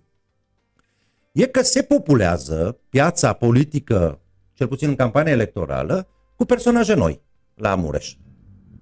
[1.32, 4.20] e că se populează piața politică,
[4.52, 7.20] cel puțin în campania electorală, cu personaje noi
[7.54, 8.16] la Mureș.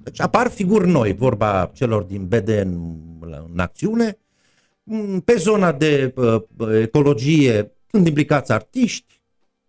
[0.04, 2.96] Deci apar figuri noi, vorba celor din BD în,
[3.52, 4.18] în acțiune,
[4.84, 6.42] Mm, pe zona de uh,
[6.82, 9.20] ecologie sunt implicați artiști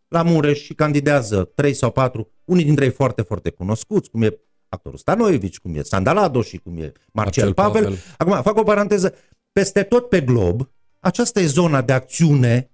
[0.08, 4.40] la Mureș și candidează trei sau patru, unii dintre ei foarte, foarte cunoscuți, cum e
[4.70, 7.84] actorul Stanoievici, cum e Sandalado și cum e Marcel, Marcel Pavel.
[7.84, 8.00] Pavel.
[8.18, 9.16] Acum, fac o paranteză.
[9.52, 12.70] Peste tot pe glob, aceasta e zona de acțiune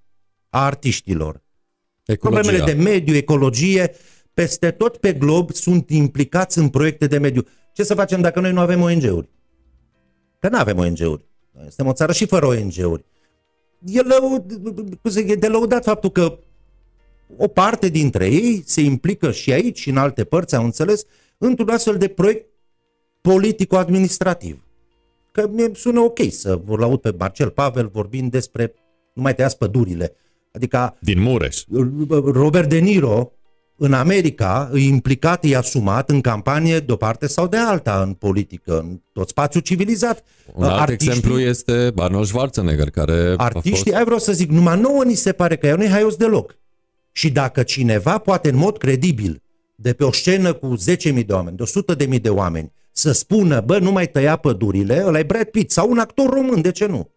[0.50, 1.42] a artiștilor.
[2.06, 2.42] Ecologia.
[2.42, 3.92] Problemele de mediu, ecologie,
[4.42, 7.46] peste tot pe glob sunt implicați în proiecte de mediu.
[7.74, 9.30] Ce să facem dacă noi nu avem ONG-uri?
[10.40, 11.26] că nu avem ONG-uri.
[11.52, 13.06] Noi suntem o țară și fără ONG-uri.
[13.86, 14.46] E, lău,
[15.28, 16.40] e de lăudat faptul că
[17.38, 21.06] o parte dintre ei se implică și aici și în alte părți, au înțeles,
[21.38, 22.46] într-un astfel de proiect
[23.22, 24.66] politico-administrativ.
[25.32, 28.74] Că mi sună ok să vor laud pe Marcel Pavel vorbind despre
[29.14, 30.16] nu mai tăiați pădurile.
[30.52, 31.64] Adică Din Mureș.
[32.24, 33.32] Robert De Niro
[33.84, 38.14] în America e implicat, e asumat în campanie de o parte sau de alta în
[38.14, 40.24] politică, în tot spațiul civilizat.
[40.54, 43.96] Un alt exemplu este Arnold Schwarzenegger, care Artiștii, a fost...
[43.96, 46.58] ai vreau să zic, numai nouă ni se pare că ea nu e haios deloc.
[47.12, 49.42] Și dacă cineva poate în mod credibil,
[49.76, 50.76] de pe o scenă cu
[51.14, 51.64] 10.000 de oameni, de
[52.16, 55.90] 100.000 de oameni, să spună, bă, nu mai tăia pădurile, ăla e Brad Pitt, sau
[55.90, 57.10] un actor român, de ce nu?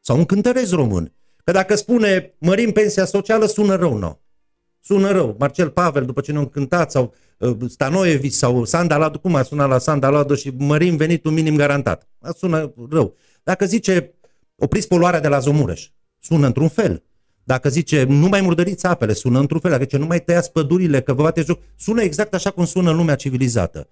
[0.00, 1.12] Sau un cântărez român.
[1.44, 4.19] Că dacă spune, mărim pensia socială, sună rău, nu.
[4.80, 5.36] Sună rău.
[5.38, 9.78] Marcel Pavel, după ce ne-a cântat, sau uh, Stanoievici, sau Sandalado, cum a sunat la
[9.78, 12.08] Sandalado și mărim venitul minim garantat.
[12.20, 13.14] A sună rău.
[13.42, 14.14] Dacă zice,
[14.56, 15.88] opriți poluarea de la Zomureș,
[16.18, 17.02] sună într-un fel.
[17.44, 19.70] Dacă zice, nu mai murdăriți apele, sună într-un fel.
[19.70, 22.90] Dacă zice, nu mai tăiați pădurile, că vă bate joc, sună exact așa cum sună
[22.90, 23.88] în lumea civilizată.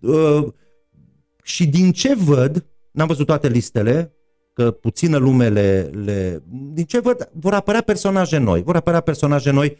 [0.00, 0.46] Uh,
[1.42, 4.12] și din ce văd, n-am văzut toate listele,
[4.52, 6.42] că puțină lume le, le...
[6.72, 8.62] Din ce văd, vor apărea personaje noi.
[8.62, 9.76] Vor apărea personaje noi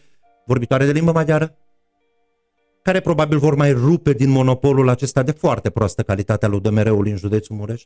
[0.46, 1.56] vorbitoare de limbă maghiară,
[2.82, 7.16] care probabil vor mai rupe din monopolul acesta de foarte proastă calitate al UDMR-ului în
[7.16, 7.82] județul Mureș,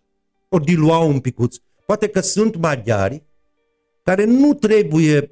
[0.49, 1.57] ori dilua un picuț.
[1.87, 3.23] Poate că sunt maghiari
[4.03, 5.31] care nu trebuie,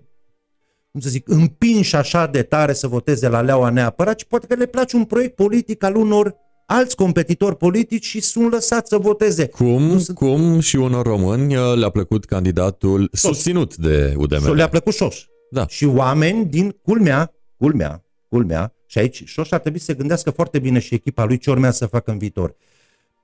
[0.91, 4.55] cum să zic, împinși așa de tare să voteze la Leaua neapărat, ci poate că
[4.55, 6.37] le place un proiect politic al unor
[6.67, 9.47] alți competitori politici și sunt lăsați să voteze.
[9.47, 10.17] Cum, nu sunt...
[10.17, 13.21] cum și unor români uh, le-a plăcut candidatul Șoș.
[13.21, 14.49] susținut de UDMR.
[14.49, 15.25] Și le-a plăcut Șoș.
[15.51, 15.67] Da.
[15.67, 20.59] Și oameni din culmea, culmea, culmea, și aici Șoș ar trebui să se gândească foarte
[20.59, 22.57] bine și echipa lui ce urmează să facă în viitor.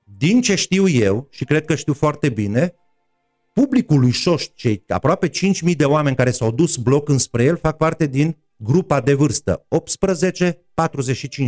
[0.05, 2.74] Din ce știu eu, și cred că știu foarte bine,
[3.52, 7.76] publicul lui Șoș, cei aproape 5.000 de oameni care s-au dus bloc înspre el, fac
[7.76, 9.66] parte din grupa de vârstă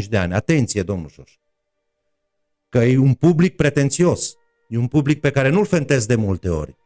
[0.02, 0.34] 18-45 de ani.
[0.34, 1.32] Atenție, domnul Șoș!
[2.68, 4.34] Că e un public pretențios,
[4.68, 6.76] e un public pe care nu-l fentezi de multe ori.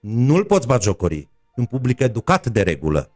[0.00, 1.16] Nu-l poți bagiocori.
[1.16, 3.10] E un public educat de regulă.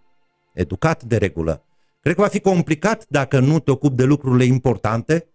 [0.55, 1.65] Educat de regulă.
[2.01, 5.29] Cred că va fi complicat dacă nu te ocupi de lucrurile importante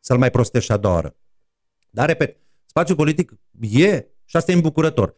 [0.00, 1.16] să-l mai prostești a doua oară.
[1.90, 5.14] Dar, repet, spațiul politic e și asta e îmbucurător.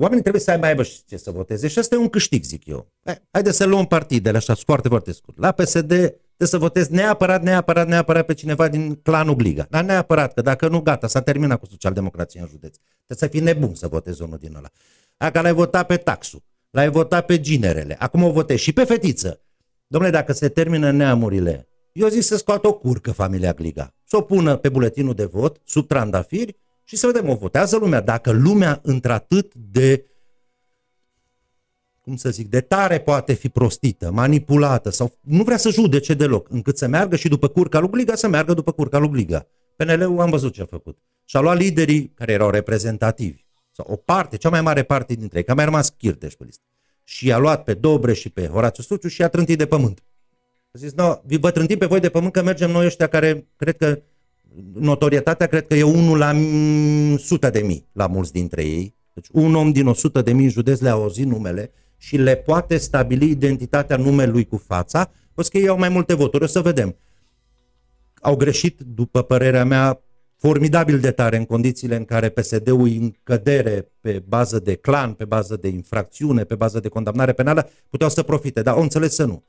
[0.00, 2.66] Oamenii trebuie să mai aibă și ce să voteze și asta e un câștig, zic
[2.66, 2.92] eu.
[3.30, 5.38] Haideți să luăm partidele așa, foarte, foarte scurt.
[5.38, 9.66] La PSD trebuie să votezi neapărat, neapărat, neapărat pe cineva din clanul Gliga.
[9.70, 12.76] Dar neapărat, că dacă nu, gata, s-a terminat cu socialdemocrația în județ.
[12.76, 14.70] Trebuie să fii nebun să votezi unul din ăla.
[15.16, 19.40] Dacă l-ai votat pe taxul, l-ai votat pe ginerele, acum o votezi și pe fetiță.
[19.86, 23.94] Domnule, dacă se termină neamurile, eu zic să scoată o curcă familia Gliga.
[24.04, 28.00] Să o pună pe buletinul de vot, sub trandafiri, și să vedem, o votează lumea.
[28.00, 30.04] Dacă lumea într-atât de,
[32.00, 36.50] cum să zic, de tare poate fi prostită, manipulată sau nu vrea să judece deloc,
[36.50, 39.46] încât să meargă și după curca lui Gliga, să meargă după curca lui Gliga.
[39.76, 40.98] PNL-ul am văzut ce a făcut.
[41.24, 43.44] Și-a luat liderii care erau reprezentativi,
[43.78, 46.44] sau o parte, cea mai mare parte dintre ei, că a mai rămas Chirteș pe
[46.44, 46.62] listă.
[47.04, 50.02] Și i-a luat pe Dobre și pe Horațiu Suciu și i-a trântit de pământ.
[50.70, 53.76] A zis, no, vă trântim pe voi de pământ că mergem noi ăștia care cred
[53.76, 54.02] că
[54.72, 56.32] notorietatea cred că e unul la
[57.18, 58.94] sută de mii la mulți dintre ei.
[59.14, 62.76] Deci un om din 100 de mii în județ le-a auzit numele și le poate
[62.76, 66.44] stabili identitatea numelui cu fața, o că ei au mai multe voturi.
[66.44, 66.96] O să vedem.
[68.20, 70.00] Au greșit, după părerea mea,
[70.38, 75.24] formidabil de tare în condițiile în care PSD-ul în cădere pe bază de clan, pe
[75.24, 79.24] bază de infracțiune, pe bază de condamnare penală, puteau să profite, dar au înțeles să
[79.24, 79.44] nu.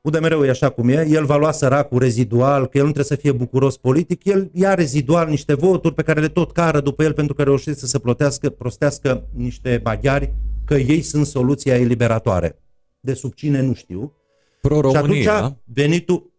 [0.00, 3.22] UDMR-ul e așa cum e, el va lua săracul rezidual, că el nu trebuie să
[3.22, 7.12] fie bucuros politic, el ia rezidual niște voturi pe care le tot cară după el
[7.12, 10.34] pentru că reușește să se plotească, prostească niște maghiari
[10.64, 12.58] că ei sunt soluția eliberatoare.
[13.00, 14.12] De sub cine nu știu.
[14.60, 15.22] Pro-România.
[15.22, 16.32] Și atunci venitul,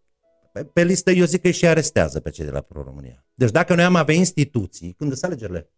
[0.52, 3.25] pe, pe listă eu zic că și arestează pe cei de la Pro-România.
[3.38, 5.70] Deci dacă noi am avea instituții, când sunt alegerile?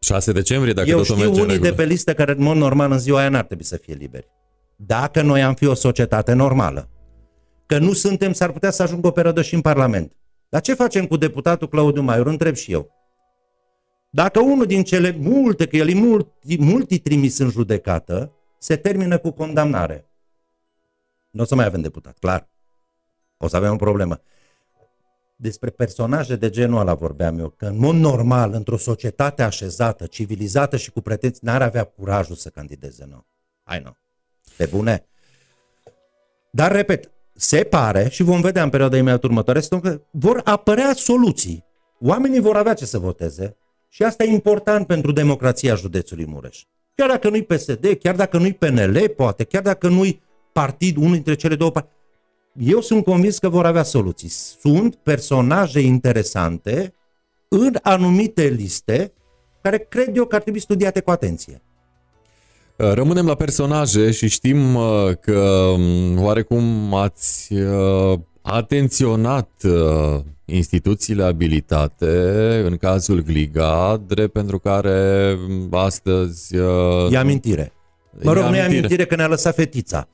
[0.00, 2.90] 6 decembrie, dacă Eu totul știu merge unii de pe listă care în mod normal
[2.90, 4.28] în ziua aia n-ar trebui să fie liberi.
[4.76, 6.88] Dacă noi am fi o societate normală,
[7.66, 10.16] că nu suntem, s-ar putea să ajungă o perioadă și în Parlament.
[10.48, 12.26] Dar ce facem cu deputatul Claudiu Maior?
[12.26, 12.90] Întreb și eu.
[14.10, 19.18] Dacă unul din cele multe, că el e multi, multi trimis în judecată, se termină
[19.18, 20.06] cu condamnare.
[21.30, 22.50] Nu o să mai avem deputat, clar.
[23.36, 24.20] O să avem o problemă.
[25.42, 30.76] Despre personaje de genul ăla vorbeam eu, că în mod normal, într-o societate așezată, civilizată
[30.76, 33.26] și cu pretenții, n-ar avea curajul să candideze, nu.
[33.62, 33.96] Hai nu.
[34.56, 35.06] Pe bune.
[36.50, 41.64] Dar, repet, se pare, și vom vedea în perioada imediat următoare, că vor apărea soluții.
[42.00, 43.56] Oamenii vor avea ce să voteze.
[43.88, 46.64] Și asta e important pentru democrația județului Mureș.
[46.94, 51.34] Chiar dacă nu-i PSD, chiar dacă nu-i PNL, poate, chiar dacă nu-i partid, unul dintre
[51.34, 51.96] cele două partide,
[52.56, 54.28] eu sunt convins că vor avea soluții.
[54.28, 56.94] Sunt personaje interesante
[57.48, 59.12] în anumite liste
[59.62, 61.62] care cred eu că ar trebui studiate cu atenție.
[62.76, 65.40] Uh, rămânem la personaje și știm uh, că
[65.76, 69.50] um, oarecum ați uh, atenționat
[70.44, 72.06] instituțiile abilitate
[72.64, 76.56] în cazul Gliga, drept pentru care um, astăzi...
[77.10, 77.72] E amintire.
[78.22, 80.08] Mă rog, nu e amintire că ne-a lăsat fetița,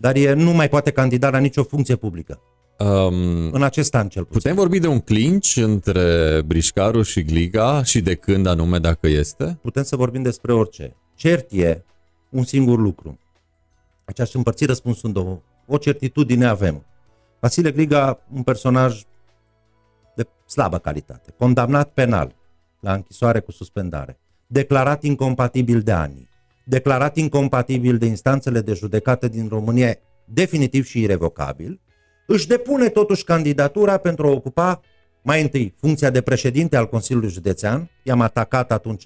[0.00, 2.40] dar e, nu mai poate candida la nicio funcție publică.
[2.78, 4.40] Um, în acest an cel puțin.
[4.40, 9.58] Putem vorbi de un clinch între Brișcaru și Gliga și de când anume dacă este?
[9.62, 10.96] Putem să vorbim despre orice.
[11.14, 11.84] Cert e
[12.30, 13.18] un singur lucru.
[14.04, 15.40] Aici aș împărți răspunsul în două.
[15.66, 16.84] O certitudine avem.
[17.40, 19.02] Vasile Gliga, un personaj
[20.16, 22.34] de slabă calitate, condamnat penal
[22.80, 26.29] la închisoare cu suspendare, declarat incompatibil de ani,
[26.70, 29.94] declarat incompatibil de instanțele de judecată din România,
[30.24, 31.80] definitiv și irrevocabil,
[32.26, 34.80] își depune totuși candidatura pentru a ocupa
[35.22, 39.04] mai întâi funcția de președinte al Consiliului Județean, i-am atacat atunci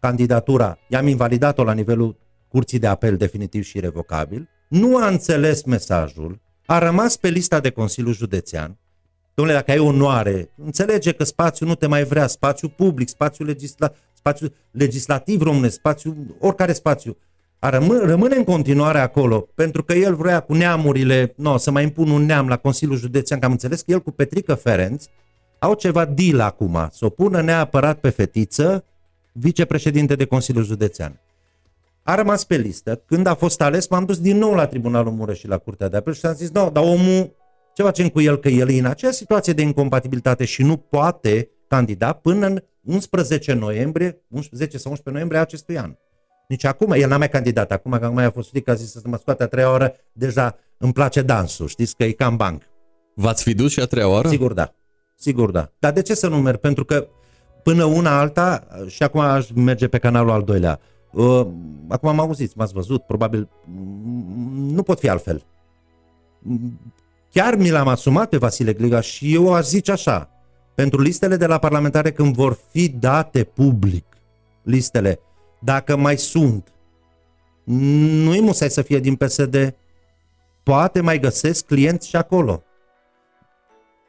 [0.00, 2.16] candidatura, i-am invalidat-o la nivelul
[2.48, 7.70] curții de apel definitiv și revocabil, nu a înțeles mesajul, a rămas pe lista de
[7.70, 8.78] Consiliu Județean,
[9.36, 13.92] Domnule, dacă ai onoare, înțelege că spațiul nu te mai vrea, spațiu public, spațiu, legisla,
[14.26, 17.16] spațiu legislativ românesc, spațiu, oricare spațiu,
[17.58, 21.82] a rămâne, rămâne în continuare acolo, pentru că el vrea cu neamurile, no, să mai
[21.82, 25.04] impun un neam la Consiliul Județean, că am înțeles că el cu Petrică Ferenț
[25.58, 28.84] au ceva deal acum, să o pună neapărat pe fetiță
[29.32, 31.20] vicepreședinte de Consiliul Județean.
[32.02, 33.02] A rămas pe listă.
[33.06, 35.96] Când a fost ales, m-am dus din nou la Tribunalul Mureș și la Curtea de
[35.96, 37.36] Apel și am zis, nu, dar omul,
[37.74, 41.50] ce facem cu el, că el e în acea situație de incompatibilitate și nu poate
[41.68, 45.96] candida până în 11 noiembrie, 11 sau 11 noiembrie acestui an.
[46.48, 49.00] Nici acum, el n-a mai candidat, acum că mai a fost frică, a zis să
[49.04, 52.62] mă scoate a treia oră, deja îmi place dansul, știți că e cam banc.
[53.14, 54.28] V-ați fi dus și a treia oară?
[54.28, 54.74] Sigur da,
[55.16, 55.70] sigur da.
[55.78, 56.58] Dar de ce să nu merg?
[56.58, 57.06] Pentru că
[57.62, 60.80] până una alta, și acum aș merge pe canalul al doilea,
[61.12, 61.46] uh,
[61.88, 65.44] acum am auzit, m-ați văzut, probabil mm, nu pot fi altfel.
[67.32, 70.30] Chiar mi l-am asumat pe Vasile Gliga și eu aș zice așa,
[70.76, 74.04] pentru listele de la parlamentare când vor fi date public,
[74.62, 75.20] listele,
[75.58, 76.72] dacă mai sunt,
[77.64, 79.74] nu-i musai să fie din PSD,
[80.62, 82.62] poate mai găsesc clienți și acolo.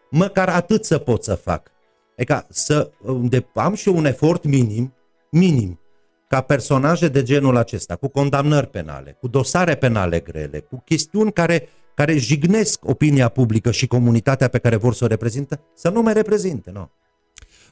[0.09, 1.71] Măcar atât să pot să fac.
[2.13, 2.91] Adică să
[3.21, 4.93] de, am și un efort minim,
[5.31, 5.79] minim,
[6.27, 11.69] ca personaje de genul acesta, cu condamnări penale, cu dosare penale grele, cu chestiuni care,
[11.97, 16.13] care jignesc opinia publică și comunitatea pe care vor să o reprezintă, să nu mai
[16.13, 16.71] reprezinte.
[16.73, 16.91] Nu.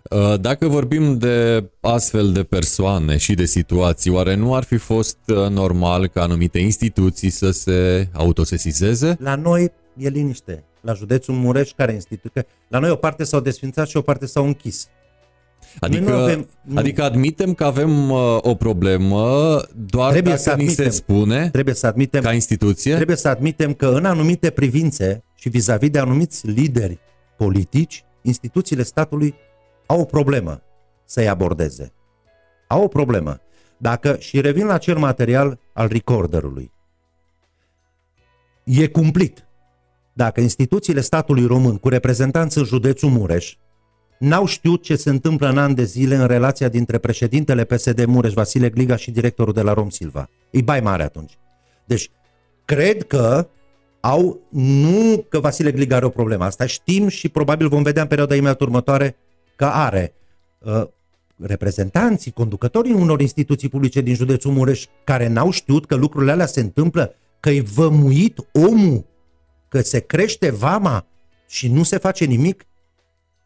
[0.10, 5.18] Uh, dacă vorbim de astfel de persoane și de situații, oare nu ar fi fost
[5.27, 9.18] uh, normal ca anumite instituții să se autosesizeze?
[9.19, 10.64] La noi e liniște.
[10.81, 14.45] La județul Mureș, care instituție, la noi o parte s-au desfințat și o parte s-au
[14.45, 14.88] închis.
[15.80, 16.77] Adică, nu avem, nu.
[16.77, 21.49] adică admitem că avem uh, o problemă doar trebuie dacă să admitem, ni se spune
[21.49, 22.95] trebuie să admitem, ca instituție?
[22.95, 26.99] Trebuie să admitem că în anumite privințe și vis-a-vis de anumiți lideri
[27.38, 29.35] politici, instituțiile statului
[29.85, 30.61] au o problemă
[31.06, 31.93] să-i abordeze.
[32.68, 33.39] Au o problemă.
[33.77, 36.72] Dacă, și revin la acel material al recorderului,
[38.64, 39.47] e cumplit.
[40.14, 43.56] Dacă instituțiile statului român cu reprezentanță în județul Mureș
[44.19, 48.33] n-au știut ce se întâmplă în ani de zile în relația dintre președintele PSD Mureș,
[48.33, 50.29] Vasile Gliga și directorul de la Rom Silva.
[50.49, 51.37] E bai mare atunci.
[51.85, 52.09] Deci,
[52.65, 53.47] cred că
[53.99, 58.07] au, nu că Vasile Gliga are o problemă, asta știm și probabil vom vedea în
[58.07, 59.15] perioada imediat următoare
[59.55, 60.13] că are
[60.59, 60.83] uh,
[61.37, 66.59] reprezentanții, conducătorii unor instituții publice din județul Mureș care n-au știut că lucrurile alea se
[66.59, 69.05] întâmplă, că e vămuit omul,
[69.67, 71.05] că se crește vama
[71.47, 72.65] și nu se face nimic,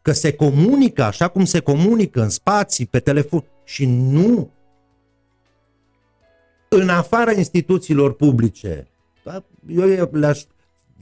[0.02, 4.50] că se comunică așa cum se comunică în spații, pe telefon și nu
[6.68, 8.88] în afara instituțiilor publice.
[9.24, 9.44] Da?
[9.68, 10.42] Eu le-aș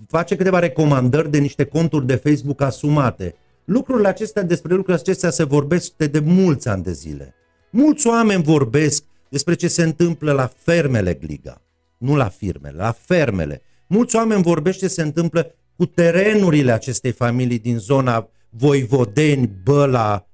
[0.08, 3.34] face câteva recomandări de niște conturi de Facebook asumate
[3.68, 7.34] Lucrurile acestea, despre lucrurile acestea se vorbesc de mulți ani de zile.
[7.70, 11.62] Mulți oameni vorbesc despre ce se întâmplă la fermele Gliga,
[11.98, 13.62] nu la firmele, la fermele.
[13.86, 20.26] Mulți oameni vorbesc ce se întâmplă cu terenurile acestei familii din zona Voivodeni, Băla,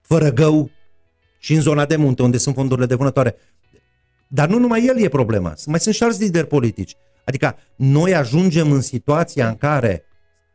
[0.00, 0.70] Fărăgău
[1.38, 3.34] și în zona de munte, unde sunt fondurile de vânătoare.
[4.28, 6.96] Dar nu numai el e problema, mai sunt și alți lideri politici.
[7.24, 10.04] Adică noi ajungem în situația în care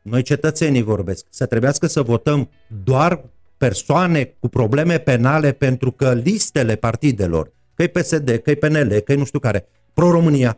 [0.02, 2.50] noi cetățenii vorbesc, să trebuiască să votăm
[2.84, 3.24] doar
[3.58, 9.40] persoane cu probleme penale pentru că listele partidelor, că-i PSD, că-i PNL, că-i nu știu
[9.40, 10.58] care, pro-România,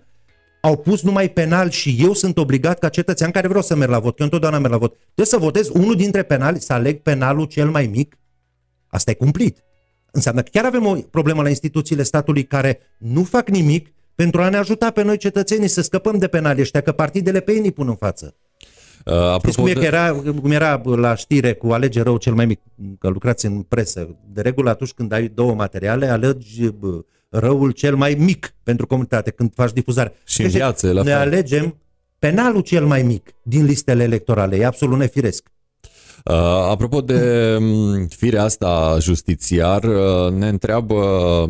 [0.61, 3.99] au pus numai penal și eu sunt obligat ca cetățean care vreau să merg la
[3.99, 7.01] vot, că eu întotdeauna merg la vot, trebuie să votez unul dintre penali, să aleg
[7.01, 8.17] penalul cel mai mic?
[8.87, 9.63] Asta e cumplit.
[10.11, 14.49] Înseamnă că chiar avem o problemă la instituțiile statului care nu fac nimic pentru a
[14.49, 17.71] ne ajuta pe noi cetățenii să scăpăm de penali ăștia, că partidele pe ei ni
[17.71, 18.35] pun în față.
[19.05, 19.85] Uh, apropo cum, e de...
[19.85, 22.61] era, cum era la știre cu alege rău cel mai mic,
[22.99, 24.15] că lucrați în presă.
[24.33, 26.69] De regulă atunci când ai două materiale, alegi
[27.29, 30.13] răul cel mai mic pentru comunitate când faci difuzare.
[30.25, 31.19] Și în deci, viață, la Ne fel.
[31.19, 31.77] alegem
[32.19, 34.55] penalul cel mai mic din listele electorale.
[34.55, 35.47] E absolut nefiresc.
[36.25, 36.33] Uh,
[36.69, 41.05] apropo de mm, firea asta justițiar, uh, ne întreabă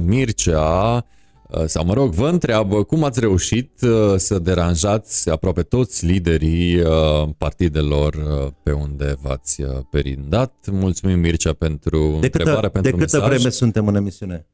[0.06, 1.06] Mircea
[1.48, 6.80] Uh, sau mă rog, vă întreabă cum ați reușit uh, să deranjați aproape toți liderii
[6.80, 8.16] uh, partidelor
[8.64, 10.54] pe unde v-ați perindat.
[10.72, 13.36] Mulțumim, Mircea, pentru de întrebare, câtă, pentru De câtă mesaj.
[13.36, 14.48] vreme suntem în emisiune?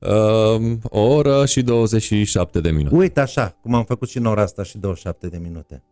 [0.00, 2.94] Uh, o oră și 27 de minute.
[2.94, 5.82] Uite așa, cum am făcut și în ora asta și 27 de minute.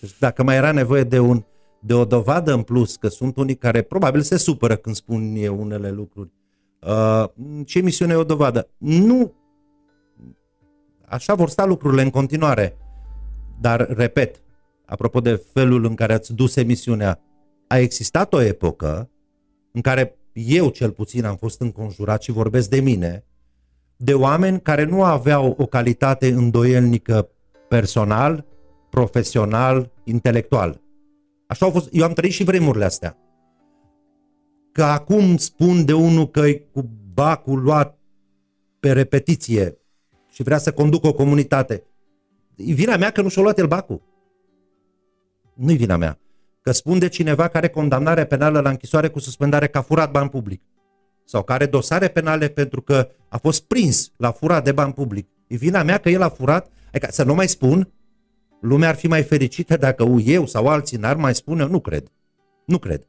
[0.00, 1.44] Deci dacă mai era nevoie de, un,
[1.80, 5.60] de o dovadă în plus, că sunt unii care probabil se supără când spun eu
[5.60, 6.30] unele lucruri,
[6.80, 7.24] uh,
[7.64, 8.68] ce emisiune e o dovadă?
[8.78, 9.34] Nu
[11.10, 12.76] Așa vor sta lucrurile în continuare.
[13.60, 14.42] Dar, repet,
[14.84, 17.20] apropo de felul în care ați dus emisiunea,
[17.66, 19.10] a existat o epocă
[19.72, 23.24] în care eu cel puțin am fost înconjurat și vorbesc de mine,
[24.02, 27.28] de oameni care nu aveau o calitate îndoielnică
[27.68, 28.46] personal,
[28.90, 30.80] profesional, intelectual.
[31.46, 33.18] Așa au fost, eu am trăit și vremurile astea.
[34.72, 37.98] Că acum spun de unul că e cu bacul luat
[38.80, 39.80] pe repetiție,
[40.30, 41.84] și vrea să conducă o comunitate.
[42.56, 44.02] E vina mea că nu și-a luat el bacul.
[45.54, 46.18] Nu-i vina mea.
[46.60, 50.10] Că spun de cineva care are condamnare penală la închisoare cu suspendare că a furat
[50.10, 50.62] bani public.
[51.30, 55.28] Sau care are dosare penale pentru că a fost prins la furat de bani public.
[55.46, 56.70] E vina mea că el a furat.
[56.88, 57.92] Adică să nu mai spun,
[58.60, 62.12] lumea ar fi mai fericită dacă eu sau alții n-ar mai spune, nu cred.
[62.64, 63.08] Nu cred.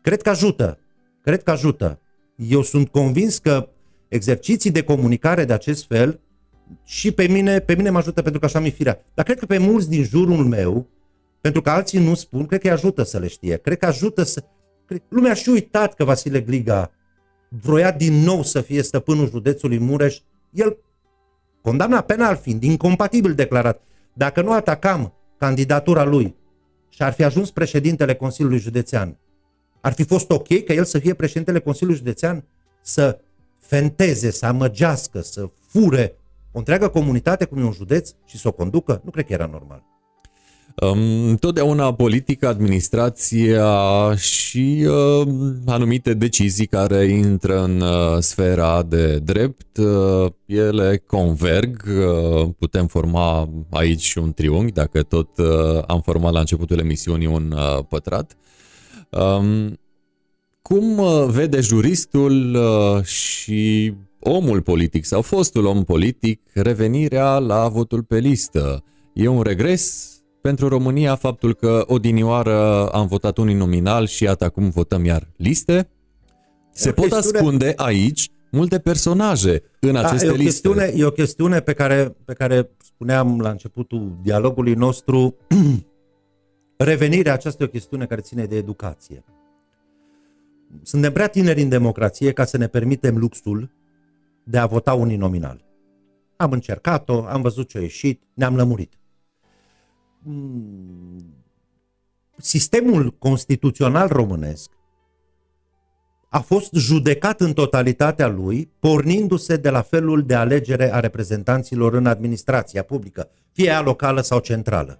[0.00, 0.78] Cred că ajută.
[1.22, 2.00] Cred că ajută.
[2.36, 3.68] Eu sunt convins că
[4.08, 6.20] exerciții de comunicare de acest fel
[6.84, 9.04] și pe mine, pe mine mă ajută pentru că așa mi firea.
[9.14, 10.88] Dar cred că pe mulți din jurul meu,
[11.40, 13.56] pentru că alții nu spun, cred că îi ajută să le știe.
[13.56, 14.44] Cred că ajută să...
[14.86, 15.02] Cred...
[15.08, 16.90] Lumea a și uitat că Vasile Gliga
[17.48, 20.18] vroia din nou să fie stăpânul județului Mureș.
[20.50, 20.78] El,
[21.62, 23.82] condamnat penal fiind, incompatibil declarat,
[24.12, 26.36] dacă nu atacam candidatura lui
[26.88, 29.18] și ar fi ajuns președintele Consiliului Județean,
[29.80, 32.44] ar fi fost ok ca el să fie președintele Consiliului Județean?
[32.80, 33.20] Să
[33.58, 36.16] fenteze, să amăgească, să fure
[36.52, 39.46] o întreagă comunitate cum e un județ și să o conducă, nu cred că era
[39.46, 39.93] normal.
[40.82, 45.28] Um, totdeauna politica, administrația și uh,
[45.66, 53.48] anumite decizii care intră în uh, sfera de drept, uh, ele converg, uh, putem forma
[53.70, 58.36] aici un triunghi, dacă tot uh, am format la începutul emisiunii un uh, pătrat.
[59.10, 59.78] Um,
[60.62, 68.02] cum uh, vede juristul uh, și omul politic sau fostul om politic revenirea la votul
[68.02, 68.84] pe listă?
[69.12, 70.13] E un regres
[70.48, 75.88] pentru România faptul că odinioară am votat uninominal și iată acum votăm iar liste?
[76.72, 77.38] Se pot chestiune...
[77.38, 80.50] ascunde aici multe personaje în da, aceste e o liste.
[80.50, 85.36] Chestiune, e o chestiune pe care, pe care spuneam la începutul dialogului nostru,
[86.76, 89.24] revenirea aceasta e o chestiune care ține de educație
[90.82, 93.70] suntem prea tineri în democrație ca să ne permitem luxul
[94.44, 95.64] de a vota uninominal.
[96.36, 98.98] Am încercat-o, am văzut ce a ieșit, ne-am lămurit.
[100.26, 101.34] Mm,
[102.36, 104.70] sistemul constituțional românesc
[106.28, 112.06] a fost judecat în totalitatea lui, pornindu-se de la felul de alegere a reprezentanților în
[112.06, 114.98] administrația publică, fie ea locală sau centrală.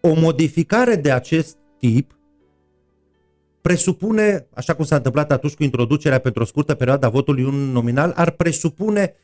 [0.00, 2.18] O modificare de acest tip
[3.60, 7.54] presupune, așa cum s-a întâmplat atunci cu introducerea pentru o scurtă perioadă a votului un
[7.54, 9.14] nominal, ar presupune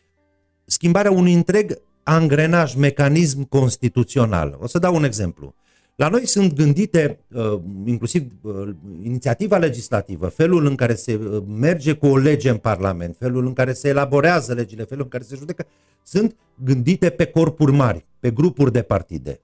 [0.64, 4.58] schimbarea unui întreg angrenaj, mecanism constituțional.
[4.60, 5.54] O să dau un exemplu.
[5.94, 8.68] La noi sunt gândite, uh, inclusiv uh,
[9.02, 13.52] inițiativa legislativă, felul în care se uh, merge cu o lege în Parlament, felul în
[13.52, 15.66] care se elaborează legile, felul în care se judecă,
[16.02, 19.40] sunt gândite pe corpuri mari, pe grupuri de partide,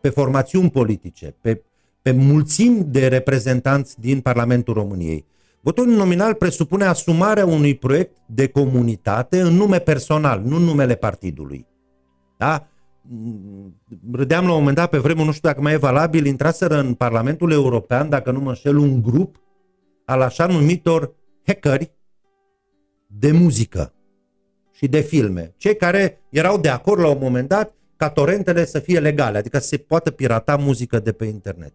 [0.00, 1.62] pe formațiuni politice, pe
[2.04, 5.24] pe mulțimi de reprezentanți din Parlamentul României.
[5.64, 11.66] Votul nominal presupune asumarea unui proiect de comunitate în nume personal, nu în numele partidului.
[12.36, 12.68] Da?
[14.12, 16.94] Râdeam la un moment dat, pe vremuri, nu știu dacă mai e valabil, intraseră în
[16.94, 19.40] Parlamentul European, dacă nu mă înșel, un grup
[20.04, 21.14] al așa numitor
[21.46, 21.92] hackeri
[23.06, 23.92] de muzică
[24.72, 25.54] și de filme.
[25.56, 29.58] Cei care erau de acord la un moment dat ca torentele să fie legale, adică
[29.58, 31.72] să se poată pirata muzică de pe internet.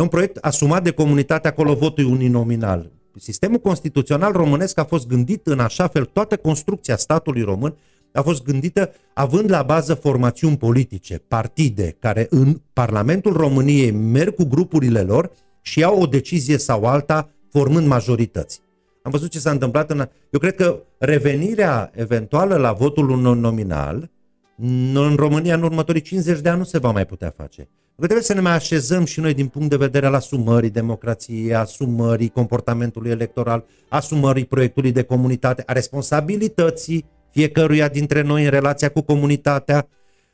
[0.00, 2.90] E un proiect asumat de comunitatea acolo votului uninominal.
[3.16, 7.76] Sistemul constituțional românesc a fost gândit în așa fel, toată construcția statului român
[8.12, 14.44] a fost gândită având la bază formațiuni politice, partide, care în Parlamentul României merg cu
[14.44, 15.30] grupurile lor
[15.62, 18.60] și iau o decizie sau alta formând majorități.
[19.02, 19.98] Am văzut ce s-a întâmplat în...
[20.30, 24.10] Eu cred că revenirea eventuală la votul nominal
[24.94, 27.68] în România în următorii 50 de ani nu se va mai putea face.
[28.00, 31.54] Că trebuie să ne mai așezăm și noi din punct de vedere al asumării democrației,
[31.54, 39.00] asumării comportamentului electoral, asumării proiectului de comunitate, a responsabilității fiecăruia dintre noi în relația cu
[39.00, 39.88] comunitatea,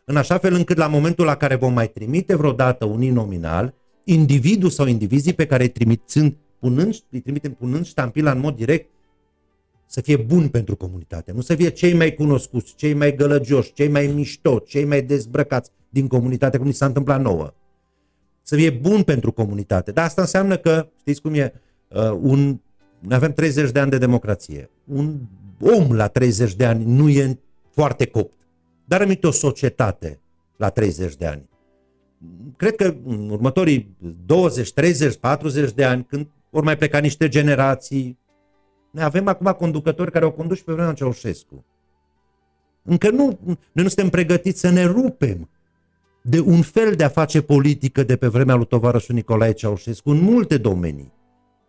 [0.05, 3.75] în așa fel încât la momentul la care vom mai trimite vreodată un nominal,
[4.05, 8.91] individul sau indivizii pe care îi trimițând, punând, îi trimitem punând ștampila în mod direct,
[9.87, 13.89] să fie bun pentru comunitate, nu să fie cei mai cunoscuți, cei mai gălăgioși, cei
[13.89, 17.55] mai mișto, cei mai dezbrăcați din comunitate, cum ni s-a întâmplat nouă.
[18.43, 19.93] Să fie bun pentru comunitate.
[19.93, 21.53] Dar asta înseamnă că, știți cum e,
[21.89, 22.61] uh, un,
[23.11, 24.71] avem 30 de ani de democrație.
[24.85, 25.19] Un
[25.61, 27.39] om la 30 de ani nu e
[27.71, 28.33] foarte copt.
[28.85, 30.21] Dar rămite o societate
[30.57, 31.49] la 30 de ani.
[32.57, 33.97] Cred că în următorii
[34.27, 38.19] 20, 30, 40 de ani, când vor mai pleca niște generații,
[38.97, 41.65] noi avem acum conducători care au condus pe vremea Ceaușescu.
[42.83, 45.49] Încă nu, noi nu suntem pregătiți să ne rupem
[46.23, 50.21] de un fel de a face politică de pe vremea lui tovarășul Nicolae Ceaușescu în
[50.21, 51.13] multe domenii.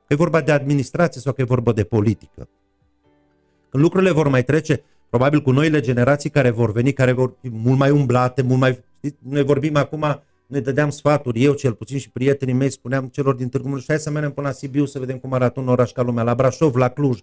[0.07, 2.49] Că e vorba de administrație sau că e vorba de politică.
[3.69, 7.49] Când lucrurile vor mai trece, probabil cu noile generații care vor veni, care vor fi
[7.49, 8.83] mult mai umblate, mult mai...
[8.97, 13.36] Știți, noi vorbim acum, ne dădeam sfaturi, eu cel puțin și prietenii mei spuneam celor
[13.36, 15.91] din Târgu Mureș, hai să mergem până la Sibiu să vedem cum arată un oraș
[15.91, 17.19] ca lumea, la Brașov, la Cluj.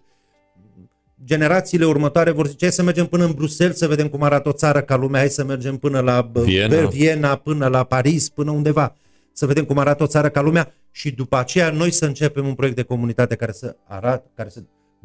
[1.25, 4.53] Generațiile următoare vor zice, hai să mergem până în Bruxelles să vedem cum arată o
[4.53, 8.97] țară ca lumea, hai să mergem până la Viena, Viena până la Paris, până undeva,
[9.33, 12.55] să vedem cum arată o țară ca lumea și după aceea noi să începem un
[12.55, 14.63] proiect de comunitate care să arate, care să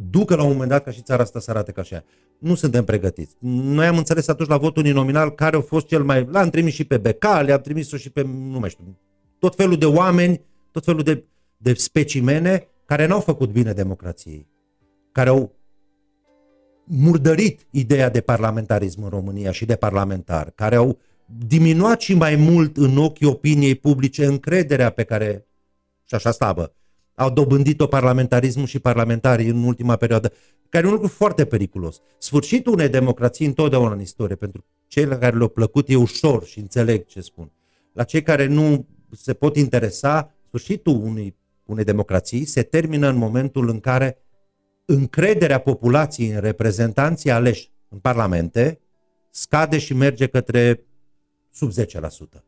[0.09, 2.03] ducă la un moment dat ca și țara asta să arate ca așa.
[2.39, 3.35] Nu suntem pregătiți.
[3.39, 6.27] Noi am înțeles atunci la votul uninominal care a fost cel mai...
[6.31, 8.97] L-am trimis și pe Beca, le-am trimis-o și pe, nu mai știu,
[9.39, 11.23] tot felul de oameni, tot felul de,
[11.57, 14.47] de specimene care n-au făcut bine democrației,
[15.11, 15.55] care au
[16.83, 20.99] murdărit ideea de parlamentarism în România și de parlamentar, care au
[21.47, 25.45] diminuat și mai mult în ochii opiniei publice încrederea pe care,
[26.03, 26.73] și așa stabă,
[27.19, 30.31] au dobândit-o parlamentarismul și parlamentarii în ultima perioadă,
[30.69, 32.01] care e un lucru foarte periculos.
[32.17, 36.59] Sfârșitul unei democrații întotdeauna în istorie, pentru cei la care le-au plăcut e ușor și
[36.59, 37.51] înțeleg ce spun.
[37.93, 41.35] La cei care nu se pot interesa, sfârșitul unei,
[41.65, 44.17] unei democrații se termină în momentul în care
[44.85, 48.79] încrederea populației în reprezentanții aleși în parlamente
[49.29, 50.85] scade și merge către
[51.51, 52.43] sub 10%.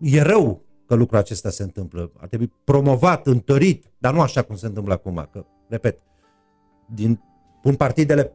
[0.00, 2.12] E rău că lucrul acesta se întâmplă.
[2.16, 5.28] Ar trebui promovat, întărit, dar nu așa cum se întâmplă acum.
[5.32, 5.98] Că, repet,
[6.94, 7.20] din,
[7.62, 8.32] pun partidele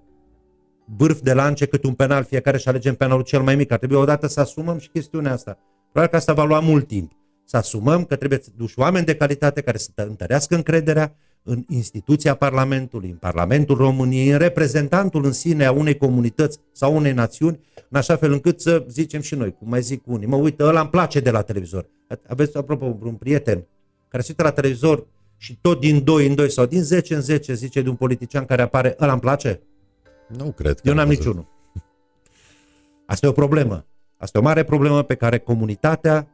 [0.97, 3.71] vârf de lance cât un penal, fiecare și alegem penalul cel mai mic.
[3.71, 5.59] Ar trebui odată să asumăm și chestiunea asta.
[5.91, 7.11] Probabil că asta va lua mult timp.
[7.45, 12.35] Să asumăm că trebuie să duci oameni de calitate care să întărească încrederea în instituția
[12.35, 17.59] Parlamentului, în Parlamentul României, în reprezentantul în sine a unei comunități sau unei națiuni,
[17.89, 20.79] în așa fel încât să zicem și noi, cum mai zic unii, mă uită, ăla
[20.79, 21.89] îmi place de la televizor.
[22.27, 23.67] Aveți, apropo, un prieten
[24.07, 25.07] care se uită la televizor
[25.37, 28.45] și tot din 2 în 2 sau din 10 în 10 zice de un politician
[28.45, 29.61] care apare, ăla îmi place?
[30.27, 30.79] Nu cred.
[30.83, 31.47] Eu n-am niciunul.
[33.05, 33.85] Asta e o problemă.
[34.17, 36.27] Asta e o mare problemă pe care comunitatea,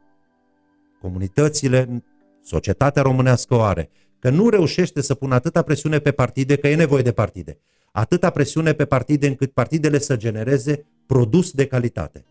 [1.00, 2.04] comunitățile,
[2.42, 3.90] societatea românească o are
[4.24, 7.58] că nu reușește să pună atâta presiune pe partide, că e nevoie de partide,
[7.92, 12.24] atâta presiune pe partide încât partidele să genereze produs de calitate.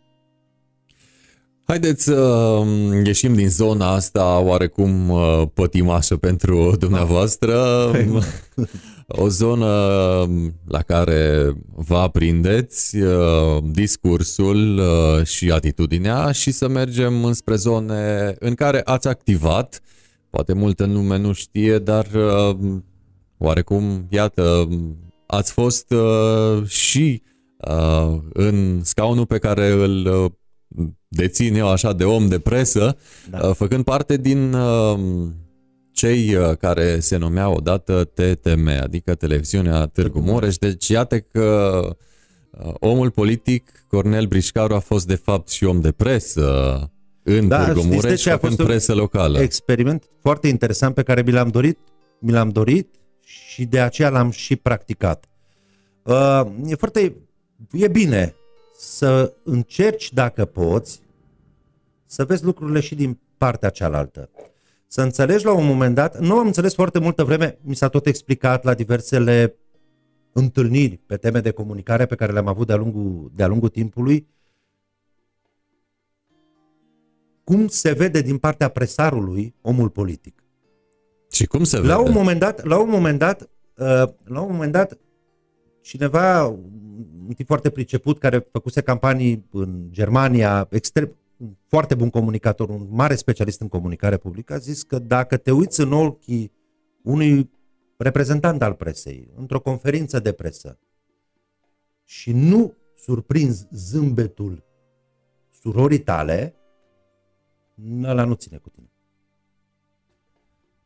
[1.64, 7.57] Haideți să uh, ieșim din zona asta oarecum uh, pătimașă pentru dumneavoastră.
[9.07, 14.82] O zonă um, la care vă aprindeți uh, discursul
[15.24, 19.82] și atitudinea și să mergem înspre zone în care ați activat
[20.34, 22.57] Poate multă lume nu știe, dar uh,
[23.38, 24.68] oarecum, iată,
[25.27, 27.22] ați fost uh, și
[27.57, 30.31] uh, în scaunul pe care îl uh,
[31.07, 32.97] dețin eu așa de om de presă,
[33.30, 33.47] da.
[33.47, 34.99] uh, făcând parte din uh,
[35.91, 40.57] cei uh, care se numeau odată TTM, adică Televiziunea Târgu Mureș.
[40.57, 41.80] Deci iată că
[42.51, 46.88] uh, omul politic Cornel Brișcaru a fost de fapt și om de presă
[47.23, 49.39] în Da, Târgu știți de Mureș ce a făcând fost un presă locală.
[49.39, 51.77] experiment foarte interesant pe care mi l-am dorit,
[52.19, 55.25] mi l-am dorit și de aceea l-am și practicat.
[56.03, 57.15] Uh, e foarte,
[57.71, 58.35] e bine
[58.77, 61.01] să încerci dacă poți
[62.05, 64.29] să vezi lucrurile și din partea cealaltă.
[64.87, 68.05] Să înțelegi la un moment dat, nu am înțeles foarte multă vreme, mi s-a tot
[68.05, 69.55] explicat la diversele
[70.33, 74.27] întâlniri pe teme de comunicare pe care le-am avut de-a lungul, de-a lungul timpului,
[77.44, 80.44] cum se vede din partea presarului omul politic.
[81.32, 81.88] Și cum se vede?
[81.88, 84.98] La un moment dat, la un moment dat, uh, la un moment dat,
[85.82, 86.45] cineva,
[87.28, 92.88] un tip foarte priceput, care făcuse campanii în Germania, extrem, un foarte bun comunicator, un
[92.90, 96.52] mare specialist în comunicare publică, a zis că dacă te uiți în ochii
[97.03, 97.49] unui
[97.98, 100.80] reprezentant al presei, într-o conferință de presă,
[102.03, 104.64] și nu surprinzi zâmbetul
[105.61, 106.56] surorii tale,
[108.03, 108.91] ăla nu ține cu tine.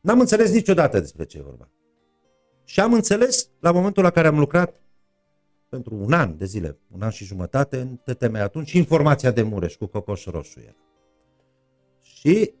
[0.00, 1.68] N-am înțeles niciodată despre ce e vorba.
[2.64, 4.80] Și am înțeles la momentul la care am lucrat
[5.68, 9.42] pentru un an de zile, un an și jumătate în TTM atunci și informația de
[9.42, 10.76] Mureș cu Cocoș Roșu era.
[12.00, 12.54] Și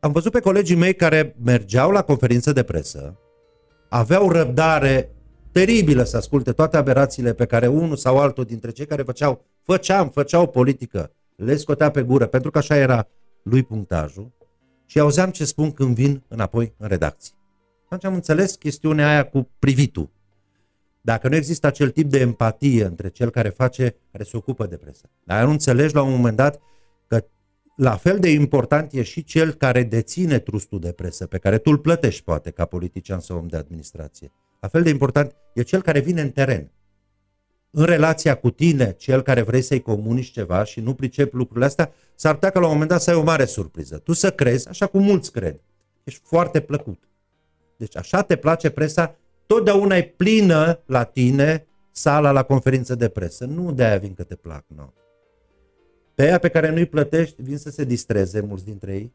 [0.00, 3.18] am văzut pe colegii mei care mergeau la conferință de presă,
[3.88, 5.12] aveau răbdare
[5.52, 10.08] teribilă să asculte toate aberațiile pe care unul sau altul dintre cei care făceau, făceam,
[10.08, 13.08] făceau politică, le scotea pe gură, pentru că așa era
[13.42, 14.32] lui punctajul,
[14.86, 17.34] și auzeam ce spun când vin înapoi în redacție.
[17.84, 20.10] Atunci am înțeles chestiunea aia cu privitul.
[21.00, 24.76] Dacă nu există acel tip de empatie între cel care face, care se ocupă de
[24.76, 25.10] presă.
[25.24, 26.60] Dar nu înțelegi la un moment dat
[27.06, 27.24] că
[27.76, 31.70] la fel de important e și cel care deține trustul de presă, pe care tu
[31.70, 34.32] îl plătești poate ca politician sau om de administrație.
[34.60, 36.72] La fel de important e cel care vine în teren.
[37.78, 41.92] În relația cu tine, cel care vrei să-i comunici ceva și nu pricepi lucrurile astea,
[42.14, 43.98] s-ar putea că la un moment dat să ai o mare surpriză.
[43.98, 45.60] Tu să crezi, așa cum mulți cred.
[46.04, 47.02] Ești foarte plăcut.
[47.76, 53.44] Deci așa te place presa, totdeauna e plină la tine sala la conferință de presă.
[53.44, 54.92] Nu de aia vin că te plac, nu.
[56.14, 59.12] Pe aia pe care nu-i plătești, vin să se distreze mulți dintre ei,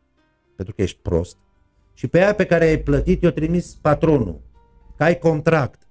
[0.55, 1.37] pentru că ești prost.
[1.93, 4.41] Și pe aia pe care ai plătit, i-o trimis patronul,
[4.97, 5.82] că ai contract.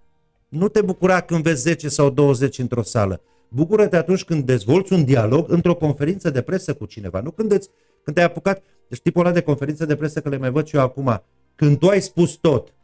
[0.52, 3.20] Nu te bucura când vezi 10 sau 20 într-o sală.
[3.48, 7.20] Bucură-te atunci când dezvolți un dialog într-o conferință de presă cu cineva.
[7.20, 7.68] Nu când, îți,
[8.02, 10.76] când te-ai apucat, deci tipul ăla de conferință de presă, că le mai văd și
[10.76, 11.22] eu acum,
[11.54, 12.74] când tu ai spus tot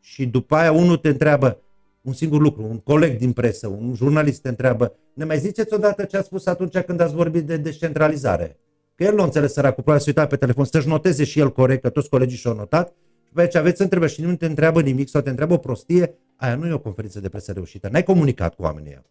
[0.00, 1.60] și după aia unul te întreabă
[2.00, 6.04] un singur lucru, un coleg din presă, un jurnalist te întreabă, ne mai ziceți odată
[6.04, 8.58] ce a spus atunci când ați vorbit de descentralizare?
[8.94, 11.82] Că el nu înțeles săracul, probabil să uita pe telefon, să-și noteze și el corect,
[11.82, 12.94] că toți colegii și-au notat,
[13.26, 16.14] și pe ce aveți întrebă și nu te întreabă nimic sau te întreabă o prostie,
[16.40, 17.88] aia nu e o conferință de presă reușită.
[17.92, 19.04] N-ai comunicat cu oamenii ăia.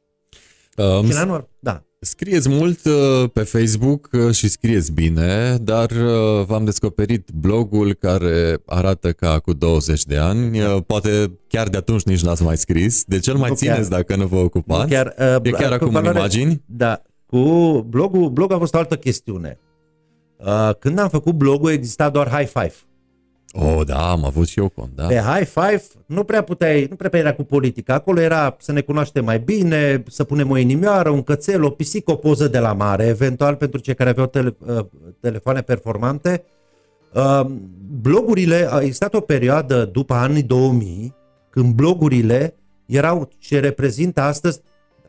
[0.97, 1.83] Um, Și în anul, da.
[2.01, 8.57] Scrieți mult uh, pe Facebook uh, și scrieți bine, dar uh, v-am descoperit blogul care
[8.65, 10.61] arată ca cu 20 de ani.
[10.61, 13.03] Uh, Poate chiar de atunci nici n-ați mai scris.
[13.03, 13.73] De cel mai Nu chiar.
[13.73, 14.81] țineți dacă nu vă ocupați?
[14.81, 16.63] Nu chiar, uh, E chiar cu acum în valoare- imagini?
[16.65, 17.01] Da.
[17.25, 17.39] Cu
[17.89, 19.59] blogul, blogul a fost o altă chestiune.
[20.37, 22.73] Uh, Când am făcut blogul, exista doar high five.
[23.53, 25.05] Oh, da, am avut și eu cont, da.
[25.05, 27.93] Pe high five nu prea puteai, nu prea era cu politica.
[27.93, 32.11] Acolo era să ne cunoaștem mai bine, să punem o inimioară, un cățel, o pisică,
[32.11, 34.85] o poză de la mare, eventual pentru cei care aveau tele, uh,
[35.19, 36.43] telefoane performante.
[37.13, 37.45] Uh,
[38.01, 41.15] blogurile, a existat o perioadă după anii 2000,
[41.49, 42.55] când blogurile
[42.85, 44.61] erau ce reprezintă astăzi,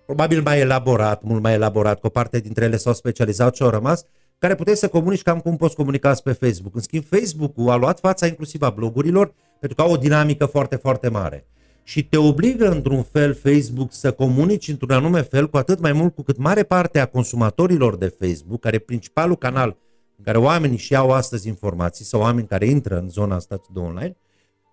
[0.06, 3.68] probabil mai elaborat, mult mai elaborat, că o parte dintre ele s-au specializat și au
[3.70, 4.04] rămas,
[4.40, 6.74] care puteai să comunici cam cum poți comunica pe Facebook.
[6.74, 10.76] În schimb, Facebook-ul a luat fața inclusiv a blogurilor, pentru că au o dinamică foarte,
[10.76, 11.46] foarte mare.
[11.82, 16.14] Și te obligă într-un fel Facebook să comunici într-un anume fel, cu atât mai mult
[16.14, 19.76] cu cât mare parte a consumatorilor de Facebook, care e principalul canal
[20.16, 23.78] în care oamenii și iau astăzi informații, sau oameni care intră în zona asta de
[23.78, 24.16] online,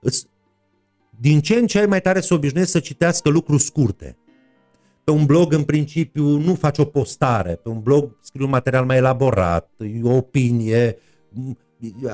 [0.01, 0.27] îți,
[1.19, 4.17] din ce în ce mai tare se obișnuiesc să citească lucruri scurte.
[5.07, 7.59] Pe un blog, în principiu, nu faci o postare.
[7.63, 9.71] Pe un blog scrii un material mai elaborat,
[10.03, 10.97] o opinie.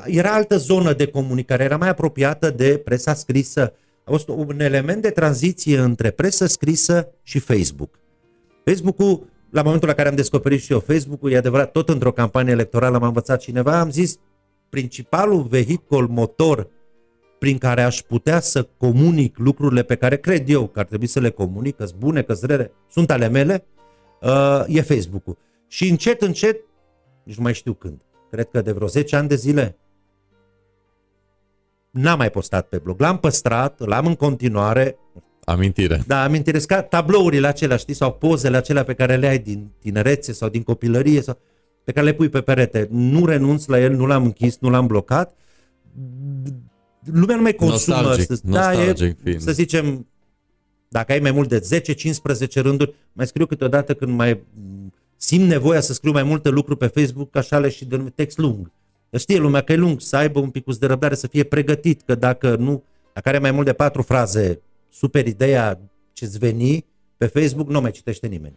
[0.06, 3.74] Era altă zonă de comunicare, era mai apropiată de presa scrisă.
[4.06, 7.99] A fost un element de tranziție între presă scrisă și Facebook.
[8.64, 12.52] Facebook-ul, la momentul la care am descoperit și eu Facebook-ul, e adevărat, tot într-o campanie
[12.52, 14.18] electorală m-a învățat cineva, am zis,
[14.70, 16.70] principalul vehicul motor
[17.44, 21.20] prin care aș putea să comunic lucrurile pe care cred eu că ar trebui să
[21.20, 23.65] le comunic, că sunt bune, că sunt rele, sunt ale mele,
[24.22, 25.38] uh, e Facebook-ul.
[25.68, 26.60] Și încet, încet,
[27.24, 29.78] nici nu mai știu când, cred că de vreo 10 ani de zile,
[31.90, 32.99] n-am mai postat pe blog.
[32.99, 34.98] L-am păstrat, l-am în continuare,
[35.45, 36.03] Amintire.
[36.07, 40.34] da, amintesc ca tablourile acelea, știi, sau pozele acelea pe care le ai din tinerețe
[40.34, 41.22] sau din copilărie.
[41.22, 41.38] Sau...
[41.84, 44.88] pe care le pui pe perete, nu renunți la el, nu l-am închis, nu l-am
[44.88, 45.36] blocat,
[47.11, 47.95] lumea nu mai consumă.
[47.95, 49.41] Nostalgic, să, nostalgic da, e, fiind.
[49.41, 50.07] să zicem,
[50.88, 54.43] dacă ai mai mult de 10-15 rânduri, mai scriu câteodată când mai
[55.17, 58.71] simt nevoia să scriu mai multe lucruri pe Facebook, așa le și de text lung.
[59.17, 62.15] Știe lumea că e lung, să aibă un pic de răbdare, să fie pregătit, că
[62.15, 65.80] dacă nu, dacă are mai mult de patru fraze, super ideea
[66.13, 66.85] ce-ți veni,
[67.17, 68.55] pe Facebook nu mai citește nimeni.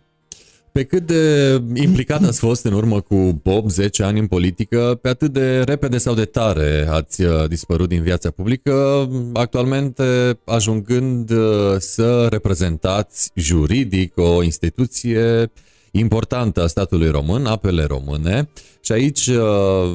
[0.76, 3.42] Pe cât de implicat ați fost în urmă cu
[3.82, 8.02] 8-10 ani în politică, pe atât de repede sau de tare ați uh, dispărut din
[8.02, 15.50] viața publică, actualmente ajungând uh, să reprezentați juridic o instituție
[15.98, 18.48] importantă a statului român, apele române.
[18.80, 19.42] Și aici uh,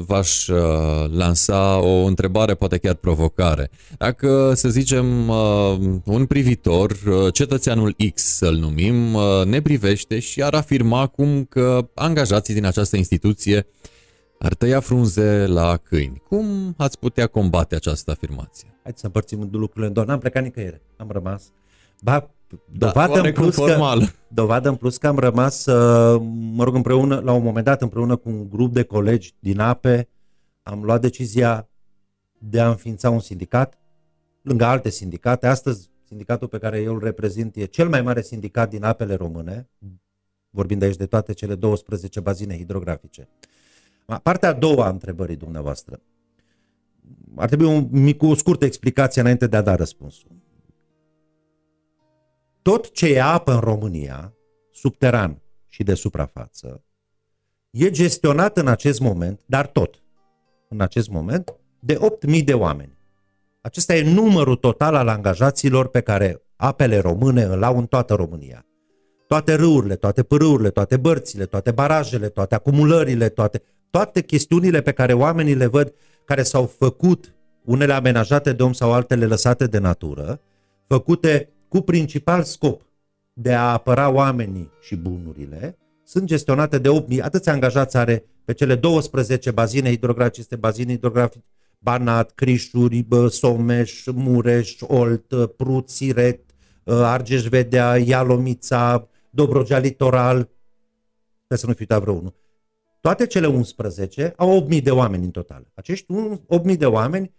[0.06, 0.58] v-aș uh,
[1.10, 3.70] lansa o întrebare, poate chiar provocare.
[3.98, 10.42] Dacă, să zicem, uh, un privitor, uh, cetățeanul X să-l numim, uh, ne privește și
[10.42, 13.66] ar afirma acum că angajații din această instituție
[14.38, 16.22] ar tăia frunze la câini.
[16.28, 18.68] Cum ați putea combate această afirmație?
[18.72, 20.06] Haideți să împărțim lucrurile în două.
[20.06, 21.42] N-am plecat nicăieri, am rămas.
[22.02, 22.30] Ba,
[22.72, 24.14] Da, dovadă, în oarecum plus că, formal.
[24.28, 26.22] dovadă în plus că am rămas, uh,
[26.52, 30.08] mă rog, împreună, la un moment dat, împreună cu un grup de colegi din APE,
[30.62, 31.68] am luat decizia
[32.38, 33.78] de a înființa un sindicat,
[34.42, 35.46] lângă alte sindicate.
[35.46, 39.68] Astăzi, sindicatul pe care eu îl reprezint e cel mai mare sindicat din apele române,
[40.50, 43.28] vorbind aici de toate cele 12 bazine hidrografice.
[44.22, 46.00] Partea a doua a întrebării dumneavoastră.
[47.34, 50.30] Ar trebui un mic, o scurtă explicație înainte de a da răspunsul.
[52.62, 54.34] Tot ce e apă în România,
[54.72, 56.84] subteran și de suprafață,
[57.70, 60.02] e gestionat în acest moment, dar tot
[60.68, 61.98] în acest moment, de
[62.28, 62.98] 8.000 de oameni.
[63.60, 68.66] Acesta e numărul total al angajaților pe care apele române îl au în toată România.
[69.26, 75.12] Toate râurile, toate pârâurile, toate bărțile, toate barajele, toate acumulările, toate, toate chestiunile pe care
[75.12, 75.94] oamenii le văd,
[76.24, 77.34] care s-au făcut,
[77.64, 80.40] unele amenajate de om sau altele lăsate de natură,
[80.86, 82.82] făcute cu principal scop
[83.32, 88.74] de a apăra oamenii și bunurile, sunt gestionate de 8.000, atâți angajați are pe cele
[88.74, 91.44] 12 bazine hidrografice, este bazine hidrografice,
[91.78, 96.40] Banat, Crișuri, Someș, Mureș, Olt, Prut, Siret,
[96.84, 100.48] Argeș Vedea, Ialomița, Dobrogea Litoral,
[101.44, 102.34] sper să nu fi uitat vreo unul.
[103.00, 105.66] Toate cele 11 au 8.000 de oameni în total.
[105.74, 106.06] Acești
[106.70, 107.32] 8.000 de oameni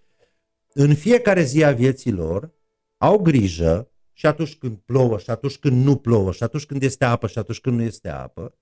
[0.73, 2.51] în fiecare zi a vieții lor
[2.97, 7.05] au grijă și atunci când plouă, și atunci când nu plouă, și atunci când este
[7.05, 8.55] apă, și atunci când nu este apă,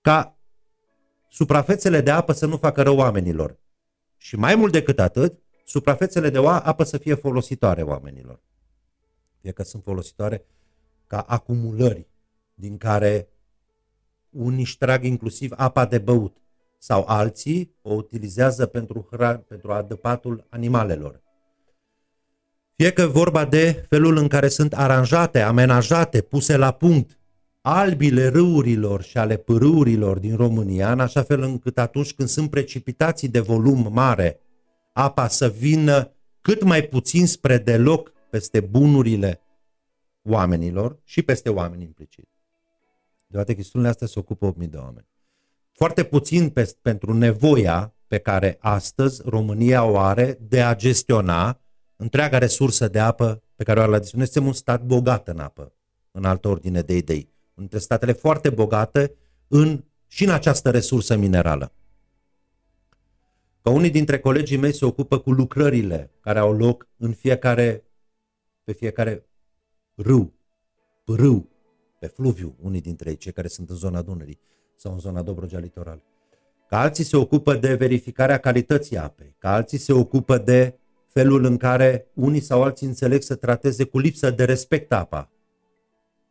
[0.00, 0.38] ca
[1.28, 3.58] suprafețele de apă să nu facă rău oamenilor.
[4.16, 8.40] Și mai mult decât atât, suprafețele de apă să fie folositoare oamenilor.
[9.40, 10.44] Fie că sunt folositoare
[11.06, 12.06] ca acumulări
[12.54, 13.28] din care
[14.30, 16.36] unii își trag inclusiv apa de băut
[16.78, 21.22] sau alții o utilizează pentru, hra- pentru adăpatul animalelor.
[22.82, 27.18] Fie că vorba de felul în care sunt aranjate, amenajate, puse la punct
[27.60, 33.28] albile râurilor și ale pârâurilor din România, în așa fel încât atunci când sunt precipitații
[33.28, 34.40] de volum mare,
[34.92, 39.40] apa să vină cât mai puțin spre deloc peste bunurile
[40.22, 42.28] oamenilor și peste oameni implicit.
[43.26, 45.06] De toate chestiunile astea se ocupă 8.000 de oameni.
[45.72, 51.60] Foarte puțin pe, pentru nevoia pe care astăzi România o are de a gestiona
[52.00, 54.32] întreaga resursă de apă pe care o are la dispoziție.
[54.32, 55.72] Suntem un stat bogat în apă,
[56.10, 57.32] în altă ordine de idei.
[57.54, 59.14] Între statele foarte bogate
[59.48, 61.72] în, și în această resursă minerală.
[63.62, 67.84] Că unii dintre colegii mei se ocupă cu lucrările care au loc în fiecare,
[68.64, 69.28] pe fiecare
[69.94, 70.34] râu,
[71.04, 71.48] pârâu,
[71.98, 74.40] pe fluviu, unii dintre ei, cei care sunt în zona Dunării
[74.76, 76.02] sau în zona Dobrogea Litoral.
[76.68, 80.78] Că alții se ocupă de verificarea calității apei, că alții se ocupă de
[81.18, 85.30] felul în care unii sau alții înțeleg să trateze cu lipsă de respect apa,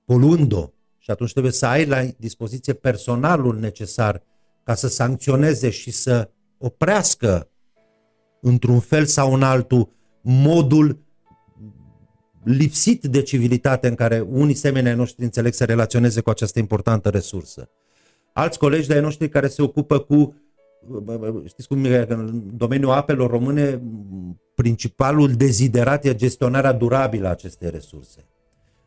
[0.05, 0.69] poluând-o.
[0.97, 4.23] Și atunci trebuie să ai la dispoziție personalul necesar
[4.63, 7.49] ca să sancționeze și să oprească
[8.41, 9.89] într-un fel sau în altul
[10.21, 10.99] modul
[12.43, 17.69] lipsit de civilitate în care unii semenii noștri înțeleg să relaționeze cu această importantă resursă.
[18.33, 20.35] Alți colegi de-ai noștri care se ocupă cu
[21.45, 23.81] știți cum e, în domeniul apelor române,
[24.55, 28.25] principalul deziderat e gestionarea durabilă a acestei resurse.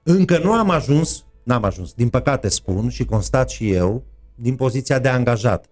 [0.02, 4.04] Încă nu am ajuns, n-am ajuns, din păcate spun și constat și eu,
[4.34, 5.66] din poziția de angajat.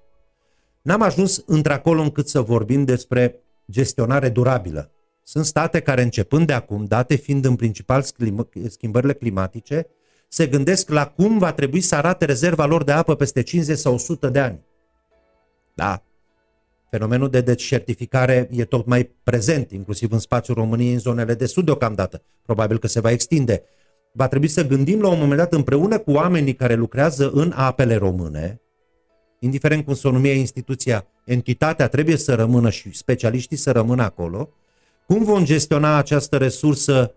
[0.82, 4.92] N-am ajuns într-acolo încât să vorbim despre gestionare durabilă.
[5.22, 8.04] Sunt state care începând de acum, date fiind în principal
[8.68, 9.86] schimbările climatice,
[10.28, 13.94] se gândesc la cum va trebui să arate rezerva lor de apă peste 50 sau
[13.94, 14.60] 100 de ani
[15.74, 16.02] Da.
[16.90, 21.64] Fenomenul de decertificare e tot mai prezent, inclusiv în spațiul României, în zonele de sud
[21.64, 22.22] deocamdată.
[22.42, 23.62] Probabil că se va extinde.
[24.12, 27.96] Va trebui să gândim la un moment dat împreună cu oamenii care lucrează în apele
[27.96, 28.60] române,
[29.38, 34.48] indiferent cum se numie instituția, entitatea trebuie să rămână și specialiștii să rămână acolo,
[35.06, 37.14] cum vom gestiona această resursă,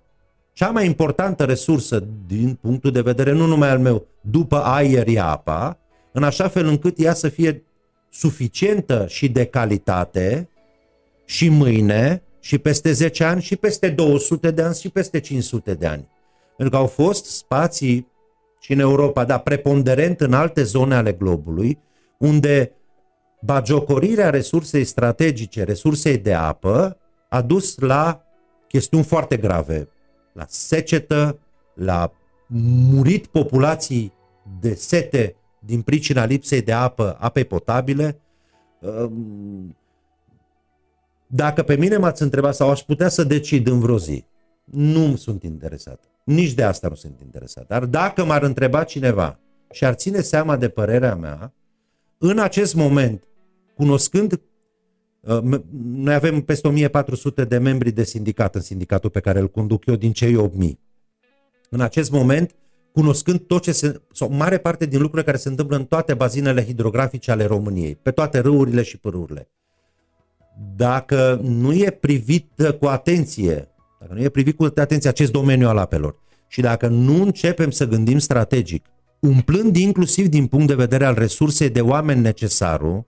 [0.54, 5.20] cea mai importantă resursă din punctul de vedere nu numai al meu, după aer e
[5.20, 5.80] apa,
[6.12, 7.64] în așa fel încât ea să fie
[8.12, 10.50] suficientă și de calitate
[11.26, 15.88] și mâine și peste 10 ani și peste 200 de ani și peste 500 de
[15.88, 16.08] ani.
[16.58, 18.08] Pentru că au fost spații
[18.60, 21.80] și în Europa, dar preponderent în alte zone ale globului,
[22.18, 22.72] unde
[23.42, 26.98] bagiocorirea resursei strategice, resursei de apă,
[27.30, 28.24] a dus la
[28.68, 29.90] chestiuni foarte grave,
[30.34, 31.40] la secetă,
[31.74, 32.12] la
[32.92, 34.14] murit populații
[34.60, 35.36] de sete
[35.66, 38.20] din pricina lipsei de apă, apei potabile.
[41.28, 44.26] Dacă pe mine m-ați întrebat sau aș putea să decid în vreo zi,
[44.64, 46.04] nu sunt interesat.
[46.24, 47.68] Nici de asta nu sunt interesat.
[47.68, 49.40] Dar dacă m-ar întreba cineva
[49.72, 51.54] și ar ține seama de părerea mea,
[52.18, 53.24] în acest moment,
[53.76, 54.42] cunoscând
[55.20, 59.86] uh, noi avem peste 1400 de membri de sindicat în sindicatul pe care îl conduc
[59.86, 60.80] eu din cei 8000.
[61.70, 62.56] În acest moment,
[62.94, 66.66] cunoscând tot ce se, sau mare parte din lucrurile care se întâmplă în toate bazinele
[66.66, 69.50] hidrografice ale României, pe toate râurile și pârâurile.
[70.76, 73.70] Dacă nu e privit cu atenție,
[74.00, 76.16] dacă nu e privit cu atenție acest domeniu al apelor
[76.48, 78.86] și dacă nu începem să gândim strategic,
[79.20, 83.06] umplând inclusiv din punct de vedere al resursei de oameni necesarul,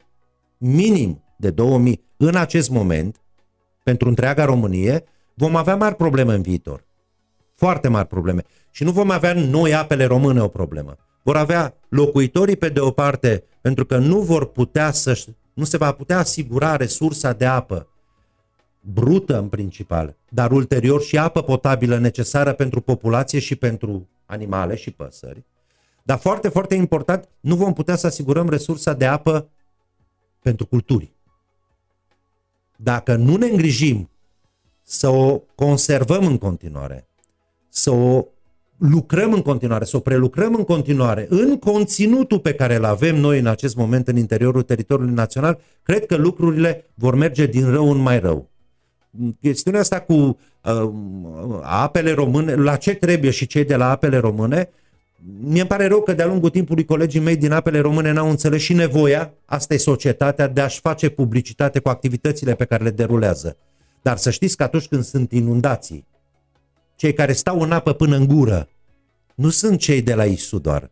[0.58, 3.22] minim de 2000 în acest moment,
[3.84, 5.04] pentru întreaga Românie,
[5.34, 6.86] vom avea mari probleme în viitor.
[7.56, 8.44] Foarte mari probleme.
[8.76, 10.98] Și nu vom avea noi apele române o problemă.
[11.24, 15.78] Vor avea locuitorii pe de o parte, pentru că nu vor putea să nu se
[15.78, 17.88] va putea asigura resursa de apă
[18.80, 24.92] brută în principal, dar ulterior și apă potabilă necesară pentru populație și pentru animale și
[24.92, 25.44] păsări.
[26.04, 29.50] Dar foarte, foarte important, nu vom putea să asigurăm resursa de apă
[30.42, 31.12] pentru culturi.
[32.76, 34.10] Dacă nu ne îngrijim
[34.84, 37.08] să o conservăm în continuare,
[37.70, 38.26] să o
[38.78, 43.40] lucrăm în continuare, să o prelucrăm în continuare în conținutul pe care îl avem noi
[43.40, 47.98] în acest moment în interiorul teritoriului național, cred că lucrurile vor merge din rău în
[47.98, 48.50] mai rău.
[49.42, 50.38] Chestiunea asta cu uh,
[51.62, 54.70] apele române, la ce trebuie și cei de la apele române,
[55.40, 58.62] mi e pare rău că de-a lungul timpului colegii mei din apele române n-au înțeles
[58.62, 63.58] și nevoia, asta e societatea, de a-și face publicitate cu activitățile pe care le derulează.
[64.02, 66.06] Dar să știți că atunci când sunt inundații,
[67.04, 68.70] cei care stau în apă până în gură,
[69.36, 70.92] nu sunt cei de la ISU doar.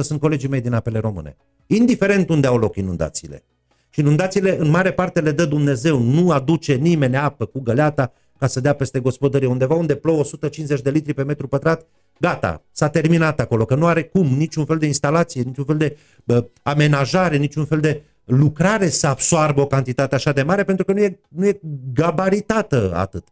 [0.00, 1.36] sunt colegii mei din apele române.
[1.66, 3.44] Indiferent unde au loc inundațiile.
[3.90, 8.46] Și inundațiile în mare parte le dă Dumnezeu, nu aduce nimeni apă cu găleata ca
[8.46, 9.48] să dea peste gospodărie.
[9.48, 11.86] Undeva unde plouă 150 de litri pe metru pătrat,
[12.20, 15.96] gata, s-a terminat acolo, că nu are cum niciun fel de instalație, niciun fel de
[16.24, 20.92] bă, amenajare, niciun fel de lucrare să absoarbă o cantitate așa de mare, pentru că
[20.92, 21.60] nu e, nu e
[21.92, 23.28] gabaritată atât.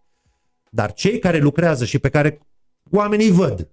[0.76, 2.40] Dar cei care lucrează și pe care
[2.90, 3.68] oamenii văd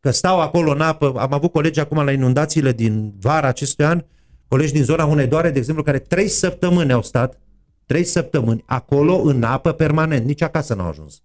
[0.00, 4.04] că stau acolo în apă, am avut colegi acum la inundațiile din vara acestui an,
[4.48, 7.40] colegi din zona Hunedoare, de exemplu, care trei săptămâni au stat,
[7.86, 11.22] trei săptămâni acolo în apă permanent, nici acasă n-au ajuns.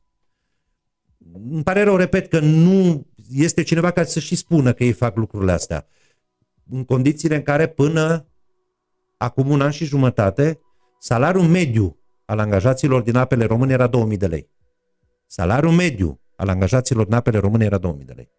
[1.51, 5.15] Îmi pare rău, repet, că nu este cineva care să și spună că ei fac
[5.15, 5.87] lucrurile astea.
[6.69, 8.25] În condițiile în care până
[9.17, 10.59] acum un an și jumătate,
[10.99, 14.50] salariul mediu al angajaților din apele române era 2000 de lei.
[15.33, 18.29] Salariul mediu al angajaților din apele române era 2000 de lei.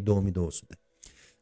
[0.00, 0.78] 2000-2200.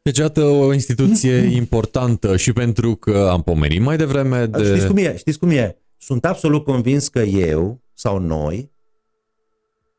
[0.02, 4.65] Deci, iată o instituție importantă și pentru că am pomenit mai devreme de...
[4.65, 5.16] Știți cum e?
[5.16, 5.77] Știți cum e?
[5.98, 8.73] Sunt absolut convins că eu sau noi,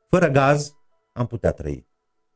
[0.09, 0.73] fără gaz,
[1.13, 1.87] am putea trăi.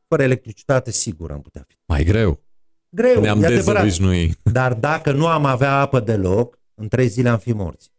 [0.08, 1.74] Fără electricitate, sigur am putea fi.
[1.86, 2.42] Mai greu.
[2.88, 3.82] Greu, Ne-am e adevărat.
[3.82, 4.38] dezobișnuit.
[4.52, 7.92] Dar dacă nu am avea apă deloc, în trei zile am fi morți.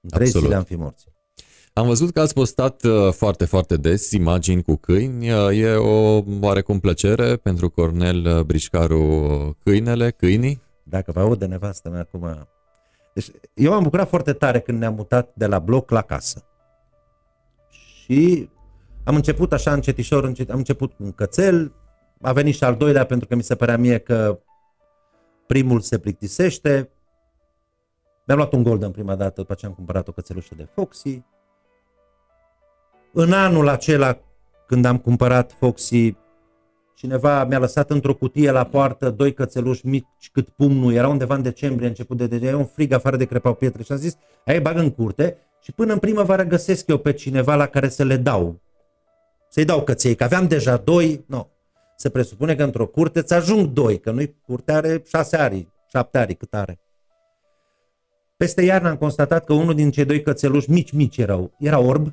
[0.00, 0.46] În trei Absolut.
[0.46, 1.06] zile am fi morți.
[1.78, 5.32] Am văzut că ați postat uh, foarte, foarte des imagini cu câini.
[5.32, 10.62] Uh, E o oarecum plăcere pentru Cornel uh, Brișcaru câinele, câinii.
[10.82, 12.48] Dacă vă aud de nevastă mea acum...
[13.14, 16.44] Deci, eu m-am bucurat foarte tare când ne-am mutat de la bloc la casă.
[17.68, 18.48] Și
[19.04, 21.72] am început așa încetișor, încet, am început cu un cățel,
[22.20, 24.38] a venit și al doilea pentru că mi se părea mie că
[25.46, 26.90] primul se plictisește.
[28.26, 31.22] Mi-am luat un golden prima dată, după ce am cumpărat o cățelușă de Foxy.
[33.12, 34.18] În anul acela,
[34.66, 36.14] când am cumpărat Foxy,
[36.94, 41.42] cineva mi-a lăsat într-o cutie la poartă doi cățeluși mici cât pumnul, era undeva în
[41.42, 44.60] decembrie, început de decembrie, era un frig afară de crepau pietre și am zis, ai
[44.60, 48.16] bag în curte și până în primăvară găsesc eu pe cineva la care să le
[48.16, 48.60] dau.
[49.48, 51.48] Să-i dau căței, că aveam deja doi, nu.
[51.96, 56.18] Se presupune că într-o curte îți ajung doi, că nu-i curte are șase ari, șapte
[56.18, 56.80] ari, cât are.
[58.36, 62.12] Peste iarnă am constatat că unul din cei doi cățeluși mici, mici erau, era orb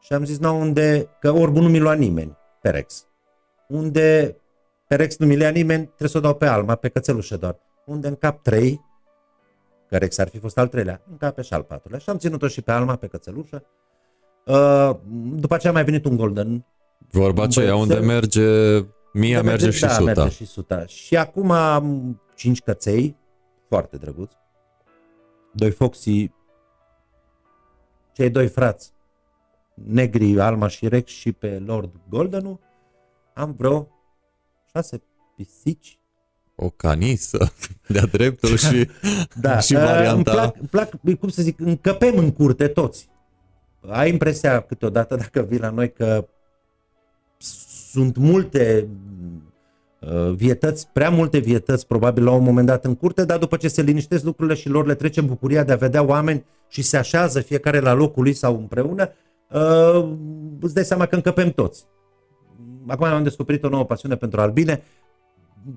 [0.00, 3.06] și am zis, nu, unde, că orbul nu mi lua nimeni, perex.
[3.68, 4.36] Unde
[4.86, 7.58] perex nu mi lua nimeni, trebuie să o dau pe alma, pe cățelușă doar.
[7.86, 8.80] Unde în cap trei,
[9.88, 11.98] că Rex ar fi fost al treilea, în cap pe și al patrulea.
[11.98, 13.64] Și am ținut-o și pe alma, pe cățelușă.
[14.46, 14.90] Uh,
[15.34, 16.66] după aceea a mai venit un golden.
[17.10, 18.78] Vorba aceea, unde merge
[19.12, 20.04] mia, merge, merge și da, suta.
[20.04, 20.86] merge și suta.
[20.86, 23.16] Și acum am cinci căței,
[23.68, 24.36] foarte drăguți
[25.58, 26.30] doi Foxy,
[28.12, 28.92] cei doi frați,
[29.86, 32.60] negri, Alma și Rex și pe Lord Goldenu,
[33.34, 33.88] am vreo
[34.72, 35.02] șase
[35.36, 35.98] pisici.
[36.54, 37.52] O canisă
[37.86, 38.88] de-a dreptul și,
[39.40, 40.12] da, și varianta.
[40.12, 43.08] Îmi plac, îmi plac, cum să zic, încăpem în curte toți.
[43.88, 46.28] Ai impresia câteodată dacă vii la noi că
[47.90, 48.88] sunt multe
[50.00, 53.68] Uh, vietăți, prea multe vietăți probabil la un moment dat în curte, dar după ce
[53.68, 57.40] se liniștesc lucrurile și lor le trece bucuria de a vedea oameni și se așează
[57.40, 59.12] fiecare la locul lui sau împreună,
[59.52, 60.16] uh,
[60.60, 61.86] îți dai seama că încăpem toți.
[62.86, 64.82] Acum am descoperit o nouă pasiune pentru albine.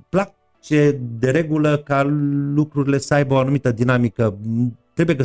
[0.10, 2.04] Place de regulă ca
[2.54, 4.38] lucrurile să aibă o anumită dinamică.
[4.94, 5.24] Trebuie că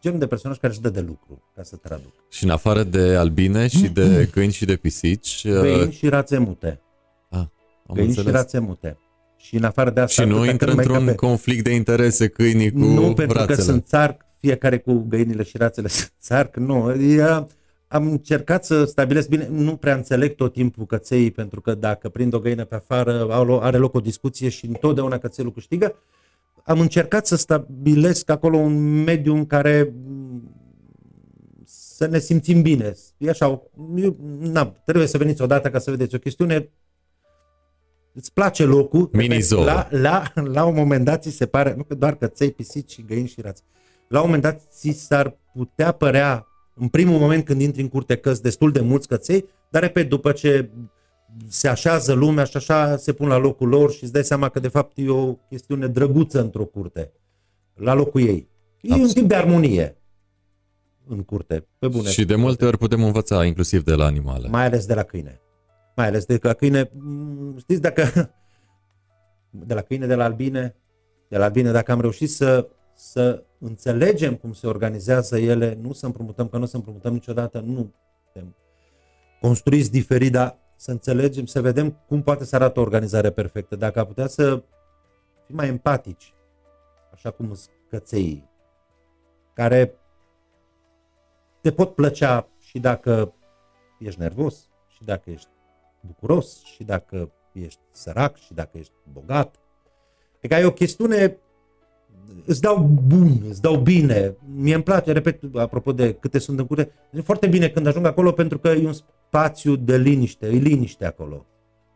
[0.00, 2.12] genul de personaj care își dă de lucru, ca să traduc.
[2.28, 5.40] Și în afară de albine și de câini și de pisici...
[5.42, 6.80] Câini uh, și rațe mute.
[7.28, 8.30] Am câini înțeles.
[8.30, 8.98] și rațe mute.
[9.36, 10.22] Și în afară de asta...
[10.22, 11.14] Și nu intră într-un cape...
[11.14, 13.56] conflict de interese câinii cu Nu, pentru rațele.
[13.56, 16.92] că sunt țarc, fiecare cu găinile și rațele sunt țarc, nu.
[16.92, 17.46] E,
[17.92, 22.34] am încercat să stabilesc bine, nu prea înțeleg tot timpul căței, pentru că dacă prind
[22.34, 23.26] o găină pe afară,
[23.62, 25.94] are loc o discuție și întotdeauna cățelul câștigă.
[26.64, 29.94] Am încercat să stabilesc acolo un mediu în care
[31.64, 32.94] să ne simțim bine.
[33.18, 33.62] E așa,
[33.96, 36.70] eu, na, trebuie să veniți odată ca să vedeți o chestiune
[38.12, 39.64] îți place locul, Mini zoo.
[39.64, 42.90] La, la, la un moment dat ți se pare, nu că doar că ței pisici
[42.90, 43.62] și găini și rați,
[44.08, 46.49] la un moment dat ți s-ar putea părea,
[46.80, 50.32] în primul moment când intri în curte, că destul de mulți căței, dar repet, după
[50.32, 50.70] ce
[51.48, 54.60] se așează lumea și așa se pun la locul lor și îți dai seama că
[54.60, 57.12] de fapt e o chestiune drăguță într-o curte,
[57.74, 58.48] la locul ei.
[58.80, 59.08] E Absolut.
[59.08, 59.96] un tip de armonie
[61.06, 62.08] în curte, pe bune.
[62.08, 64.48] Și de multe ori putem învăța, inclusiv de la animale.
[64.48, 65.40] Mai ales de la câine
[66.00, 68.34] mai ales de la câine, mm, știți dacă,
[69.66, 70.76] de la câine, de la albine,
[71.28, 72.68] de la albine, dacă am reușit să,
[73.00, 77.94] să înțelegem cum se organizează ele, nu să împrumutăm, că nu să împrumutăm niciodată, nu
[78.24, 78.56] putem
[79.40, 83.76] construiți diferit, dar să înțelegem, să vedem cum poate să arată o organizare perfectă.
[83.76, 84.62] Dacă a putea să
[85.46, 86.34] fim mai empatici,
[87.12, 88.48] așa cum sunt căței,
[89.52, 89.94] care
[91.60, 93.34] te pot plăcea și dacă
[93.98, 95.48] ești nervos, și dacă ești
[96.00, 99.54] bucuros și dacă ești sărac și dacă ești bogat.
[100.36, 101.38] Adică e o chestiune,
[102.44, 104.36] îți dau bun, îți dau bine.
[104.54, 108.06] Mie îmi place, repet, apropo de câte sunt în curte, e foarte bine când ajung
[108.06, 111.46] acolo pentru că e un spațiu de liniște, e liniște acolo.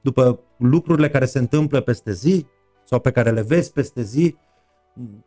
[0.01, 2.47] După lucrurile care se întâmplă peste zi
[2.85, 4.37] sau pe care le vezi peste zi,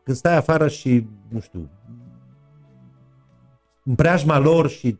[0.03, 1.69] când stai afară și, nu știu,
[3.83, 4.97] în preajma lor și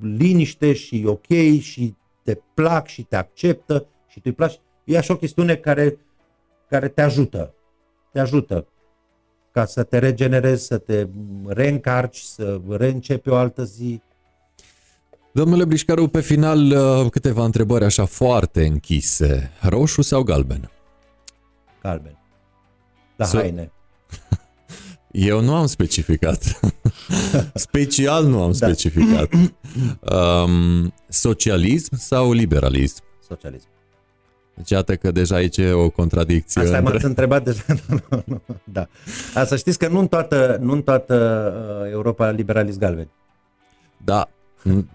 [0.00, 1.26] liniște și ok
[1.60, 4.60] și te plac și te acceptă și tu îi placi.
[4.84, 5.98] E așa o chestiune care,
[6.68, 7.54] care te ajută.
[8.12, 8.66] Te ajută
[9.58, 11.06] ca să te regenerezi, să te
[11.46, 14.00] reîncarci, să reîncepi o altă zi.
[15.32, 19.50] Domnule Brișcaru, pe final uh, câteva întrebări așa foarte închise.
[19.60, 20.70] Roșu sau galben?
[21.82, 22.18] Galben.
[23.16, 23.72] La so- haine.
[25.28, 26.60] Eu nu am specificat.
[27.54, 28.66] Special nu am da.
[28.66, 29.28] specificat.
[30.00, 33.02] Um, socialism sau liberalism?
[33.28, 33.68] Socialism.
[34.58, 36.60] Deci iată că deja aici e o contradicție.
[36.60, 36.92] Asta între...
[36.92, 37.62] m-ați întrebat deja.
[38.76, 38.88] da.
[39.34, 41.52] A, să știți că nu în toată, nu în toată
[41.82, 43.08] uh, Europa liberalism galben.
[44.04, 44.28] Da.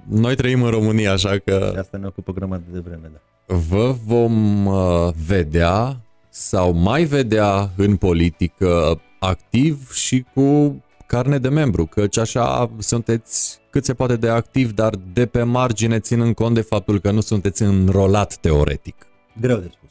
[0.10, 1.70] Noi trăim în România, așa că...
[1.74, 3.56] De asta ne ocupă o grămadă de vreme, da.
[3.56, 5.98] Vă vom uh, vedea
[6.30, 10.78] sau mai vedea în politică activ și cu
[11.08, 16.00] carne de membru, căci așa sunteți cât se poate de activ, dar de pe margine
[16.00, 19.08] ținând cont de faptul că nu sunteți înrolat teoretic.
[19.42, 19.90] Greu de spus.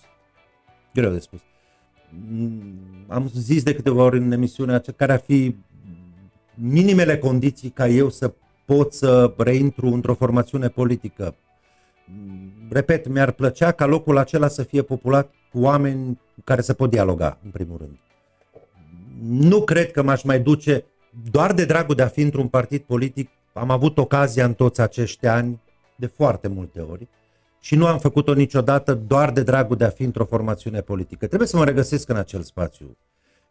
[0.94, 1.40] Greu de spus.
[2.28, 5.56] Mm, am zis de câteva ori în emisiunea aceea care ar fi
[6.55, 8.32] minimele condiții ca eu să
[8.64, 11.35] pot să reintru într-o formațiune politică.
[12.70, 16.90] repet, mi-ar plăcea ca locul acela să fie populat cu oameni cu care se pot
[16.90, 17.98] dialoga, în primul rând.
[19.23, 20.85] Nu cred că m-aș mai duce
[21.31, 23.31] doar de dragul de a fi într-un partid politic.
[23.52, 25.60] Am avut ocazia în toți acești ani,
[25.97, 27.09] de foarte multe ori,
[27.64, 31.26] și nu am făcut-o niciodată doar de dragul de a fi într-o formațiune politică.
[31.26, 32.97] Trebuie să mă regăsesc în acel spațiu.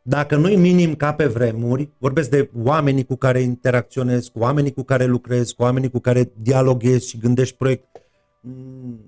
[0.01, 4.83] Dacă nu-i minim ca pe vremuri, vorbesc de oamenii cu care interacționez, cu oamenii cu
[4.83, 8.01] care lucrez, cu oamenii cu care dialoghezi și gândești proiect,
[8.41, 8.99] mm,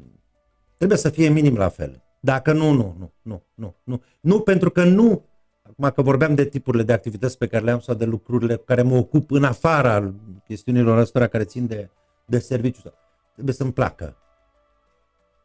[0.78, 2.04] trebuie să fie minim la fel.
[2.20, 4.02] Dacă nu, nu, nu, nu, nu, nu.
[4.20, 5.26] Nu, pentru că nu,
[5.62, 8.64] acum că vorbeam de tipurile de activități pe care le am sau de lucrurile cu
[8.64, 10.14] care mă ocup în afara
[10.48, 11.90] chestiunilor astea care țin de,
[12.26, 12.94] de serviciu,
[13.34, 14.18] trebuie să-mi placă.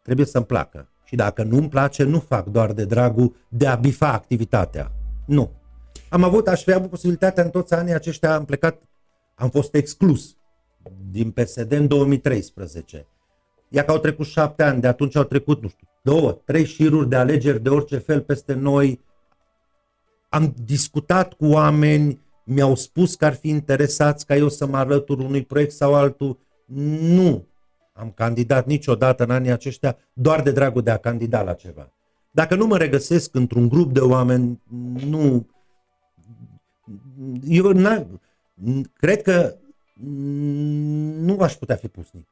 [0.09, 0.89] Trebuie să-mi placă.
[1.05, 4.93] Și dacă nu-mi place, nu fac doar de dragul de a bifa activitatea.
[5.26, 5.51] Nu.
[6.09, 8.82] Am avut, aș fi avut posibilitatea în toți anii aceștia, am plecat,
[9.35, 10.36] am fost exclus
[11.10, 13.06] din PSD în 2013.
[13.68, 17.09] Ia că au trecut șapte ani, de atunci au trecut, nu știu, două, trei șiruri
[17.09, 19.01] de alegeri de orice fel peste noi.
[20.28, 25.18] Am discutat cu oameni, mi-au spus că ar fi interesați ca eu să mă alătur
[25.18, 26.39] unui proiect sau altul.
[27.01, 27.47] Nu
[27.98, 31.92] am candidat niciodată în anii aceștia doar de dragul de a candida la ceva.
[32.30, 34.60] Dacă nu mă regăsesc într-un grup de oameni,
[35.06, 35.46] nu...
[37.48, 37.72] Eu
[38.92, 39.56] cred că
[41.20, 42.26] nu aș putea fi pusnic.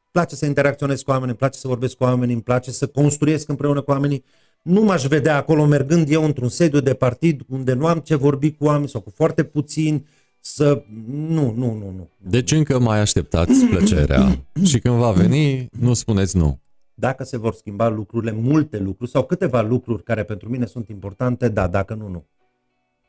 [0.00, 2.86] Îmi place să interacționez cu oamenii, îmi place să vorbesc cu oamenii, îmi place să
[2.86, 4.24] construiesc împreună cu oamenii.
[4.62, 8.52] Nu m-aș vedea acolo mergând eu într-un sediu de partid unde nu am ce vorbi
[8.52, 10.06] cu oameni sau cu foarte puțini,
[10.52, 10.82] să...
[11.06, 12.08] Nu, nu, nu, nu.
[12.18, 16.60] Deci încă mai așteptați plăcerea și când va veni, nu spuneți nu
[16.98, 21.48] dacă se vor schimba lucrurile, multe lucruri sau câteva lucruri care pentru mine sunt importante,
[21.48, 22.26] da, dacă nu, nu.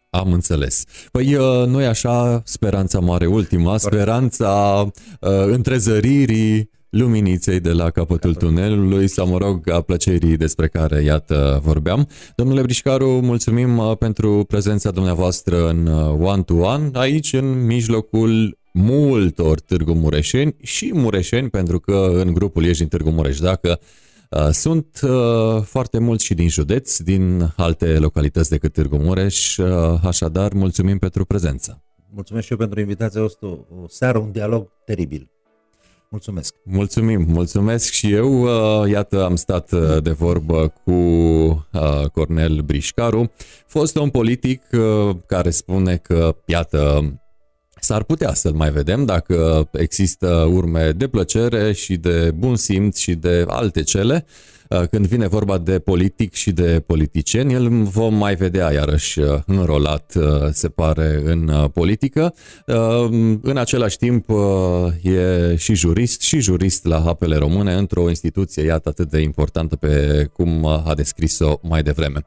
[0.09, 0.83] Am înțeles.
[1.11, 9.07] Păi uh, nu așa speranța mare ultima, speranța uh, întrezăririi luminiței de la capătul tunelului
[9.07, 12.07] sau, mă rog, a plăcerii despre care, iată, vorbeam.
[12.35, 15.87] Domnule Brișcaru, mulțumim uh, pentru prezența dumneavoastră în
[16.21, 22.65] One to One, aici, în mijlocul multor Târgu Mureșeni și Mureșeni, pentru că în grupul
[22.65, 23.39] ești din Târgu Mureș.
[23.39, 23.79] Dacă
[24.29, 29.67] uh, sunt uh, foarte mulți și din județ, din alte localități decât Târgu Mureș, uh,
[30.03, 31.81] așadar mulțumim pentru prezență.
[32.13, 35.31] Mulțumesc și eu pentru invitația asta, o seară, un dialog teribil.
[36.09, 36.55] Mulțumesc.
[36.63, 38.41] Mulțumim, mulțumesc și eu.
[38.41, 43.31] Uh, iată, am stat uh, de vorbă cu uh, Cornel Brișcaru,
[43.67, 44.61] fost un politic
[45.25, 47.11] care spune că, iată,
[47.79, 53.15] S-ar putea să-l mai vedem dacă există urme de plăcere și de bun simț și
[53.15, 54.25] de alte cele.
[54.69, 59.39] Uh, când vine vorba de politic și de politicieni, el vom mai vedea iarăși uh,
[59.45, 62.33] înrolat, uh, se pare, în politică.
[63.41, 64.29] În același timp
[65.01, 70.25] e și jurist și jurist la apele române într-o instituție, iată, atât de importantă pe
[70.33, 72.25] cum a descris-o mai devreme.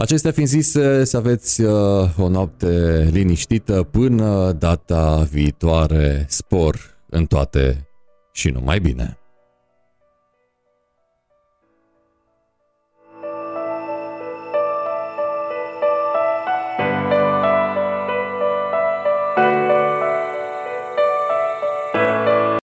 [0.00, 1.72] Acestea fiind zise, să aveți uh,
[2.18, 6.26] o noapte liniștită până data viitoare.
[6.28, 6.76] Spor
[7.10, 7.88] în toate
[8.32, 9.18] și numai bine!